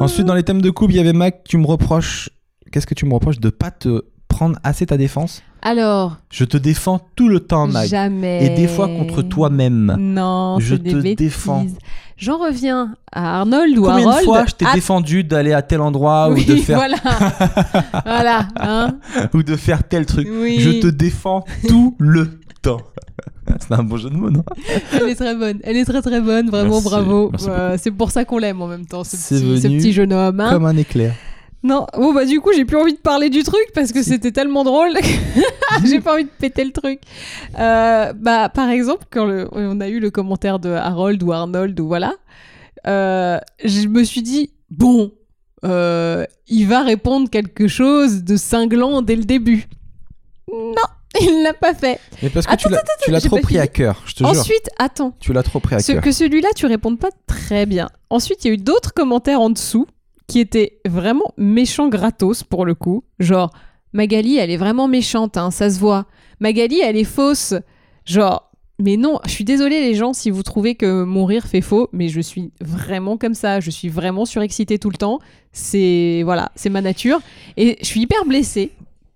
[0.00, 2.30] Ensuite, dans les thèmes de couple, il y avait Mac, tu me reproches.
[2.72, 6.56] Qu'est-ce que tu me reproches de pas te prendre assez ta défense Alors, Je te
[6.56, 7.88] défends tout le temps, Mac.
[7.88, 8.46] jamais.
[8.46, 9.96] Et des fois contre toi-même.
[9.98, 11.66] Non, Je des te défends.
[12.20, 14.18] J'en reviens à Arnold ou Combien Harold.
[14.20, 16.96] de fois je t'ai défendu d'aller à tel endroit oui, ou, de faire, voilà.
[18.04, 18.98] voilà, hein.
[19.34, 20.60] ou de faire tel truc Oui.
[20.60, 22.80] Je te défends tout le temps.
[23.58, 24.44] C'est un bon jeu de mots, non
[24.92, 25.58] Elle est très bonne.
[25.64, 26.50] Elle est très très bonne.
[26.50, 26.84] Vraiment, Merci.
[26.88, 27.32] bravo.
[27.48, 30.38] Euh, c'est pour ça qu'on l'aime en même temps, ce petit jeune homme.
[30.40, 30.50] hein.
[30.50, 31.14] Comme un éclair.
[31.62, 34.32] Non, bon bah du coup j'ai plus envie de parler du truc parce que c'était
[34.32, 34.94] tellement drôle.
[34.94, 37.00] que j'ai pas envie de péter le truc.
[37.58, 41.78] Euh, bah par exemple quand le- on a eu le commentaire de Harold ou Arnold
[41.78, 42.14] ou voilà,
[42.86, 45.12] euh, je me suis dit bon,
[45.64, 49.68] euh, il va répondre quelque chose de cinglant dès le début.
[50.50, 50.74] Non,
[51.20, 52.00] il l'a pas fait.
[52.22, 52.70] Mais parce que Attends,
[53.04, 54.28] tu l'as, trop pris à cœur, je te jure.
[54.28, 55.14] Ensuite, attends.
[55.20, 56.02] Tu l'as trop pris à cœur.
[56.02, 57.90] que celui-là, tu répondes pas très bien.
[58.08, 59.86] Ensuite, il y a eu d'autres commentaires en dessous
[60.30, 63.02] qui étaient vraiment méchants gratos pour le coup.
[63.18, 63.50] Genre,
[63.92, 66.06] Magali, elle est vraiment méchante, hein, ça se voit.
[66.38, 67.54] Magali, elle est fausse.
[68.04, 68.48] Genre,
[68.78, 71.88] mais non, je suis désolée les gens si vous trouvez que mon rire fait faux,
[71.92, 73.58] mais je suis vraiment comme ça.
[73.58, 75.18] Je suis vraiment surexcitée tout le temps.
[75.50, 77.20] C'est voilà, c'est ma nature.
[77.56, 78.70] Et je suis hyper blessée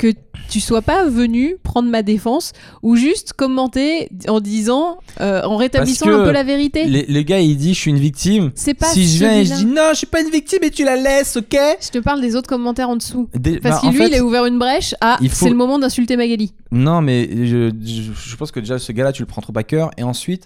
[0.05, 0.19] que
[0.51, 2.53] tu sois pas venu prendre ma défense
[2.83, 6.85] ou juste commenter en disant, euh, en rétablissant un peu la vérité.
[6.85, 8.51] Les, les gars, il dit je suis une victime.
[8.55, 10.71] C'est pas si je viens et je dis non, je suis pas une victime et
[10.71, 11.57] tu la laisses, ok?
[11.81, 13.31] Je te parle des autres commentaires en dessous.
[13.35, 14.95] Des- Parce bah, que lui, fait, il a ouvert une brèche.
[15.01, 16.53] Ah, faut- c'est le moment d'insulter Magali.
[16.71, 19.63] Non, mais je, je, je pense que déjà ce gars-là, tu le prends trop à
[19.63, 19.91] cœur.
[19.97, 20.45] Et ensuite,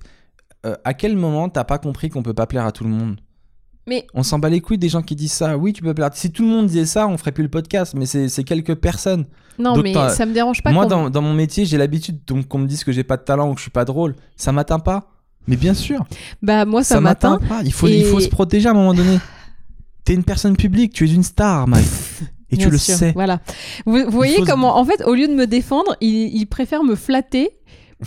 [0.66, 3.16] euh, à quel moment t'as pas compris qu'on peut pas plaire à tout le monde?
[3.89, 5.56] Mais On s'en bat les couilles des gens qui disent ça.
[5.56, 6.10] Oui, tu peux plaire.
[6.12, 7.94] Si tout le monde disait ça, on ferait plus le podcast.
[7.97, 9.24] Mais c'est quelques personnes.
[9.59, 10.70] non, Donc, mais ça me dérange pas.
[10.73, 13.23] Moi, dans, dans mon métier, j'ai l'habitude donc, qu'on me dise que j'ai pas de
[13.23, 14.15] talent ou que je suis pas drôle.
[14.36, 15.10] Ça m'atteint pas.
[15.47, 16.05] Mais bien sûr,
[16.43, 17.62] Bah, moi, ça, ça m'atteint pas.
[17.65, 19.19] Il faut, Et- il faut se protéger à un moment donné.
[20.05, 21.86] T'es une personne publique, tu es une star, Mike.
[22.51, 23.12] Et tu le sûr, sais.
[23.12, 23.40] Voilà.
[23.86, 26.82] Vous, vous voyez faut comment, en fait, au lieu de me défendre, il, il préfère
[26.85, 27.51] me flatter.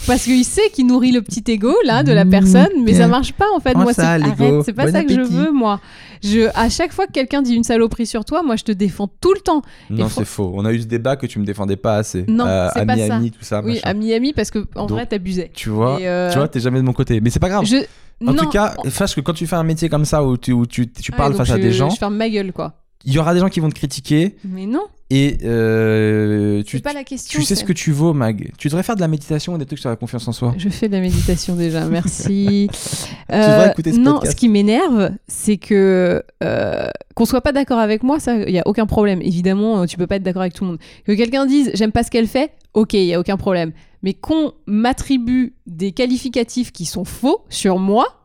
[0.08, 3.08] Parce qu'il sait qu'il nourrit le petit ego là de la Mmh, personne, mais ça
[3.08, 3.74] marche pas en fait.
[3.76, 5.82] Oh, moi, ça, c'est arrête, c'est pas Bon ça que je veux moi.
[6.24, 9.10] Je, à chaque fois que quelqu'un dit une saloperie sur toi, moi je te défends
[9.20, 9.62] tout le temps.
[9.90, 10.54] Non, Et fr- c'est faux.
[10.56, 12.24] On a eu ce débat que tu me défendais pas assez.
[12.30, 13.06] Non, Euh, c'est à pas ça.
[13.08, 13.62] Miami, tout ça.
[13.66, 13.82] oui, machin.
[13.84, 15.52] à Miami parce que en Donc, vrai t'abusais.
[15.54, 17.20] Tu vois, euh, tu vois, t'es jamais de mon côté.
[17.20, 17.66] Mais c'est pas grave.
[17.66, 17.78] Je...
[18.26, 18.44] En non.
[18.44, 20.88] tout cas, sache que quand tu fais un métier comme ça où tu, où tu,
[20.90, 22.76] tu parles face à des gens, Je ferme ma gueule quoi.
[23.04, 24.84] il y aura des gens qui vont te critiquer Mais non,
[25.14, 27.38] et euh, c'est tu, pas la question.
[27.38, 28.50] tu sais ce que tu vaux, Mag.
[28.58, 30.54] Tu devrais faire de la méditation et des trucs sur la confiance en soi.
[30.58, 32.70] Je fais de la méditation déjà, merci.
[33.30, 34.32] devrais écouter ce non, podcast.
[34.32, 38.60] ce qui m'énerve, c'est que euh, qu'on soit pas d'accord avec moi, ça, il y
[38.60, 39.22] a aucun problème.
[39.22, 40.80] Évidemment, euh, tu peux pas être d'accord avec tout le monde.
[41.06, 43.74] Que quelqu'un dise j'aime pas ce qu'elle fait, ok, il y a aucun problème.
[44.04, 48.21] Mais qu'on m'attribue des qualificatifs qui sont faux sur moi.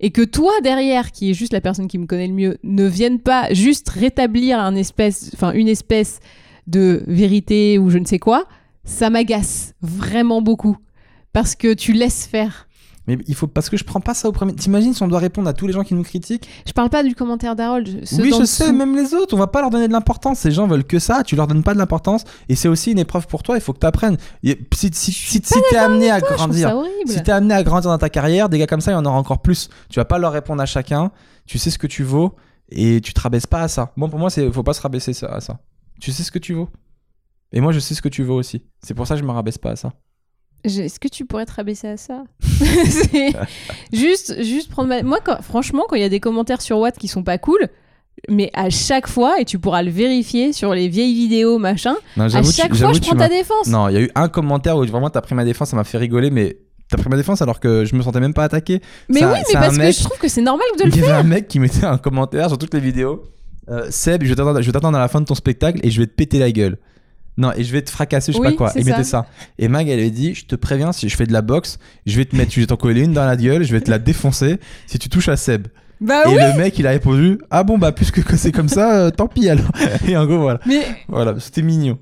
[0.00, 2.84] Et que toi derrière, qui est juste la personne qui me connaît le mieux, ne
[2.86, 6.20] vienne pas juste rétablir un espèce, enfin une espèce
[6.66, 8.46] de vérité ou je ne sais quoi,
[8.84, 10.76] ça m'agace vraiment beaucoup
[11.32, 12.65] parce que tu laisses faire.
[13.06, 14.54] Mais il faut parce que je prends pas ça au premier.
[14.54, 16.48] T'imagines si on doit répondre à tous les gens qui nous critiquent?
[16.66, 18.04] Je parle pas du commentaire d'Harold.
[18.18, 20.40] Oui, je sais, même les autres, on va pas leur donner de l'importance.
[20.40, 22.24] Ces gens veulent que ça, tu leur donnes pas de l'importance.
[22.48, 24.16] Et c'est aussi une épreuve pour toi, il faut que tu apprennes.
[24.42, 27.98] Si, si, si, si t'es amené à Toi, grandir, si t'es amené à grandir dans
[27.98, 29.68] ta carrière, des gars comme ça, il y en aura encore plus.
[29.88, 31.10] Tu vas pas leur répondre à chacun,
[31.46, 32.34] tu sais ce que tu vaux
[32.68, 33.92] et tu te rabaisses pas à ça.
[33.96, 35.58] Bon, pour moi, c'est faut pas se rabaisser à ça.
[36.00, 36.68] Tu sais ce que tu vaux.
[37.52, 38.64] Et moi, je sais ce que tu vaux aussi.
[38.82, 39.92] C'est pour ça que je me rabaisse pas à ça.
[40.64, 42.24] Est-ce que tu pourrais te rabaisser à ça
[43.92, 45.02] juste, juste prendre ma...
[45.02, 47.68] Moi, quand- franchement, quand il y a des commentaires sur Watt qui sont pas cool,
[48.28, 52.24] mais à chaque fois, et tu pourras le vérifier sur les vieilles vidéos, machin, Non,
[52.24, 53.66] à tu- chaque fois, je prends ta défense.
[53.68, 55.84] Non, il y a eu un commentaire où vraiment t'as pris ma défense, ça m'a
[55.84, 56.56] fait rigoler, mais
[56.90, 58.80] t'as pris ma défense alors que je me sentais même pas attaqué.
[59.08, 61.10] mais oui, mais parce que je trouve que c'est normal de le Il y faire.
[61.16, 63.22] avait un mec qui mettait un commentaire sur toutes les vidéos.
[63.68, 64.34] Euh, Seb, je vais
[64.72, 66.78] t'attendre à la fin de ton spectacle et je vais te péter la gueule.
[67.38, 68.72] Non, et je vais te fracasser, je sais Oui, pas quoi.
[68.76, 69.26] Il mettait ça.
[69.58, 72.16] Et Mag, elle avait dit Je te préviens, si je fais de la boxe, je
[72.16, 73.98] vais te mettre, je vais t'en coller une dans la gueule, je vais te la
[73.98, 75.66] défoncer si tu touches à Seb.
[76.00, 78.68] Bah et oui, le mec, il a répondu Ah bon, bah, puisque que c'est comme
[78.68, 79.70] ça, euh, tant pis alors.
[80.08, 80.60] et en gros, voilà.
[80.66, 81.98] mais Voilà, c'était mignon.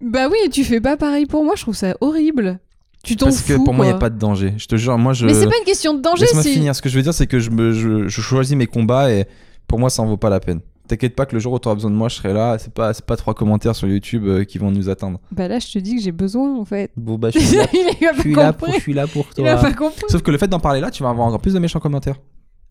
[0.00, 1.54] bah oui, tu fais pas pareil pour moi.
[1.56, 2.58] Je trouve ça horrible.
[3.02, 4.54] Tu t'en Parce que pour moi, il n'y a pas de danger.
[4.58, 5.26] Je te jure, moi, je.
[5.26, 6.74] Mais c'est pas une question de danger, Laisse-moi c'est finir.
[6.74, 9.26] Ce que je veux dire, c'est que je, me, je, je choisis mes combats et
[9.66, 10.60] pour moi, ça en vaut pas la peine.
[10.90, 12.58] T'inquiète pas que le jour où tu auras besoin de moi, je serai là.
[12.58, 15.20] C'est pas, c'est pas trois commentaires sur YouTube euh, qui vont nous attendre.
[15.30, 16.90] Bah là, je te dis que j'ai besoin en fait.
[16.96, 18.78] Bon, bah, je suis là, il a je suis là, pour, compris.
[18.78, 19.62] je suis là pour Il a toi.
[19.70, 20.02] pas compris.
[20.08, 22.16] Sauf que le fait d'en parler là, tu vas avoir encore plus de méchants commentaires.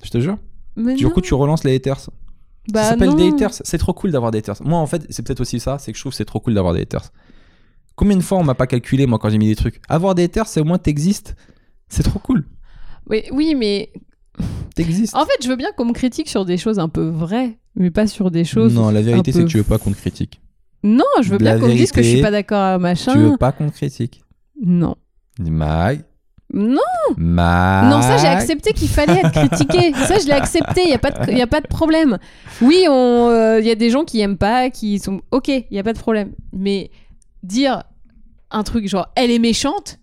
[0.03, 0.37] Je te jure.
[0.75, 1.11] Mais Du non.
[1.11, 2.09] coup, tu relances les haters.
[2.73, 3.51] bah ça s'appelle des haters.
[3.53, 4.57] C'est trop cool d'avoir des haters.
[4.65, 5.79] Moi, en fait, c'est peut-être aussi ça.
[5.79, 7.09] C'est que je trouve que c'est trop cool d'avoir des haters.
[7.95, 9.81] Combien de fois on m'a pas calculé, moi, quand j'ai mis des trucs?
[9.87, 11.35] Avoir des haters, c'est au moins t'existes.
[11.87, 12.45] C'est trop cool.
[13.09, 13.91] Oui, oui, mais
[15.13, 17.91] En fait, je veux bien qu'on me critique sur des choses un peu vraies, mais
[17.91, 18.73] pas sur des choses.
[18.73, 20.41] Non, la vérité, c'est peu que tu veux pas qu'on te critique.
[20.83, 23.13] Non, je veux La bien qu'on me dise que je suis pas d'accord à machin.
[23.13, 24.23] Tu veux pas qu'on te critique.
[24.61, 24.95] Non.
[25.39, 26.03] Mag.
[26.51, 26.81] Non,
[27.15, 27.91] Mag.
[27.91, 29.93] non, ça j'ai accepté qu'il fallait être critiqué.
[29.93, 32.17] ça je l'ai accepté, il y a pas de y a pas de problème.
[32.61, 35.83] Oui, il y a des gens qui aiment pas, qui sont OK, il y a
[35.83, 36.31] pas de problème.
[36.51, 36.89] Mais
[37.43, 37.83] dire
[38.49, 39.99] un truc genre elle est méchante,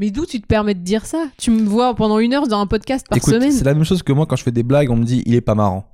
[0.00, 1.26] mais d'où tu te permets de dire ça?
[1.38, 3.52] Tu me vois pendant une heure dans un podcast par Écoute, semaine.
[3.52, 5.34] c'est la même chose que moi quand je fais des blagues, on me dit il
[5.36, 5.86] est pas marrant.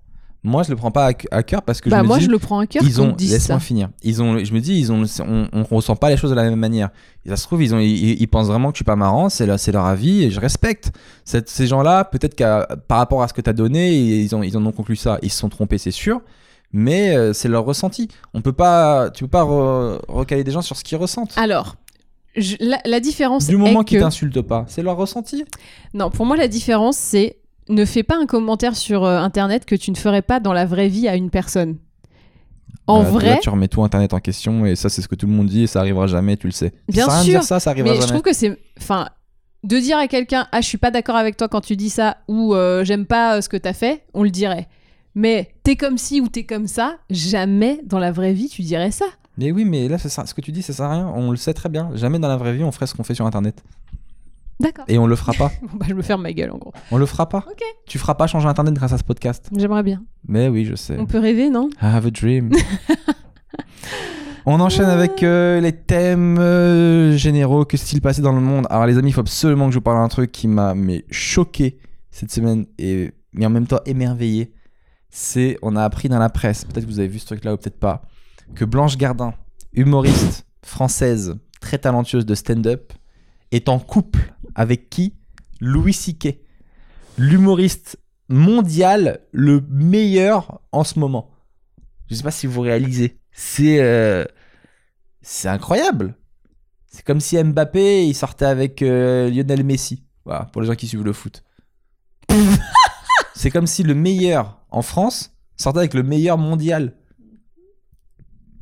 [0.44, 2.26] Moi, je le prends pas à, à cœur parce que Bah je me moi dis,
[2.26, 3.88] je le prends à cœur ils ont, laisse-moi finir.
[4.04, 6.44] Ils ont, je me dis, ils ont, on, on ressent pas les choses de la
[6.44, 6.90] même manière.
[7.24, 9.28] Et ça se trouve, ils ont, ils, ils pensent vraiment que tu es pas marrant.
[9.28, 10.92] C'est leur, c'est leur avis et je respecte.
[11.24, 14.44] Cette- ces gens-là, peut-être qu'à par rapport à ce que tu as donné, ils ont,
[14.44, 15.18] ils en ont conclu ça.
[15.22, 16.20] Ils se sont trompés, c'est sûr.
[16.72, 18.06] Mais euh, c'est leur ressenti.
[18.32, 21.32] On peut pas, tu peux pas re- recaler des gens sur ce qu'ils ressentent.
[21.36, 21.74] Alors,
[22.36, 24.02] je- la, la différence du moment qu'ils que...
[24.04, 25.44] t'insultent pas, c'est leur ressenti?
[25.94, 27.36] Non, pour moi la différence c'est
[27.68, 30.66] ne fais pas un commentaire sur euh, internet que tu ne ferais pas dans la
[30.66, 31.78] vraie vie à une personne.
[32.86, 35.16] En Euh, là, vrai, tu remets tout Internet en question et ça, c'est ce que
[35.16, 36.72] tout le monde dit et ça arrivera jamais, tu le sais.
[36.88, 38.12] Bien sûr, dire ça, ça arrivera mais je jamais.
[38.12, 39.08] trouve que c'est enfin
[39.64, 42.18] de dire à quelqu'un ah je suis pas d'accord avec toi quand tu dis ça
[42.28, 44.68] ou euh, j'aime pas euh, ce que t'as fait, on le dirait.
[45.16, 48.92] Mais t'es comme ci ou t'es comme ça, jamais dans la vraie vie tu dirais
[48.92, 49.06] ça.
[49.38, 51.12] Mais oui, mais là, ça ce que tu dis, ça sert à rien.
[51.14, 51.90] On le sait très bien.
[51.94, 53.62] Jamais dans la vraie vie, on ferait ce qu'on fait sur Internet.
[54.58, 54.86] D'accord.
[54.88, 55.52] Et on le fera pas.
[55.62, 56.72] Bon, bah, je me ferme ma gueule en gros.
[56.90, 57.44] On le fera pas.
[57.50, 57.62] Ok.
[57.86, 59.50] Tu feras pas changer Internet grâce à ce podcast.
[59.54, 60.02] J'aimerais bien.
[60.26, 60.96] Mais oui, je sais.
[60.98, 61.68] On peut rêver, non?
[61.82, 62.50] I have a dream.
[64.48, 67.64] On enchaîne avec euh, les thèmes euh, généraux.
[67.64, 68.66] Que s'est-il passé dans le monde?
[68.70, 71.04] Alors, les amis, il faut absolument que je vous parle d'un truc qui m'a mais
[71.10, 71.78] choqué
[72.12, 74.52] cette semaine et mais en même temps émerveillé.
[75.10, 77.56] C'est, on a appris dans la presse, peut-être que vous avez vu ce truc-là ou
[77.56, 78.02] peut-être pas,
[78.54, 79.34] que Blanche Gardin,
[79.72, 82.92] humoriste française très talentueuse de stand-up,
[83.52, 85.14] est en couple avec qui?
[85.60, 86.38] Louis C.K.,
[87.16, 87.98] l'humoriste
[88.28, 91.30] mondial le meilleur en ce moment.
[92.08, 93.18] Je sais pas si vous réalisez.
[93.32, 94.24] C'est euh,
[95.22, 96.14] c'est incroyable.
[96.86, 100.04] C'est comme si Mbappé il sortait avec euh, Lionel Messi.
[100.24, 101.44] Voilà, pour les gens qui suivent le foot.
[103.34, 106.96] c'est comme si le meilleur en France sortait avec le meilleur mondial.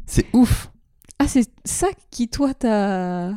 [0.07, 0.71] C'est ouf.
[1.19, 3.31] Ah c'est ça qui toi t'as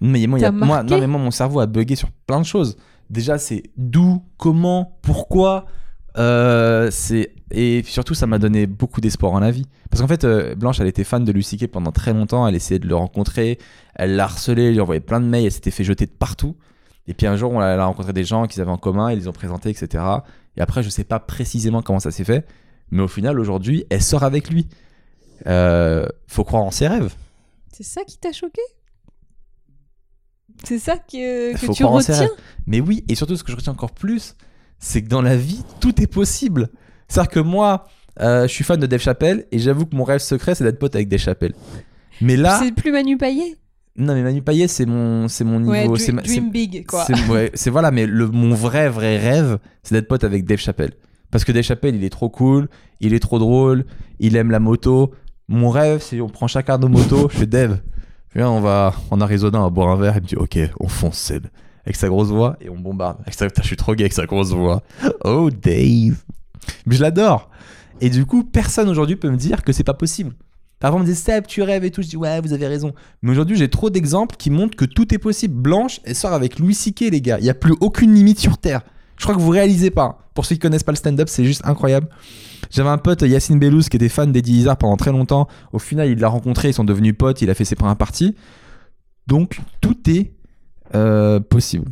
[0.00, 2.46] Mais moi, y a- moi, non, mais moi, mon cerveau a bugué sur plein de
[2.46, 2.76] choses.
[3.10, 5.66] Déjà, c'est d'où, comment, pourquoi.
[6.18, 9.64] euh, c'est et surtout, ça m'a donné beaucoup d'espoir en la vie.
[9.90, 12.46] Parce qu'en fait, euh, Blanche, elle était fan de Lucie pendant très longtemps.
[12.46, 13.58] Elle essayait de le rencontrer.
[13.94, 15.46] Elle l'a harcelé, elle lui envoyait plein de mails.
[15.46, 16.56] Elle s'était fait jeter de partout.
[17.06, 19.10] Et puis un jour, on a, elle a rencontré des gens qu'ils avaient en commun.
[19.12, 20.04] Ils les ont présentés, etc.
[20.58, 22.46] Et après, je sais pas précisément comment ça s'est fait.
[22.90, 24.68] Mais au final, aujourd'hui, elle sort avec lui.
[25.46, 27.14] Euh, faut croire en ses rêves.
[27.72, 28.60] C'est ça qui t'a choqué?
[30.64, 32.28] C'est ça que, que Faut tu retiens?
[32.66, 34.34] Mais oui, et surtout ce que je retiens encore plus,
[34.78, 36.68] c'est que dans la vie, tout est possible.
[37.06, 37.86] C'est-à-dire que moi,
[38.20, 40.78] euh, je suis fan de Dave Chappelle et j'avoue que mon rêve secret, c'est d'être
[40.78, 41.54] pote avec Dave Chappelle.
[42.20, 43.56] Mais là, C'est plus Manu Payet?
[43.96, 47.04] Non mais Manu Payet, c'est mon, c'est mon niveau, Ouais, c'est dream, big quoi.
[47.04, 50.58] c'est ouais, c'est- voilà, mais le, mon vrai vrai rêve, c'est d'être pote avec Dave
[50.58, 50.92] Chappelle.
[51.32, 52.68] Parce que Dave Chappelle, il est trop cool,
[53.00, 53.84] il est trop drôle,
[54.20, 55.12] il aime la moto.
[55.48, 57.28] Mon rêve, c'est on prend chacun nos motos.
[57.32, 57.80] Je fais Dave,
[58.34, 60.14] viens, on va en Arizona, on va boire un verre.
[60.16, 61.46] Il me dit, ok, on fonce, Seb.
[61.86, 63.16] Avec sa grosse voix et on bombarde.
[63.22, 63.48] Avec sa...
[63.48, 64.82] Je suis trop gay avec sa grosse voix.
[65.24, 66.22] Oh, Dave.
[66.84, 67.48] Mais je l'adore.
[68.02, 70.34] Et du coup, personne aujourd'hui peut me dire que c'est pas possible.
[70.80, 72.02] Parfois, on me dit, Seb, tu rêves et tout.
[72.02, 72.92] Je dis, ouais, vous avez raison.
[73.22, 75.54] Mais aujourd'hui, j'ai trop d'exemples qui montrent que tout est possible.
[75.54, 77.38] Blanche, elle sort avec Louis C.K., les gars.
[77.38, 78.82] Il n'y a plus aucune limite sur Terre.
[79.18, 80.30] Je crois que vous réalisez pas.
[80.34, 82.08] Pour ceux qui connaissent pas le stand-up, c'est juste incroyable.
[82.70, 85.48] J'avais un pote, Yacine Bellouz, qui était fan d'Eddie Izzard pendant très longtemps.
[85.72, 88.36] Au final, il l'a rencontré, ils sont devenus potes, il a fait ses premières parties.
[89.26, 90.32] Donc, tout est
[90.94, 91.90] euh, possible.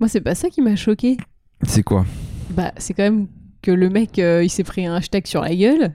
[0.00, 1.16] Moi c'est pas ça qui m'a choqué.
[1.62, 2.04] C'est quoi?
[2.50, 3.28] Bah c'est quand même
[3.62, 5.94] que le mec euh, il s'est pris un hashtag sur la gueule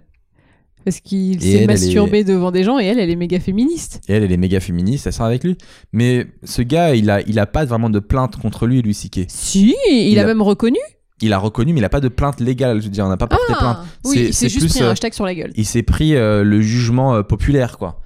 [0.86, 4.02] parce qu'il Et s'est masturbé devant des gens et elle elle est méga féministe.
[4.08, 5.58] Et elle, elle est méga féministe, elle sort avec lui.
[5.94, 9.26] Mais ce gars, il a, il a pas vraiment de plainte contre lui, Louis C.K.
[9.28, 10.78] Si, il, Il a, a- même reconnu.
[11.22, 12.80] Il a reconnu, mais il a pas de plainte légale.
[12.80, 13.60] Je veux dire, on n'a pas porté plainte.
[13.62, 15.52] Ah, oui, C'est- il s'est juste plus, pris un euh, hashtag sur la gueule.
[15.56, 18.02] Il s'est pris euh, le jugement euh, populaire, quoi.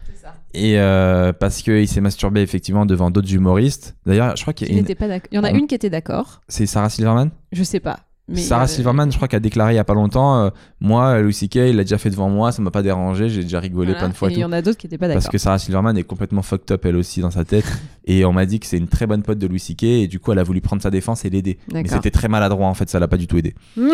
[0.56, 3.96] Et euh, parce qu'il s'est masturbé effectivement devant d'autres humoristes.
[4.06, 4.86] D'ailleurs, je crois qu'il y une...
[5.32, 6.42] y en a une qui était d'accord.
[6.48, 7.32] C'est Sarah Silverman?
[7.52, 8.02] Je sais pas.
[8.30, 10.50] Mais Sarah euh, Silverman, je crois, qui a déclaré il y a pas longtemps euh,
[10.80, 13.60] Moi, Louis C.K., il l'a déjà fait devant moi, ça m'a pas dérangé, j'ai déjà
[13.60, 14.00] rigolé voilà.
[14.00, 14.30] plein de fois.
[14.30, 15.32] Et il y en a d'autres qui étaient pas Parce d'accord.
[15.32, 17.66] que Sarah Silverman est complètement fucked up elle aussi dans sa tête.
[18.06, 19.84] et on m'a dit que c'est une très bonne pote de Louis C.K.
[19.84, 21.60] Et du coup, elle a voulu prendre sa défense et l'aider.
[21.74, 23.56] Mais c'était très maladroit en fait, ça l'a pas du tout aidé.
[23.76, 23.92] Mais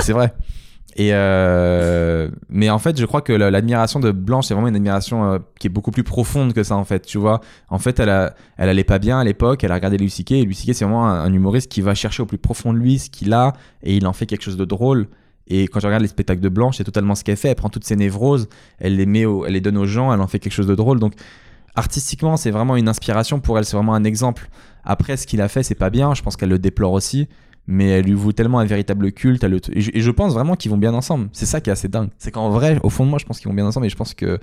[0.00, 0.32] c'est vrai.
[1.12, 5.24] Euh, mais en fait, je crois que la- l'admiration de Blanche, c'est vraiment une admiration
[5.32, 7.00] euh, qui est beaucoup plus profonde que ça en fait.
[7.06, 9.98] Tu vois, en fait, elle, a, elle allait pas bien à l'époque, elle a regardé
[9.98, 10.32] Louis C.K.
[10.32, 13.08] Et Louis c'est vraiment un, humoriste qui va chercher au plus profond de lui ce
[13.10, 13.52] qu'il a
[13.82, 15.06] et il en fait quelque chose de drôle.
[15.46, 17.48] Et quand je regarde les spectacles de Blanche, c'est totalement ce qu'elle fait.
[17.48, 18.48] Elle prend toutes ses névroses,
[18.78, 21.00] elle les met, elle les donne aux gens, elle en fait quelque chose de drôle.
[21.00, 21.14] Donc
[21.74, 23.64] artistiquement, c'est vraiment une inspiration pour elle.
[23.64, 24.48] C'est vraiment un exemple.
[24.84, 26.14] Après, ce qu'il a fait, c'est pas bien.
[26.14, 27.28] Je pense qu'elle le déplore aussi.
[27.66, 29.44] Mais elle lui voue tellement un véritable culte.
[29.44, 31.28] elle le- et, je, et je pense vraiment qu'ils vont bien ensemble.
[31.32, 32.08] C'est ça qui est assez dingue.
[32.18, 33.86] C'est qu'en vrai, au fond de moi, je pense qu'ils vont bien ensemble.
[33.86, 34.38] Et je pense que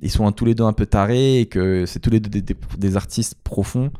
[0.00, 2.42] ils sont tous les deux un peu tarés et que c'est tous les deux des,
[2.42, 3.90] des- des artistes profonds.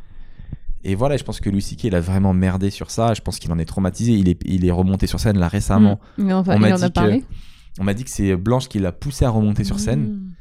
[0.85, 1.85] Et voilà, je pense que Louis C.K.
[1.85, 3.15] il a vraiment merdé sur ça.
[3.15, 4.13] Je pense qu'il en est traumatisé.
[4.13, 6.01] Il est, il est remonté sur scène là récemment.
[6.19, 6.23] Mm.
[6.25, 7.25] Mais enfin, On il m'a en a dit que- parlé.
[7.81, 10.01] On m'a dit que c'est Blanche qui l'a poussé à remonter sur scène.
[10.03, 10.33] Mm.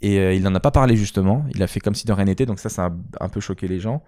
[0.00, 1.44] Et euh, il n'en a pas parlé justement.
[1.54, 2.46] Il a fait comme si de rien n'était.
[2.46, 2.86] Donc ça, ça
[3.18, 4.02] a un peu choqué les gens.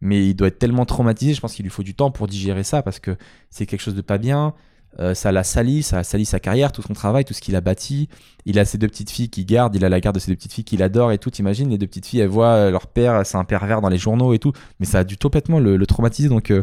[0.00, 1.34] Mais il doit être tellement traumatisé.
[1.34, 3.16] Je pense qu'il lui faut du temps pour digérer ça parce que
[3.50, 4.54] c'est quelque chose de pas bien.
[4.98, 7.54] Euh, ça l'a sali, ça a sali sa carrière, tout son travail, tout ce qu'il
[7.54, 8.08] a bâti.
[8.46, 10.36] Il a ses deux petites filles qu'il garde, il a la garde de ses deux
[10.36, 11.30] petites filles qu'il adore et tout.
[11.30, 13.98] T'imagines, les deux petites filles, elles voient euh, leur père, c'est un pervers dans les
[13.98, 14.52] journaux et tout.
[14.80, 16.28] Mais ça a dû complètement le, le traumatiser.
[16.28, 16.62] Donc, euh,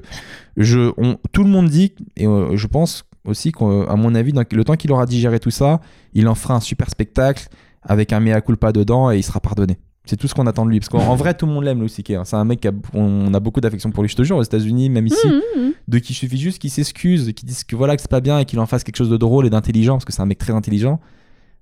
[0.58, 0.92] je,
[1.32, 4.92] tout le monde dit, et je pense aussi qu'à mon avis, dans le temps qu'il
[4.92, 5.80] aura digéré tout ça,
[6.14, 7.48] il en fera un super spectacle
[7.82, 9.78] avec un mea culpa dedans et il sera pardonné.
[10.06, 10.80] C'est tout ce qu'on attend de lui.
[10.80, 12.14] Parce qu'en en vrai, tout le monde l'aime, Louis C.K..
[12.26, 14.10] C'est un mec qui a, on a beaucoup d'affection pour lui.
[14.10, 15.72] Je te jure, aux États-Unis, même ici, Mm, mm, mm.
[15.88, 18.38] de qui il suffit juste qu'il s'excuse, qu'il dise que voilà que c'est pas bien
[18.40, 20.38] et qu'il en fasse quelque chose de drôle et d'intelligent parce que c'est un mec
[20.40, 21.00] très intelligent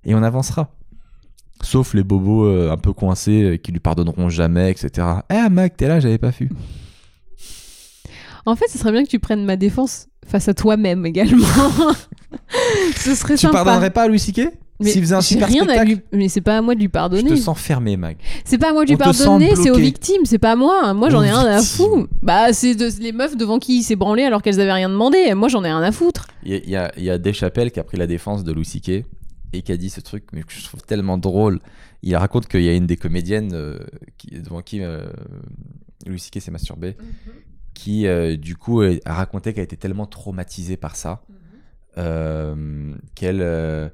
[0.04, 0.70] et on avancera.
[1.62, 5.06] Sauf les bobos euh, un peu coincés euh, qui lui pardonneront jamais, etc.
[5.30, 6.50] Eh Mac, t'es là, j'avais pas vu.
[8.44, 11.46] En fait, ce serait bien que tu prennes ma défense face à toi-même également.
[12.96, 13.62] ce serait Tu sympa.
[13.62, 14.48] pardonnerais pas à Louis C.K.
[14.80, 16.00] Mais S'il faisait un j'ai super rien à lui...
[16.12, 17.30] Mais c'est pas à moi de lui Je pardonner.
[17.30, 18.16] te sens fermé, Mag.
[18.44, 19.82] C'est pas à moi de lui On te sent pardonner, c'est aux bloqué.
[19.82, 20.92] victimes, c'est pas à moi.
[20.94, 21.86] Moi, j'en Aux ai rien à victimes.
[21.86, 22.08] foutre.
[22.20, 25.32] Bah, c'est de- les meufs devant qui il s'est branlé alors qu'elles avaient rien demandé.
[25.34, 26.26] Moi, j'en ai rien à foutre.
[26.44, 28.06] Il y a, il y a, il y a Dave Chappelle qui a pris la
[28.08, 29.04] défense de Louis C.K.
[29.52, 31.60] et qui a dit ce truc, mais que je trouve tellement drôle.
[32.02, 33.78] Il raconte qu'il y a une des comédiennes euh,
[34.18, 35.04] qui, devant qui euh,
[36.06, 36.40] Louis C.K.
[36.40, 36.96] s'est masturbé,
[37.74, 41.22] qui euh, du coup euh, a raconté qu'elle était tellement traumatisée par ça
[41.98, 43.88] euh, qu'elle euh,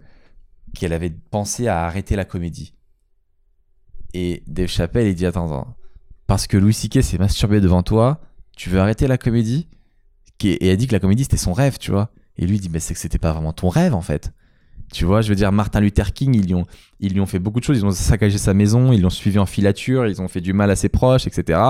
[0.74, 2.74] qu'elle avait pensé à arrêter la comédie.
[4.14, 5.76] Et Dave Chappelle, il dit attends,
[6.26, 7.02] parce que Louis C.K.
[7.02, 8.20] s'est masturbé devant toi,
[8.56, 9.68] tu veux arrêter la comédie?
[10.44, 12.10] Et elle dit que la comédie c'était son rêve, tu vois.
[12.36, 14.32] Et lui dit mais c'est que c'était pas vraiment ton rêve en fait.
[14.92, 16.66] Tu vois, je veux dire, Martin Luther King, ils lui ont,
[17.00, 17.78] ils lui ont fait beaucoup de choses.
[17.78, 20.70] Ils ont saccagé sa maison, ils l'ont suivi en filature, ils ont fait du mal
[20.70, 21.60] à ses proches, etc.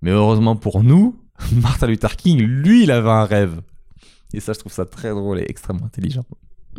[0.00, 1.20] Mais heureusement pour nous,
[1.52, 3.60] Martin Luther King, lui, il avait un rêve.
[4.32, 6.24] Et ça, je trouve ça très drôle et extrêmement intelligent.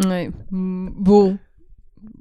[0.05, 0.31] Ouais.
[0.51, 1.37] Bon.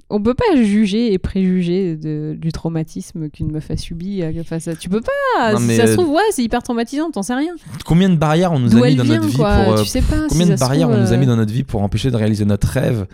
[0.09, 4.67] On peut pas juger et préjuger de- du traumatisme qu'une meuf a subi euh, face
[4.67, 4.75] à.
[4.75, 5.53] Tu peux pas.
[5.53, 7.53] Non, si ça se euh, trouve, ouais, c'est hyper traumatisant, t'en sais rien.
[7.85, 9.63] Combien de barrières on nous a mis dans vient, notre vie quoi.
[9.63, 9.73] pour.
[9.73, 10.27] euh, tu sais pas.
[10.27, 12.43] combien de barrières trouve, on nous a mis dans notre vie pour empêcher de réaliser
[12.45, 13.05] notre rêve?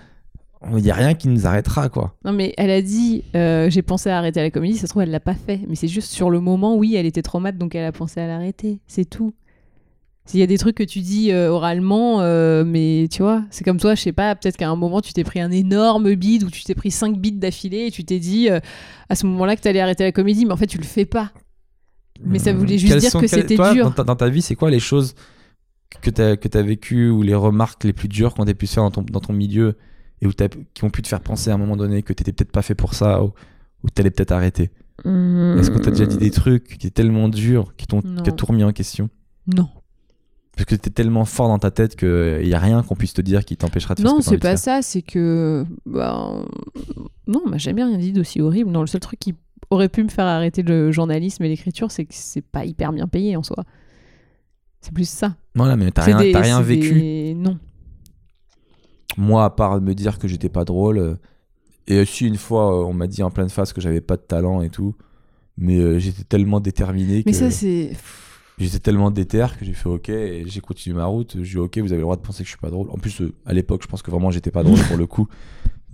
[0.71, 2.15] Il n'y a rien qui nous arrêtera, quoi.
[2.25, 4.75] Non, mais elle a dit euh, j'ai pensé à arrêter la comédie.
[4.77, 5.59] Ça se trouve, elle l'a pas fait.
[5.67, 8.25] Mais c'est juste sur le moment, oui, elle était traumate, donc elle a pensé à
[8.25, 8.79] l'arrêter.
[8.87, 9.33] C'est tout.
[10.27, 13.63] S'il y a des trucs que tu dis euh, oralement, euh, mais tu vois, c'est
[13.63, 16.43] comme toi, je sais pas, peut-être qu'à un moment, tu t'es pris un énorme bide
[16.43, 18.59] ou tu t'es pris 5 bides d'affilée et tu t'es dit euh,
[19.09, 21.31] à ce moment-là que t'allais arrêter la comédie, mais en fait, tu le fais pas.
[22.23, 23.85] Mais ça voulait juste Quelles dire sont- que quelles- c'était toi, dur.
[23.85, 25.13] Dans ta, dans ta vie, c'est quoi les choses
[26.01, 28.65] que tu as, que as vécues ou les remarques les plus dures qu'on ait pu
[28.67, 29.77] se faire dans ton, dans ton milieu
[30.21, 32.31] et où t'as- qui ont pu te faire penser à un moment donné que t'étais
[32.31, 33.31] peut-être pas fait pour ça ou,
[33.83, 34.71] ou t'allais peut-être arrêter?
[35.03, 38.63] Est-ce qu'on t'a déjà dit des trucs qui étaient tellement durs, qui t'ont tout remis
[38.63, 39.09] en question?
[39.45, 39.67] Non.
[40.55, 43.21] Parce que t'es tellement fort dans ta tête qu'il n'y a rien qu'on puisse te
[43.21, 45.65] dire qui t'empêchera de faire Non, ce c'est pas ça, c'est que.
[45.85, 46.43] bah,
[47.27, 48.71] non, on m'a jamais rien dit d'aussi horrible.
[48.71, 49.35] Non, le seul truc qui
[49.69, 53.07] aurait pu me faire arrêter le journalisme et l'écriture, c'est que c'est pas hyper bien
[53.07, 53.63] payé en soi.
[54.79, 55.35] C'est plus ça.
[55.55, 56.93] Voilà, mais t'as rien, des- t'as rien vécu.
[56.93, 57.57] des- Non.
[59.17, 61.15] Moi, à part me dire que j'étais pas drôle, euh,
[61.87, 64.21] et aussi une fois, euh, on m'a dit en pleine face que j'avais pas de
[64.21, 64.95] talent et tout,
[65.57, 67.91] mais euh, j'étais tellement déterminé Mais que ça, c'est.
[68.57, 71.35] J'étais tellement déter que j'ai fait OK et j'ai continué ma route.
[71.41, 72.89] J'ai dit OK, vous avez le droit de penser que je suis pas drôle.
[72.91, 75.27] En plus, euh, à l'époque, je pense que vraiment j'étais pas drôle pour le coup.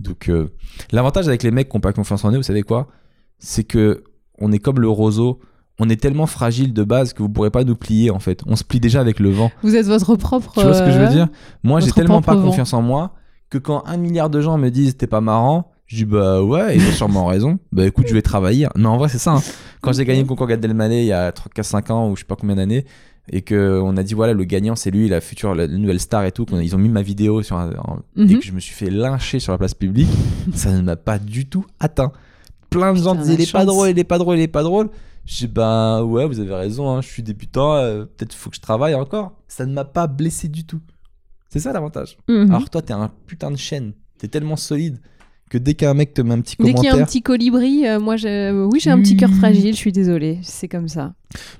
[0.00, 0.48] Donc, euh,
[0.90, 2.88] l'avantage avec les mecs qui ont pas confiance en eux, vous savez quoi?
[3.38, 4.04] C'est que
[4.38, 5.40] on est comme le roseau.
[5.78, 8.42] On est tellement fragile de base que vous pourrez pas nous plier en fait.
[8.46, 9.50] On se plie déjà avec le vent.
[9.62, 10.52] Vous êtes votre propre.
[10.54, 11.28] Tu vois ce que je veux euh, dire?
[11.62, 12.44] Moi, j'ai tellement pas vent.
[12.44, 13.14] confiance en moi
[13.50, 16.76] que quand un milliard de gens me disent t'es pas marrant, je dis bah ouais,
[16.76, 17.58] ils ont sûrement raison.
[17.70, 18.66] Bah écoute, je vais travailler.
[18.76, 19.32] Non, en vrai, c'est ça.
[19.32, 19.42] hein.
[19.82, 22.16] Quand j'ai gagné le concours Gad Elmaleh il y a 3, 4, 5 ans ou
[22.16, 22.86] je sais pas combien d'années,
[23.30, 26.24] et que on a dit voilà, le gagnant c'est lui, la future, la nouvelle star
[26.24, 28.38] et tout, qu'on a- ils ont mis ma vidéo sur un, en- et Mhm.
[28.38, 30.08] que je me suis fait lyncher sur la place publique,
[30.54, 32.12] ça ne m'a pas du tout atteint.
[32.70, 34.62] Plein de gens disaient il est pas drôle, il est pas drôle, il est pas
[34.62, 34.88] drôle.
[35.26, 38.56] Je dis bah ouais, vous avez raison, hein, je suis débutant, euh, peut-être faut que
[38.56, 39.32] je travaille encore.
[39.46, 40.80] Ça ne m'a pas blessé du tout.
[41.48, 42.16] C'est ça l'avantage.
[42.28, 42.48] mhm.
[42.50, 43.92] Alors toi, t'es un putain de chaîne.
[44.18, 45.00] T'es tellement solide
[45.50, 47.02] que dès qu'un mec te met un petit Dès qu'il y a commentaire.
[47.02, 50.38] un petit colibri, euh, moi, j'ai- oui, j'ai un petit cœur fragile, je suis désolée.
[50.42, 51.14] C'est comme ça.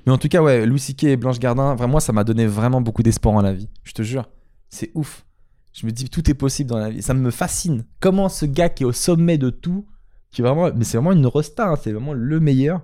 [0.05, 1.03] Mais en tout cas, ouais, Louis C.K.
[1.03, 3.69] et Blanche Gardin, vraiment, ça m'a donné vraiment beaucoup d'espoir en la vie.
[3.83, 4.27] Je te jure.
[4.69, 5.25] C'est ouf.
[5.73, 7.01] Je me dis, tout est possible dans la vie.
[7.03, 7.85] Ça me fascine.
[7.99, 9.85] Comment ce gars qui est au sommet de tout,
[10.31, 10.71] qui est vraiment.
[10.75, 12.81] Mais c'est vraiment une resta, hein, c'est vraiment le meilleur,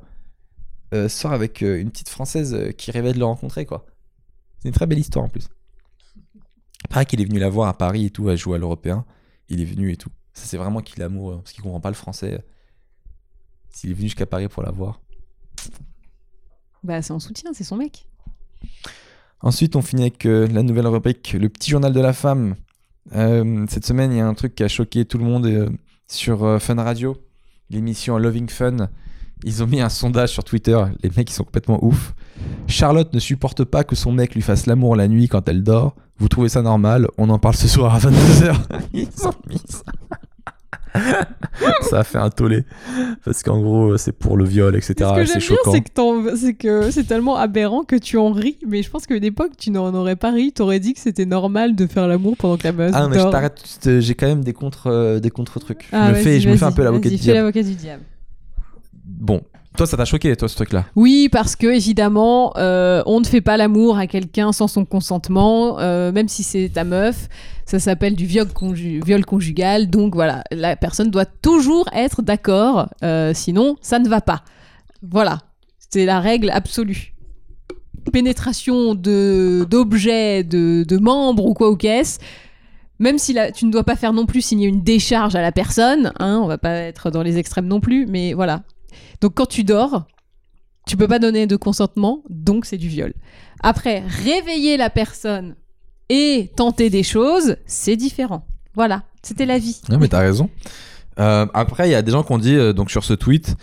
[0.93, 3.85] euh, sort avec euh, une petite française euh, qui rêvait de le rencontrer, quoi.
[4.59, 5.47] C'est une très belle histoire en plus.
[6.89, 9.05] Pareil qu'il est venu la voir à Paris et tout, à jouer à l'européen.
[9.49, 10.09] Il est venu et tout.
[10.39, 12.41] Ça, c'est vraiment qu'il l'amour, parce qu'il comprend pas le français.
[13.69, 15.01] S'il est venu jusqu'à Paris pour la voir.
[16.81, 18.07] Bah, c'est en soutien, c'est son mec.
[19.41, 22.55] Ensuite, on finit avec euh, la nouvelle rubrique, le petit journal de la femme.
[23.13, 25.69] Euh, cette semaine, il y a un truc qui a choqué tout le monde euh,
[26.07, 27.17] sur Fun Radio,
[27.69, 28.89] l'émission Loving Fun.
[29.43, 30.81] Ils ont mis un sondage sur Twitter.
[31.03, 32.13] Les mecs, ils sont complètement ouf.
[32.67, 35.95] Charlotte ne supporte pas que son mec lui fasse l'amour la nuit quand elle dort.
[36.17, 37.07] Vous trouvez ça normal?
[37.17, 38.55] On en parle ce soir à 22h.
[38.93, 39.83] Ils ont mis ça.
[41.81, 42.63] Ça a fait un tollé.
[43.23, 44.93] Parce qu'en gros, c'est pour le viol, etc.
[44.97, 45.71] Ce que C'est j'aime bien, choquant.
[46.35, 48.57] c'est que, c'est tellement aberrant que tu en ris.
[48.67, 50.51] Mais je pense qu'à une époque, tu n'en aurais pas ri.
[50.51, 53.19] T'aurais dit que c'était normal de faire l'amour pendant que la meuf Ah non, mais
[53.19, 55.87] je t'arrête, j'ai quand même des contre, euh, des contre trucs.
[55.91, 58.03] Ah, je me fais, je me fais un peu l'avocat fais l'avocat du diable.
[59.05, 59.41] Bon,
[59.77, 60.85] toi ça t'a choqué toi ce truc là.
[60.95, 65.79] Oui, parce que évidemment, euh, on ne fait pas l'amour à quelqu'un sans son consentement,
[65.79, 67.27] euh, même si c'est ta meuf.
[67.65, 69.89] Ça s'appelle du viol, conju- viol conjugal.
[69.89, 74.43] Donc voilà, la personne doit toujours être d'accord, euh, sinon ça ne va pas.
[75.03, 75.39] Voilà,
[75.91, 77.13] c'est la règle absolue.
[78.11, 82.17] Pénétration de d'objets, de, de membres ou quoi ou qu'est-ce.
[82.97, 86.11] Même si tu ne dois pas faire non plus signer une décharge à la personne,
[86.19, 88.63] hein, on va pas être dans les extrêmes non plus, mais voilà.
[89.21, 90.05] Donc quand tu dors,
[90.87, 93.13] tu peux pas donner de consentement, donc c'est du viol.
[93.61, 95.55] Après, réveiller la personne
[96.09, 98.45] et tenter des choses, c'est différent.
[98.75, 99.81] Voilà, c'était la vie.
[99.89, 100.49] Non mais t'as raison.
[101.19, 103.55] Euh, après il y a des gens qui ont dit euh, donc sur ce tweet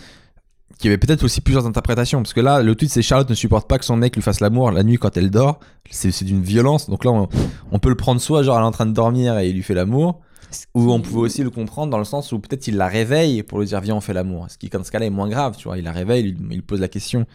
[0.78, 3.34] qu'il y avait peut-être aussi plusieurs interprétations parce que là le tweet c'est Charlotte ne
[3.34, 5.58] supporte pas que son mec lui fasse l'amour la nuit quand elle dort.
[5.90, 7.28] C'est d'une violence donc là on,
[7.72, 9.62] on peut le prendre soit genre elle est en train de dormir et il lui
[9.62, 10.20] fait l'amour
[10.74, 13.58] ou on pouvait aussi le comprendre dans le sens où peut-être il la réveille pour
[13.60, 14.46] lui dire viens on fait l'amour.
[14.50, 16.62] Ce qui dans ce cas-là est moins grave tu vois il la réveille il, il
[16.62, 17.26] pose la question.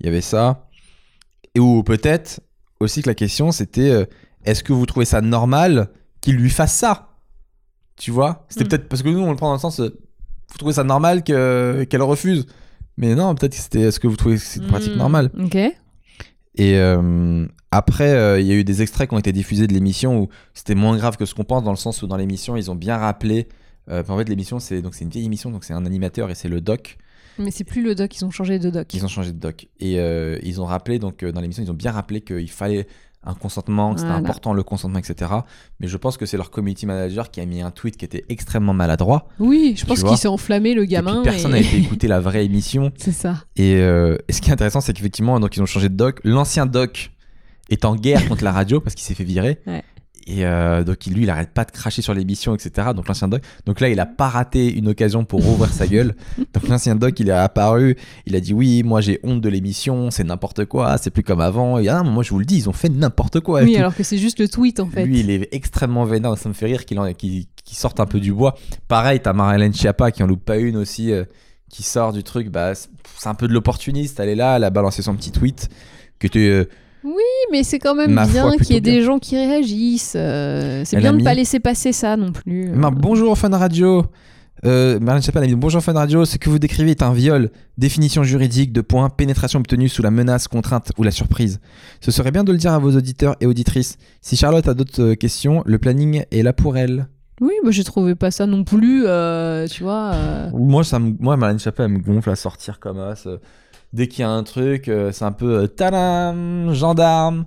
[0.00, 0.68] Il y avait ça
[1.54, 2.40] et ou peut-être
[2.80, 4.04] aussi que la question c'était euh,
[4.44, 5.88] est-ce que vous trouvez ça normal
[6.20, 7.10] qu'il lui fasse ça?
[7.96, 8.44] Tu vois?
[8.48, 8.68] C'était Mm.
[8.68, 9.88] peut-être parce que nous on le prend dans le sens euh,
[10.50, 12.46] vous trouvez ça normal que qu'elle refuse
[12.98, 15.30] mais non peut-être que c'était est-ce que vous trouvez que c'est une pratique Hmm, normale?
[15.38, 15.54] Ok.
[15.56, 15.74] et
[16.78, 17.46] euh,
[17.76, 20.28] après euh, il y a eu des extraits qui ont été diffusés de l'émission où
[20.54, 22.74] c'était moins grave que ce qu'on pense dans le sens où dans l'émission ils ont
[22.74, 23.48] bien rappelé
[23.90, 26.34] euh, en fait l'émission c'est donc c'est une vieille émission donc c'est un animateur et
[26.34, 26.96] c'est le doc
[27.38, 28.92] Mais c'est plus le doc, ils ont changé de doc.
[28.94, 31.74] ils ont changé de doc et euh, ils ont rappelé donc dans l'émission ils ont
[31.74, 32.86] bien rappelé qu'il fallait
[33.28, 34.22] un consentement que c'était Voilà.
[34.22, 35.30] important le consentement etc
[35.80, 38.24] mais je pense que c'est leur community manager qui a mis un tweet qui était
[38.28, 41.18] extrêmement maladroit Oui, je pense qu'il s'est enflammé le gamin.
[41.18, 43.44] et puis personne et- n'a été écouté la vraie émission C'est ça.
[43.56, 46.20] et, euh, et ce qui est intéressant c'est qu'effectivement donc ils ont changé de doc
[46.22, 47.10] l'ancien doc
[47.70, 49.82] est en guerre contre la radio parce qu'il s'est fait virer Ouais.
[50.26, 53.42] et euh, donc lui il arrête pas de cracher sur l'émission etc donc l'ancien doc
[53.64, 56.14] donc là il a pas raté une occasion pour rouvrir sa gueule
[56.54, 60.10] donc l'ancien doc il est apparu il a dit oui moi j'ai honte de l'émission
[60.10, 62.68] c'est n'importe quoi c'est plus comme avant et ah moi je vous le dis ils
[62.68, 63.78] ont fait n'importe quoi oui, tout.
[63.78, 65.04] alors que c'est juste le tweet en fait.
[65.04, 66.36] Lui, il est extrêmement vénère.
[66.38, 68.56] Ça me fait rire qu'il sorte un peu du bois.
[68.88, 71.24] Pareil, t'as Marie-Hélène Schiappa qui en loupe pas une aussi, euh,
[71.70, 72.48] qui sort du truc.
[72.48, 72.88] Bah, c'est
[73.18, 74.20] c'est un peu de l'opportuniste.
[74.20, 75.68] Elle est là, elle a balancé son petit tweet.
[76.18, 76.64] Que tu, euh,
[77.04, 78.94] Oui, mais c'est quand même Ma bien qu'il y ait bien.
[78.94, 80.14] des gens qui réagissent.
[80.16, 82.70] euh, c'est bien de mis- pas laisser passer ça non plus.
[82.70, 84.06] Ma- bonjour Fun Radio.
[84.64, 86.24] Euh, Marlène elle a dit bonjour Fun Radio.
[86.24, 87.50] Ce que vous décrivez est un viol.
[87.78, 91.60] Définition juridique de point pénétration obtenue sous la menace, contrainte ou la surprise.
[92.00, 93.98] Ce serait bien de le dire à vos auditeurs et auditrices.
[94.22, 97.06] Si Charlotte a d'autres euh, questions, le planning est là pour elle.
[97.42, 100.12] Oui, moi j'ai trouvé pas ça non plus, euh, tu vois.
[100.14, 103.30] euh, Moi, ça me, moi, Marlène Schiappa, elle me gonfle à sortir comme ça.
[103.96, 107.46] Dès qu'il y a un truc, euh, c'est un peu euh, tadam, gendarme.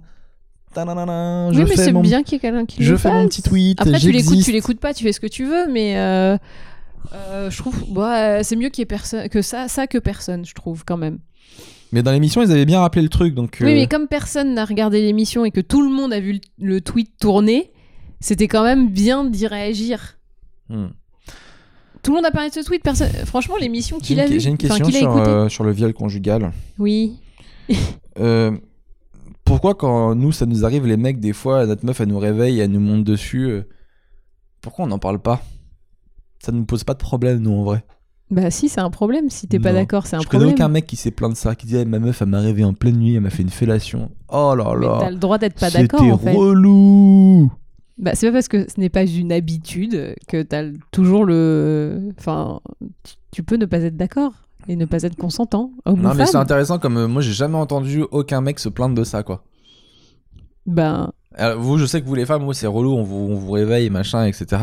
[0.73, 3.09] Tadadada, je Oui, mais c'est mon, bien qu'il y ait quelqu'un qui je le fais
[3.09, 3.21] fasse.
[3.21, 3.80] mon petit tweet.
[3.80, 6.38] Après, tu l'écoutes, tu l'écoutes pas, tu fais ce que tu veux, mais euh,
[7.13, 10.43] euh, je trouve, bah, c'est mieux qu'il y ait personne, que ça, ça que personne,
[10.43, 11.19] je trouve quand même.
[11.91, 13.59] Mais dans l'émission, ils avaient bien rappelé le truc, donc.
[13.61, 16.39] Oui, mais comme personne n'a regardé l'émission et que tout le monde a vu le,
[16.65, 17.71] le tweet tourner,
[18.21, 20.17] c'était quand même bien d'y réagir.
[20.69, 20.88] hmm.
[22.03, 22.81] Tout le monde a parlé de ce tweet.
[22.84, 23.09] Personne...
[23.26, 25.71] Franchement, l'émission qu'il a vue, j'ai une enfin, question qu'il a sur, euh, sur le
[25.71, 26.51] viol conjugal.
[26.77, 27.17] Oui.
[28.19, 28.51] Euh,
[29.45, 32.59] pourquoi quand nous, ça nous arrive, les mecs, des fois, notre meuf, elle nous réveille,
[32.59, 33.45] elle nous monte dessus.
[33.45, 33.61] euh,
[34.59, 35.41] pourquoi on n'en parle pas?
[36.43, 37.85] Ça nous pose pas de problème, nous, en vrai.
[38.30, 39.30] Bah si, c'est un problème.
[39.30, 40.55] Si t'es pas d'accord, c'est un Je connais problème.
[40.55, 42.65] aucun mec qui s'est plaint de ça, qui dit Eh, ma meuf elle m'a réveillé
[42.65, 44.11] en pleine nuit, elle m'a fait une fellation.
[44.27, 44.97] Oh là là.
[44.99, 46.34] t'as le droit d'être pas C'était d'accord en fait.
[46.35, 47.51] relou.
[47.99, 51.99] Bah, c'est pas parce que ce n'est pas une habitude que t'as le- toujours le.
[52.17, 52.61] Enfin,
[53.03, 54.31] tu, tu peux ne pas être d'accord
[54.69, 55.71] et ne pas être consentant.
[55.85, 58.95] Homme Non mais c'est intéressant comme euh, moi j'ai jamais entendu aucun mec se plaindre
[58.95, 59.43] de ça quoi.
[60.65, 63.35] Ben, Alors, vous je sais que vous les femmes, moi c'est relou, on vous, on
[63.35, 64.61] vous réveille machin etc.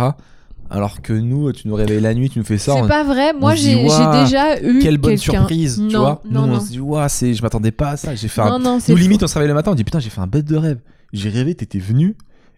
[0.68, 2.72] Alors que nous, tu nous réveilles la nuit, tu nous fais ça.
[2.74, 3.32] c'est on- pas vrai.
[3.32, 4.80] Moi, j'ai déjà eu.
[4.80, 6.20] Quelle bonne surprise, tu vois.
[6.28, 6.54] Non, nous non.
[6.56, 8.80] on se dit Ouah, c'est je m'attendais pas à ça, j'ai fait un Non, non,
[8.80, 10.46] c'est Nous limite on se réveille le matin, on dit putain, j'ai fait un bête
[10.46, 10.78] de rêve.
[11.12, 12.16] J'ai rêvé, t'étais venu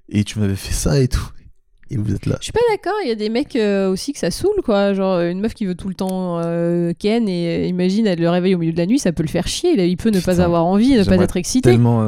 [0.08, 1.28] et tu m'avais fait ça et tout.
[1.90, 2.36] et vous êtes là.
[2.40, 4.92] Je suis pas d'accord, il y a des mecs euh, aussi que ça saoule, quoi.
[4.94, 8.18] Genre, euh, une meuf qui veut tout le temps euh, ken et euh, imagine, elle
[8.20, 9.72] le réveille au milieu de la nuit, ça peut le faire chier.
[9.86, 11.70] Il peut ne pas avoir envie, ne pas être excité.
[11.70, 12.00] Tellement.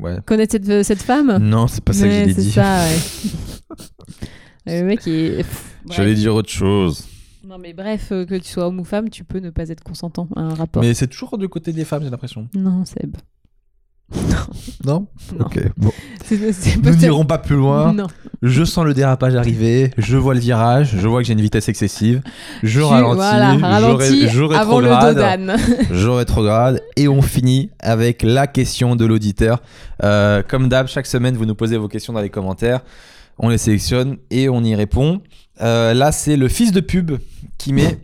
[0.00, 0.16] Ouais.
[0.26, 2.50] Connaître cette, cette femme Non, c'est pas ça que Ouais, j'ai c'est dit.
[2.52, 2.84] ça,
[4.66, 4.80] ouais.
[4.80, 5.44] le mec est.
[5.90, 7.06] J'allais dire autre chose.
[7.46, 10.28] Non, mais bref, que tu sois homme ou femme, tu peux ne pas être consentant
[10.36, 10.82] à un rapport.
[10.82, 12.46] Mais c'est toujours du côté des femmes, j'ai l'impression.
[12.54, 13.16] Non, Seb.
[14.84, 15.06] Non
[15.38, 15.44] Non.
[15.44, 15.90] Ok, bon.
[16.24, 17.92] C'est c'est Nous n'irons pas plus loin.
[17.92, 18.06] Non.
[18.42, 21.68] Je sens le dérapage arriver, je vois le virage, je vois que j'ai une vitesse
[21.68, 22.22] excessive,
[22.62, 25.56] je Tu- ralentis, Voilà, je ralentis ré- je avant le d'âne.
[25.90, 29.60] je rétrograde, et on finit avec la question de l'auditeur.
[30.04, 32.80] Euh, comme d'hab, chaque semaine, vous nous posez vos questions dans les commentaires,
[33.38, 35.20] on les sélectionne et on y répond.
[35.60, 37.12] Euh, là, c'est le fils de pub
[37.58, 37.98] qui met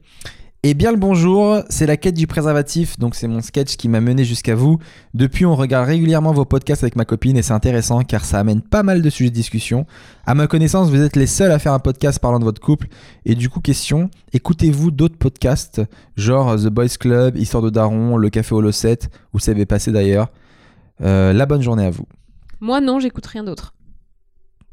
[0.66, 4.01] Eh bien le bonjour, c'est la quête du préservatif, donc c'est mon sketch qui m'a
[4.01, 4.78] mené jusqu'à vous.
[5.12, 8.62] Depuis, on regarde régulièrement vos podcasts avec ma copine et c'est intéressant car ça amène
[8.62, 9.85] pas mal de sujets de discussion.
[10.24, 12.86] À ma connaissance, vous êtes les seuls à faire un podcast parlant de votre couple.
[13.27, 15.82] Et du coup, question, écoutez-vous d'autres podcasts,
[16.16, 19.93] genre The Boys Club, Histoire de Daron, Le Café Holo 7, où ça avait passé
[19.93, 20.28] d'ailleurs
[21.03, 22.07] Euh, La bonne journée à vous.
[22.61, 23.74] Moi, non, j'écoute rien d'autre.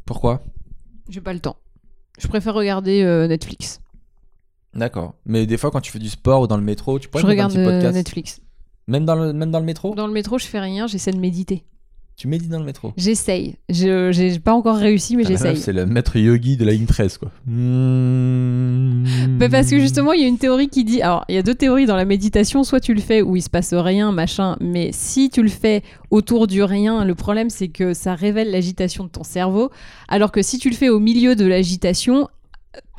[0.06, 0.42] Pourquoi?
[1.10, 1.58] J'ai pas le temps.
[2.18, 3.81] Je préfère regarder euh, Netflix.
[4.74, 5.16] D'accord.
[5.26, 7.28] Mais des fois, quand tu fais du sport ou dans le métro, tu pourrais je
[7.28, 7.96] mettre un regarde petit euh, podcast.
[7.96, 8.42] Netflix.
[8.88, 9.94] Même dans le, même dans le métro?
[9.96, 11.66] Dans le métro, je fais rien, j'essaie de méditer.
[12.18, 12.94] Tu médites dans le métro?
[12.98, 13.56] J'essaye.
[13.70, 15.58] Je j'ai pas encore réussi, mais Ah, j'essaye.
[15.58, 17.32] C'est le maître yogi de la ligne 13, quoi.
[17.48, 19.40] Mmh.
[19.50, 21.02] Parce que justement, il y a une théorie qui dit.
[21.02, 22.64] Alors, il y a deux théories dans la méditation.
[22.64, 24.56] Soit tu le fais où il se passe rien, machin.
[24.60, 29.06] Mais si tu le fais autour du rien, le problème c'est que ça révèle l'agitation
[29.06, 29.72] de ton cerveau.
[30.08, 32.28] Alors que si tu le fais au milieu de l'agitation,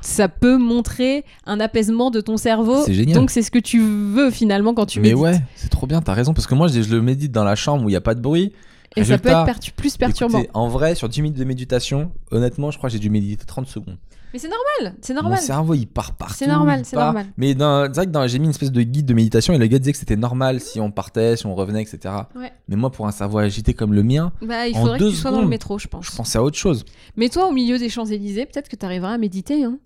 [0.03, 2.83] ça peut montrer un apaisement de ton cerveau.
[2.85, 3.16] C'est génial.
[3.16, 5.23] Donc c'est ce que tu veux finalement quand tu Mais médites.
[5.23, 6.35] ouais, c'est trop bien, t'as raison.
[6.35, 8.15] Parce que moi, je, je le médite dans la chambre où il n'y a pas
[8.15, 8.53] de bruit.
[8.95, 10.39] Et ça peut être pertu- plus perturbant.
[10.41, 13.47] Écoutez, en vrai, sur 10 minutes de méditation, honnêtement, je crois que j'ai dû méditer
[13.47, 13.97] 30 secondes.
[14.35, 15.39] Mais c'est normal, c'est Mon normal.
[15.41, 16.35] cerveau, il part partout.
[16.39, 17.27] C'est normal, c'est normal.
[17.39, 19.66] Mais dans- c'est vrai que j'ai mis une espèce de guide de méditation et le
[19.66, 22.15] gars disait que c'était normal si on partait, si on revenait, etc.
[22.35, 22.51] Ouais.
[22.69, 25.16] Mais moi, pour un cerveau agité comme le mien, Bah, il En faudrait que tu
[25.16, 26.07] sois dans le métro, je pense.
[26.11, 26.85] je pensais à autre chose.
[27.16, 29.65] Mais toi, au milieu des Champs-Élysées, peut-être que tu arriveras à méditer.
[29.65, 29.79] Hein.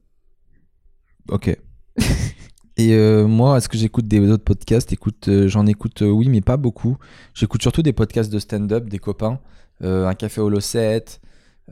[1.28, 1.56] Ok.
[2.78, 4.94] Et euh, moi, est-ce que j'écoute des autres podcasts?
[5.28, 6.98] Euh, j'en écoute, euh, oui, mais pas beaucoup.
[7.32, 9.40] J'écoute surtout des podcasts de stand-up, des copains.
[9.82, 11.20] Un café holo 7,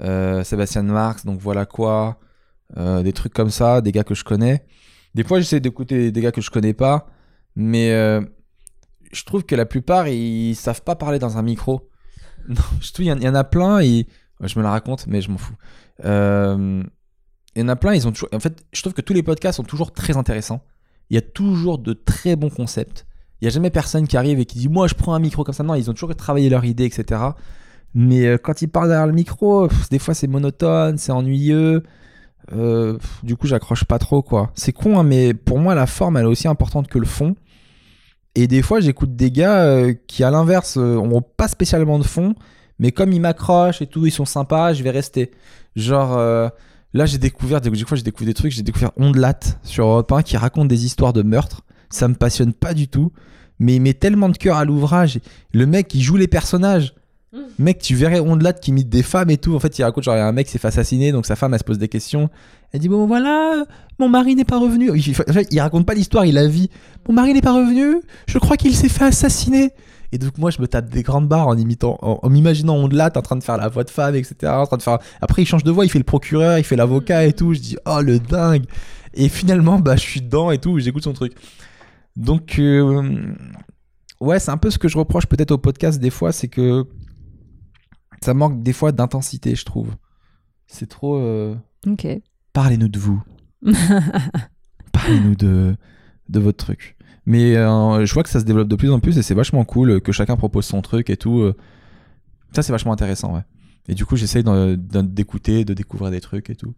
[0.00, 2.18] euh, Sébastien Marx, donc voilà quoi.
[2.76, 4.66] des trucs comme ça, des gars que je connais.
[5.14, 7.06] Des fois, j'essaie d'écouter des gars que je connais pas,
[7.56, 7.90] mais
[9.12, 11.88] je trouve que la plupart, ils savent pas parler dans un micro.
[12.48, 14.06] Non, je trouve, il y, en- il y en a plein, et
[14.42, 15.56] je me la raconte, mais je m'en fous.
[17.56, 18.28] Il y en a plein, ils ont toujours.
[18.32, 20.60] En fait, je trouve que tous les podcasts sont toujours très intéressants.
[21.10, 23.06] Il y a toujours de très bons concepts.
[23.40, 25.44] Il y a jamais personne qui arrive et qui dit moi je prends un micro
[25.44, 25.62] comme ça.
[25.62, 27.20] Non, ils ont toujours travaillé leur idée, etc.
[27.94, 31.82] Mais euh, quand ils parlent derrière le micro, des fois c'est monotone, c'est ennuyeux.
[32.52, 34.50] Euh, du coup, j'accroche pas trop quoi.
[34.54, 37.36] C'est con, hein, mais pour moi la forme elle est aussi importante que le fond.
[38.34, 42.04] Et des fois, j'écoute des gars euh, qui, à l'inverse, euh, ont pas spécialement de
[42.04, 42.34] fond,
[42.80, 45.30] mais comme ils m'accrochent et tout, ils sont sympas, je vais rester.
[45.76, 46.18] Genre,
[46.94, 50.22] là, j'ai découvert, des fois, j'ai découvert des trucs, j'ai découvert Ondelat sur Europe 1
[50.22, 51.62] qui raconte des histoires de meurtre.
[51.90, 53.12] Ça me passionne pas du tout,
[53.58, 55.20] mais il met tellement de cœur à l'ouvrage.
[55.52, 56.94] Le mec, il joue les personnages.
[57.58, 59.54] Mec, tu verrais Ondelat qui imite des femmes et tout.
[59.56, 61.26] En fait, il raconte genre, il y a un mec qui s'est fait assassiner, donc
[61.26, 62.30] sa femme, elle se pose des questions.
[62.72, 63.64] Elle dit, bon, voilà,
[63.98, 64.90] mon mari n'est pas revenu.
[64.94, 66.70] Il, fait, il raconte pas l'histoire, il la vit.
[67.08, 69.72] Mon mari n'est pas revenu, je crois qu'il s'est fait assassiner.
[70.14, 73.10] Et donc, moi, je me tape des grandes barres en imitant, en, en m'imaginant Ondelat
[73.16, 74.52] en train de faire la voix de femme, etc.
[74.52, 74.98] En train de faire...
[75.20, 77.52] Après, il change de voix, il fait le procureur, il fait l'avocat et tout.
[77.52, 78.64] Je dis, oh, le dingue.
[79.14, 81.32] Et finalement, bah, je suis dedans et tout, j'écoute son truc.
[82.14, 83.34] Donc, euh,
[84.20, 86.84] ouais, c'est un peu ce que je reproche peut-être au podcast des fois, c'est que
[88.22, 89.90] ça manque des fois d'intensité, je trouve.
[90.68, 91.16] C'est trop.
[91.16, 91.56] euh,
[91.88, 92.06] Ok.
[92.52, 93.20] Parlez-nous de vous.
[94.92, 95.76] Parlez-nous de,
[96.28, 96.96] de votre truc.
[97.26, 99.64] Mais euh, je vois que ça se développe de plus en plus et c'est vachement
[99.64, 101.40] cool euh, que chacun propose son truc et tout.
[101.40, 101.56] euh.
[102.52, 103.40] Ça, c'est vachement intéressant, ouais.
[103.88, 106.74] Et du coup, j'essaye d'écouter, de découvrir des trucs et tout.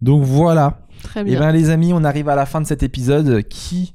[0.00, 0.86] Donc voilà.
[1.02, 1.40] Très Et bien.
[1.40, 3.92] bien les amis, on arrive à la fin de cet épisode qui,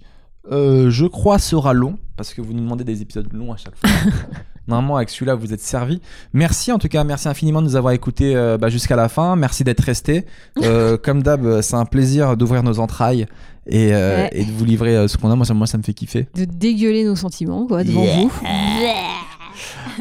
[0.52, 3.76] euh, je crois, sera long parce que vous nous demandez des épisodes longs à chaque
[3.78, 3.90] fois.
[4.68, 6.02] Normalement, avec celui-là, vous êtes servis.
[6.34, 9.36] Merci en tout cas, merci infiniment de nous avoir écoutés euh, bah, jusqu'à la fin.
[9.36, 10.26] Merci d'être restés.
[10.64, 13.28] Euh, comme d'hab, c'est un plaisir d'ouvrir nos entrailles
[13.68, 14.30] et, euh, Ouais.
[14.34, 15.36] et de vous livrer ce qu'on a.
[15.36, 16.28] Moi ça, moi, ça me fait kiffer.
[16.36, 18.15] De dégueuler nos sentiments, quoi, devant Yeah.
[18.18, 18.32] vous.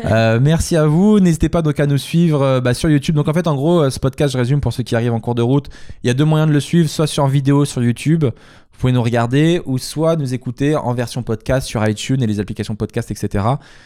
[0.04, 1.20] Euh, merci à vous.
[1.20, 3.14] N'hésitez pas donc à nous suivre euh, bah, sur YouTube.
[3.14, 5.20] Donc en fait, en gros, euh, ce podcast, je résume pour ceux qui arrivent en
[5.20, 5.68] cours de route.
[6.04, 8.26] Il y a deux moyens de le suivre, soit sur vidéo sur YouTube.
[8.76, 12.40] Vous pouvez nous regarder ou soit nous écouter en version podcast sur iTunes et les
[12.40, 13.42] applications podcast, etc.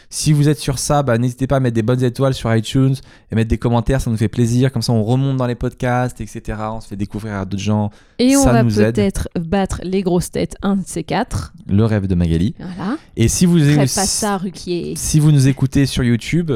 [0.09, 2.95] Si vous êtes sur ça, bah, n'hésitez pas à mettre des bonnes étoiles sur iTunes
[3.31, 4.69] et mettre des commentaires, ça nous fait plaisir.
[4.69, 6.57] Comme ça, on remonte dans les podcasts, etc.
[6.73, 7.89] On se fait découvrir à d'autres gens.
[8.19, 8.93] Et on Ça va nous aide.
[8.95, 11.53] peut-être battre les grosses têtes, un de ces quatre.
[11.67, 12.53] Le rêve de Magali.
[12.59, 12.97] Voilà.
[13.15, 14.95] Et si vous, Ferait pas ça, Ruquier.
[14.97, 16.51] si vous nous écoutez sur YouTube,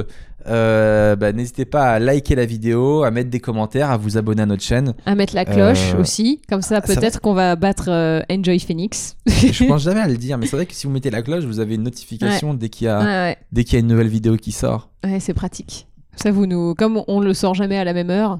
[0.47, 4.41] euh, bah, n'hésitez pas à liker la vidéo, à mettre des commentaires, à vous abonner
[4.43, 4.93] à notre chaîne.
[5.05, 6.41] À mettre la cloche Euh, aussi.
[6.49, 9.15] Comme ça, ça peut-être qu'on va battre euh, Enjoy Phoenix.
[9.27, 11.43] Je pense jamais à le dire, mais c'est vrai que si vous mettez la cloche,
[11.45, 14.37] vous avez une notification dès qu'il y, a- Ouais, qu'il y a une nouvelle vidéo
[14.37, 14.89] qui sort.
[15.03, 15.87] Ouais, c'est pratique.
[16.15, 16.75] Ça, vous nous.
[16.75, 18.39] Comme on le sort jamais à la même heure,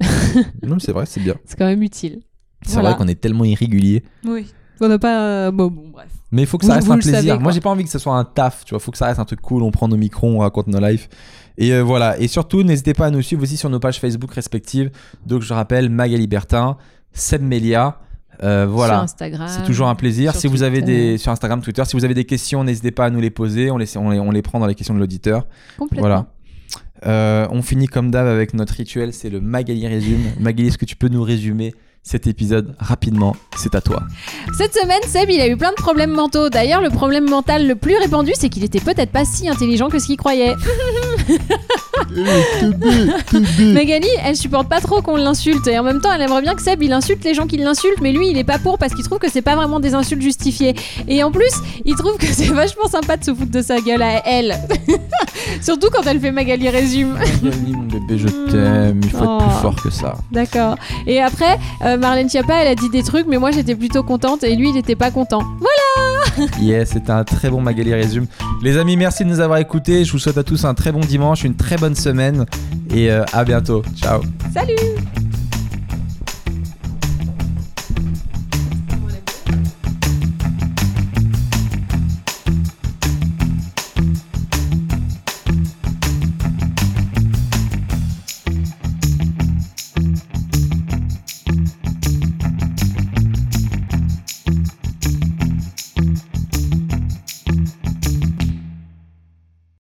[0.62, 1.34] Non, mais c'est vrai, c'est bien.
[1.44, 2.20] c'est quand même utile.
[2.66, 2.90] C'est Voilà.
[2.90, 4.02] vrai qu'on est tellement irrégulier.
[4.24, 4.46] Oui.
[4.80, 5.50] On n'a pas.
[5.50, 6.08] Bon, bon, bref.
[6.32, 7.16] Mais il faut que Vous- ça reste vous un plaisir.
[7.32, 8.78] savez, Moi, j'ai pas envie que ce soit un taf, tu vois.
[8.80, 9.62] Faut que ça reste un truc cool.
[9.62, 11.08] On prend nos micros, on raconte nos lives.
[11.58, 12.18] Et euh, voilà.
[12.18, 14.90] Et surtout, n'hésitez pas à nous suivre aussi sur nos pages Facebook respectives.
[15.26, 16.76] Donc, je rappelle Magali Bertin,
[17.12, 17.98] Seb Melia.
[18.42, 19.00] Euh, Sur voilà.
[19.02, 19.48] Instagram.
[19.50, 20.32] C'est toujours un plaisir.
[20.32, 23.06] sur Si vous avez des sur Instagram, Twitter, si vous avez des questions, n'hésitez pas
[23.06, 23.70] à nous les poser.
[23.70, 25.46] On les, on les, on les prend dans les questions de l'auditeur.
[25.78, 26.00] Complètement.
[26.08, 26.26] Voilà.
[27.06, 30.20] Euh, on finit comme d'hab avec notre rituel, c'est le Magali résume.
[30.38, 34.02] Magali, est-ce que tu peux nous résumer cet épisode rapidement C'est à toi.
[34.56, 36.48] Cette semaine, Seb, il a eu plein de problèmes mentaux.
[36.48, 39.98] D'ailleurs, le problème mental le plus répandu, c'est qu'il était peut-être pas si intelligent que
[39.98, 40.54] ce qu'il croyait.
[43.74, 46.62] Magali, elle supporte pas trop qu'on l'insulte et en même temps, elle aimerait bien que
[46.62, 49.04] Seb il insulte les gens qui l'insultent, mais lui, il est pas pour parce qu'il
[49.04, 50.74] trouve que c'est pas vraiment des insultes justifiées.
[51.06, 51.52] Et en plus,
[51.84, 54.56] il trouve que c'est vachement sympa de se foutre de sa gueule à elle.
[55.62, 57.12] Surtout quand elle fait Magali résume.
[57.42, 59.00] Magali, mon bébé, je t'aime.
[59.04, 59.38] Il faut être Oh.
[59.38, 60.14] plus fort que ça.
[60.32, 60.76] D'accord.
[61.06, 64.44] Et après, euh, Marlène Schiappa, elle a dit des trucs, mais moi j'étais plutôt contente
[64.44, 65.42] et lui, il était pas content.
[66.60, 68.26] Yes, c'était un très bon Magali résume.
[68.62, 70.04] Les amis, merci de nous avoir écoutés.
[70.04, 72.46] Je vous souhaite à tous un très bon dimanche, une très bonne semaine
[72.94, 73.82] et euh, à bientôt.
[73.96, 74.20] Ciao.
[74.54, 74.76] Salut